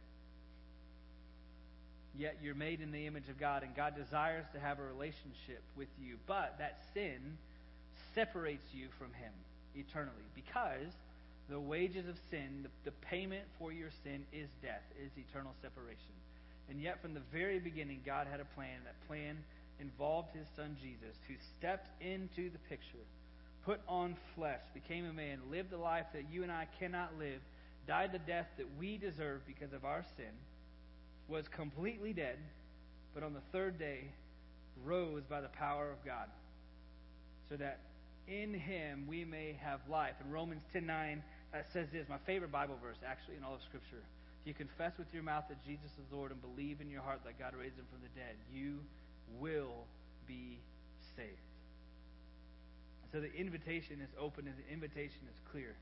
Yet 2.17 2.41
you're 2.41 2.57
made 2.57 2.81
in 2.81 2.91
the 2.91 3.05
image 3.05 3.29
of 3.29 3.39
God, 3.39 3.63
and 3.63 3.77
God 3.77 4.01
desires 4.01 4.47
to 4.55 4.61
have 4.61 4.79
a 4.79 4.83
relationship 4.83 5.61
with 5.77 5.93
you. 6.01 6.17
But 6.27 6.57
that 6.57 6.81
sin 6.95 7.37
separates 8.15 8.65
you 8.73 8.89
from 8.97 9.13
Him 9.13 9.33
eternally 9.77 10.25
because 10.35 10.89
the 11.51 11.61
wages 11.61 12.09
of 12.09 12.17
sin, 12.31 12.65
the, 12.65 12.73
the 12.89 12.97
payment 13.13 13.45
for 13.59 13.77
your 13.77 13.93
sin 14.05 14.25
is 14.33 14.49
death, 14.63 14.89
is 14.97 15.13
eternal 15.21 15.53
separation. 15.61 16.17
And 16.71 16.81
yet, 16.81 17.03
from 17.03 17.13
the 17.13 17.27
very 17.31 17.59
beginning, 17.59 18.01
God 18.07 18.27
had 18.27 18.41
a 18.41 18.49
plan. 18.57 18.81
That 18.89 18.97
plan 19.07 19.37
involved 19.81 20.33
His 20.33 20.49
Son 20.57 20.79
Jesus, 20.81 21.13
who 21.29 21.35
stepped 21.59 21.93
into 22.01 22.49
the 22.49 22.63
picture 22.73 23.05
put 23.65 23.81
on 23.89 24.17
flesh, 24.35 24.61
became 24.75 25.07
a 25.07 25.13
man, 25.13 25.41
lived 25.51 25.71
the 25.71 25.79
life 25.79 26.07
that 26.13 26.25
you 26.31 26.43
and 26.43 26.53
I 26.53 26.67
cannot 26.79 27.19
live, 27.19 27.41
died 27.87 28.13
the 28.13 28.19
death 28.19 28.47
that 28.59 28.67
we 28.79 28.97
deserve 28.97 29.41
because 29.47 29.73
of 29.73 29.85
our 29.85 30.05
sin, 30.17 30.33
was 31.29 31.49
completely 31.49 32.13
dead, 32.13 32.39
but 33.15 33.23
on 33.23 33.33
the 33.33 33.41
third 33.53 33.79
day 33.79 34.11
rose 34.85 35.23
by 35.29 35.41
the 35.41 35.49
power 35.49 35.91
of 35.91 36.05
God, 36.05 36.29
so 37.49 37.57
that 37.57 37.81
in 38.29 38.55
him 38.55 39.07
we 39.09 39.25
may 39.25 39.59
have 39.63 39.81
life. 39.89 40.15
In 40.25 40.31
Romans 40.31 40.63
10:9 40.75 41.23
uh, 41.53 41.59
says 41.73 41.89
this, 41.93 42.09
my 42.09 42.19
favorite 42.27 42.53
Bible 42.53 42.77
verse 42.83 42.97
actually 43.07 43.37
in 43.37 43.45
all 43.45 43.55
of 43.55 43.63
Scripture. 43.63 44.03
If 44.43 44.49
you 44.49 44.55
confess 44.55 44.93
with 44.99 45.09
your 45.15 45.23
mouth 45.23 45.45
that 45.49 45.65
Jesus 45.65 45.91
is 45.97 46.13
Lord 46.13 46.31
and 46.31 46.41
believe 46.41 46.81
in 46.81 46.91
your 46.91 47.01
heart 47.01 47.21
that 47.25 47.39
God 47.39 47.55
raised 47.59 47.79
him 47.79 47.87
from 47.91 48.01
the 48.03 48.13
dead, 48.19 48.37
you 48.53 48.81
will 49.41 49.87
be 50.27 50.59
saved. 51.17 51.54
So 53.15 53.23
the 53.23 53.31
invitation 53.31 54.03
is 54.03 54.11
open 54.19 54.51
and 54.51 54.59
the 54.59 54.67
invitation 54.67 55.23
is 55.31 55.39
clear. 55.55 55.79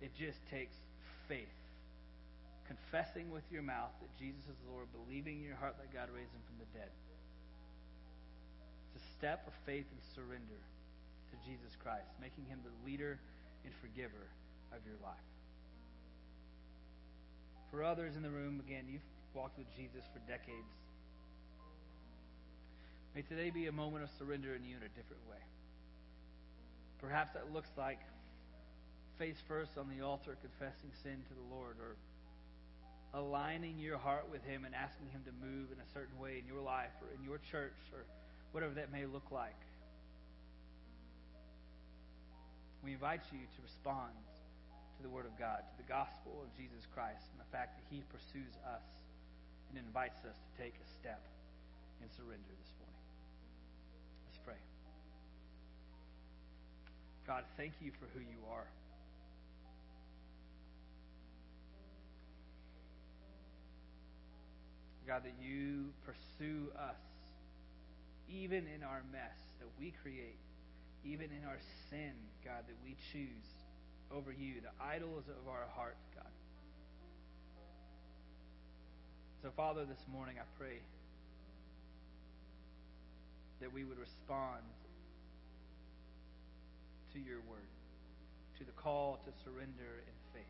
It 0.00 0.08
just 0.16 0.40
takes 0.48 0.72
faith. 1.28 1.52
Confessing 2.64 3.28
with 3.28 3.44
your 3.52 3.60
mouth 3.60 3.92
that 4.00 4.08
Jesus 4.16 4.40
is 4.48 4.56
the 4.64 4.72
Lord, 4.72 4.88
believing 5.04 5.36
in 5.36 5.44
your 5.44 5.60
heart 5.60 5.76
that 5.76 5.92
God 5.92 6.08
raised 6.08 6.32
him 6.32 6.40
from 6.48 6.64
the 6.64 6.70
dead. 6.72 6.88
It's 8.96 9.04
a 9.04 9.06
step 9.20 9.44
of 9.44 9.52
faith 9.68 9.84
and 9.84 10.00
surrender 10.16 10.56
to 11.28 11.34
Jesus 11.44 11.76
Christ, 11.84 12.08
making 12.16 12.48
him 12.48 12.64
the 12.64 12.72
leader 12.88 13.20
and 13.68 13.72
forgiver 13.84 14.24
of 14.72 14.80
your 14.88 14.96
life. 15.04 15.28
For 17.68 17.84
others 17.84 18.16
in 18.16 18.24
the 18.24 18.32
room, 18.32 18.64
again, 18.64 18.88
you've 18.88 19.04
walked 19.36 19.60
with 19.60 19.68
Jesus 19.76 20.08
for 20.08 20.24
decades. 20.24 20.72
May 23.12 23.28
today 23.28 23.52
be 23.52 23.68
a 23.68 23.76
moment 23.76 24.08
of 24.08 24.10
surrender 24.16 24.56
in 24.56 24.64
you 24.64 24.80
in 24.80 24.88
a 24.88 24.92
different 24.96 25.20
way. 25.28 25.44
Perhaps 27.04 27.36
that 27.36 27.52
looks 27.52 27.68
like 27.76 28.00
face 29.20 29.36
first 29.46 29.76
on 29.76 29.92
the 29.92 30.00
altar 30.00 30.40
confessing 30.40 30.88
sin 31.04 31.20
to 31.28 31.34
the 31.36 31.46
Lord 31.52 31.76
or 31.76 32.00
aligning 33.12 33.78
your 33.78 33.98
heart 33.98 34.24
with 34.32 34.42
Him 34.48 34.64
and 34.64 34.74
asking 34.74 35.12
Him 35.12 35.20
to 35.28 35.34
move 35.36 35.68
in 35.68 35.76
a 35.84 35.88
certain 35.92 36.16
way 36.16 36.40
in 36.40 36.48
your 36.48 36.64
life 36.64 36.96
or 37.04 37.12
in 37.12 37.20
your 37.20 37.36
church 37.52 37.76
or 37.92 38.08
whatever 38.52 38.72
that 38.72 38.90
may 38.90 39.04
look 39.04 39.28
like. 39.30 39.60
We 42.82 42.96
invite 42.96 43.22
you 43.30 43.44
to 43.44 43.60
respond 43.60 44.16
to 44.96 45.02
the 45.04 45.12
Word 45.12 45.28
of 45.28 45.36
God, 45.38 45.60
to 45.60 45.76
the 45.76 45.88
gospel 45.88 46.40
of 46.40 46.48
Jesus 46.56 46.88
Christ, 46.96 47.28
and 47.36 47.38
the 47.38 47.50
fact 47.52 47.76
that 47.76 47.84
He 47.92 48.00
pursues 48.08 48.56
us 48.64 48.88
and 49.68 49.76
invites 49.76 50.24
us 50.24 50.40
to 50.40 50.50
take 50.56 50.72
a 50.72 50.88
step 50.88 51.20
in 52.00 52.08
surrender 52.16 52.52
this 52.56 52.72
morning. 52.80 52.83
God, 57.26 57.44
thank 57.56 57.72
you 57.80 57.90
for 57.92 58.06
who 58.12 58.20
you 58.20 58.38
are. 58.52 58.66
God, 65.06 65.22
that 65.24 65.34
you 65.42 65.90
pursue 66.04 66.68
us 66.76 66.96
even 68.28 68.64
in 68.74 68.82
our 68.82 69.02
mess 69.12 69.36
that 69.60 69.68
we 69.78 69.92
create, 70.02 70.38
even 71.04 71.26
in 71.26 71.46
our 71.46 71.58
sin, 71.90 72.12
God, 72.44 72.64
that 72.66 72.76
we 72.84 72.96
choose 73.12 73.48
over 74.10 74.32
you, 74.32 74.60
the 74.60 74.84
idols 74.84 75.24
of 75.28 75.48
our 75.48 75.66
heart, 75.74 75.96
God. 76.14 76.32
So, 79.42 79.50
Father, 79.56 79.84
this 79.84 80.00
morning 80.10 80.36
I 80.38 80.44
pray 80.58 80.80
that 83.60 83.72
we 83.72 83.84
would 83.84 83.98
respond 83.98 84.64
to 87.14 87.20
your 87.20 87.38
word, 87.48 87.70
to 88.58 88.64
the 88.64 88.72
call 88.72 89.20
to 89.24 89.30
surrender 89.44 90.02
in 90.02 90.16
faith. 90.34 90.42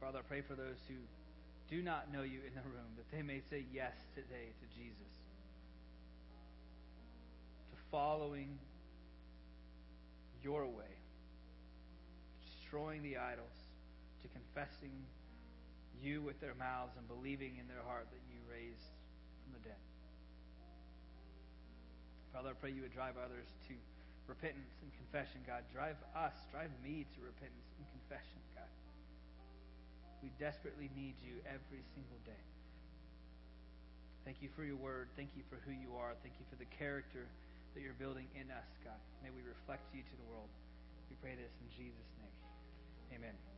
Father, 0.00 0.20
I 0.20 0.22
pray 0.22 0.40
for 0.40 0.54
those 0.54 0.78
who 0.86 0.94
do 1.68 1.82
not 1.82 2.12
know 2.12 2.22
you 2.22 2.38
in 2.46 2.54
the 2.54 2.62
room, 2.62 2.94
that 2.96 3.10
they 3.10 3.22
may 3.22 3.40
say 3.50 3.64
yes 3.72 3.94
today 4.14 4.54
to 4.60 4.78
Jesus, 4.78 5.12
to 7.70 7.76
following 7.90 8.58
your 10.44 10.66
way, 10.66 10.94
destroying 12.44 13.02
the 13.02 13.16
idols, 13.16 13.58
to 14.22 14.28
confessing 14.28 14.92
you 16.00 16.22
with 16.22 16.40
their 16.40 16.54
mouths 16.54 16.92
and 16.96 17.08
believing 17.08 17.56
in 17.58 17.66
their 17.66 17.82
heart 17.86 18.06
that 18.10 18.20
you 18.30 18.38
raised 18.50 18.90
from 19.44 19.54
the 19.54 19.68
dead. 19.68 19.91
Father, 22.32 22.50
I 22.50 22.56
pray 22.56 22.72
you 22.72 22.80
would 22.80 22.96
drive 22.96 23.20
others 23.20 23.44
to 23.68 23.76
repentance 24.24 24.72
and 24.80 24.88
confession, 24.96 25.44
God. 25.44 25.68
Drive 25.68 26.00
us, 26.16 26.32
drive 26.48 26.72
me 26.80 27.04
to 27.04 27.18
repentance 27.20 27.68
and 27.76 27.84
confession, 27.92 28.40
God. 28.56 28.72
We 30.24 30.32
desperately 30.40 30.88
need 30.96 31.20
you 31.20 31.36
every 31.44 31.84
single 31.92 32.20
day. 32.24 32.44
Thank 34.24 34.40
you 34.40 34.48
for 34.54 34.64
your 34.64 34.80
word. 34.80 35.12
Thank 35.18 35.36
you 35.36 35.42
for 35.50 35.58
who 35.66 35.74
you 35.74 35.92
are. 35.98 36.14
Thank 36.22 36.38
you 36.38 36.46
for 36.48 36.56
the 36.56 36.68
character 36.78 37.28
that 37.74 37.82
you're 37.82 37.98
building 37.98 38.30
in 38.38 38.48
us, 38.48 38.68
God. 38.80 38.98
May 39.20 39.30
we 39.34 39.42
reflect 39.44 39.82
you 39.92 40.00
to 40.00 40.14
the 40.16 40.26
world. 40.30 40.48
We 41.10 41.16
pray 41.20 41.34
this 41.34 41.52
in 41.60 41.68
Jesus' 41.74 42.12
name. 42.16 42.36
Amen. 43.18 43.51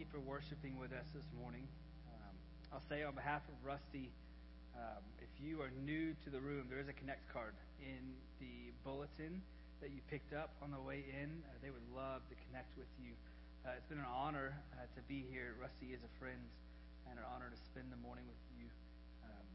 You 0.00 0.08
for 0.08 0.24
worshiping 0.24 0.80
with 0.80 0.96
us 0.96 1.04
this 1.12 1.28
morning. 1.36 1.68
Um, 2.08 2.32
I'll 2.72 2.88
say 2.88 3.04
on 3.04 3.12
behalf 3.12 3.44
of 3.52 3.56
Rusty, 3.60 4.08
um, 4.72 5.04
if 5.20 5.28
you 5.36 5.60
are 5.60 5.68
new 5.84 6.16
to 6.24 6.32
the 6.32 6.40
room, 6.40 6.72
there 6.72 6.80
is 6.80 6.88
a 6.88 6.96
Connect 6.96 7.20
card 7.28 7.52
in 7.84 8.16
the 8.40 8.72
bulletin 8.80 9.44
that 9.84 9.92
you 9.92 10.00
picked 10.08 10.32
up 10.32 10.56
on 10.64 10.72
the 10.72 10.80
way 10.80 11.04
in. 11.04 11.28
Uh, 11.44 11.52
they 11.60 11.68
would 11.68 11.84
love 11.92 12.24
to 12.32 12.34
connect 12.48 12.72
with 12.80 12.88
you. 12.96 13.12
Uh, 13.60 13.76
it's 13.76 13.84
been 13.92 14.00
an 14.00 14.08
honor 14.08 14.56
uh, 14.72 14.88
to 14.96 15.04
be 15.04 15.20
here. 15.28 15.52
Rusty 15.60 15.92
is 15.92 16.00
a 16.00 16.12
friend, 16.16 16.40
and 17.04 17.20
an 17.20 17.26
honor 17.36 17.52
to 17.52 17.60
spend 17.68 17.92
the 17.92 18.00
morning 18.00 18.24
with 18.24 18.40
you. 18.56 18.64
Um, 19.28 19.46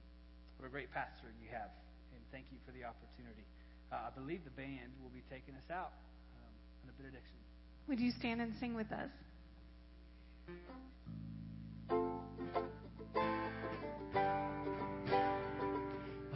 what 0.62 0.70
a 0.70 0.74
great 0.74 0.94
pastor 0.94 1.26
you 1.42 1.50
have, 1.58 1.74
and 2.14 2.22
thank 2.30 2.46
you 2.54 2.62
for 2.70 2.74
the 2.78 2.86
opportunity. 2.86 3.50
Uh, 3.90 4.10
I 4.10 4.12
believe 4.14 4.46
the 4.46 4.54
band 4.54 4.94
will 5.02 5.10
be 5.10 5.26
taking 5.26 5.58
us 5.58 5.74
out 5.74 5.98
um, 6.38 6.54
in 6.86 6.94
a 6.94 6.96
benediction. 7.02 7.42
Would 7.90 7.98
you 7.98 8.14
stand 8.14 8.46
and 8.46 8.54
sing 8.62 8.78
with 8.78 8.94
us? 8.94 9.10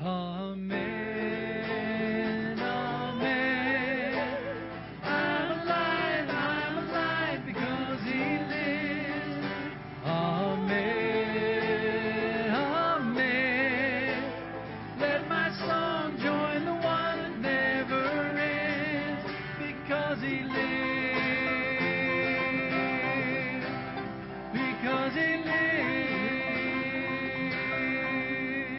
Oh. 0.01 0.38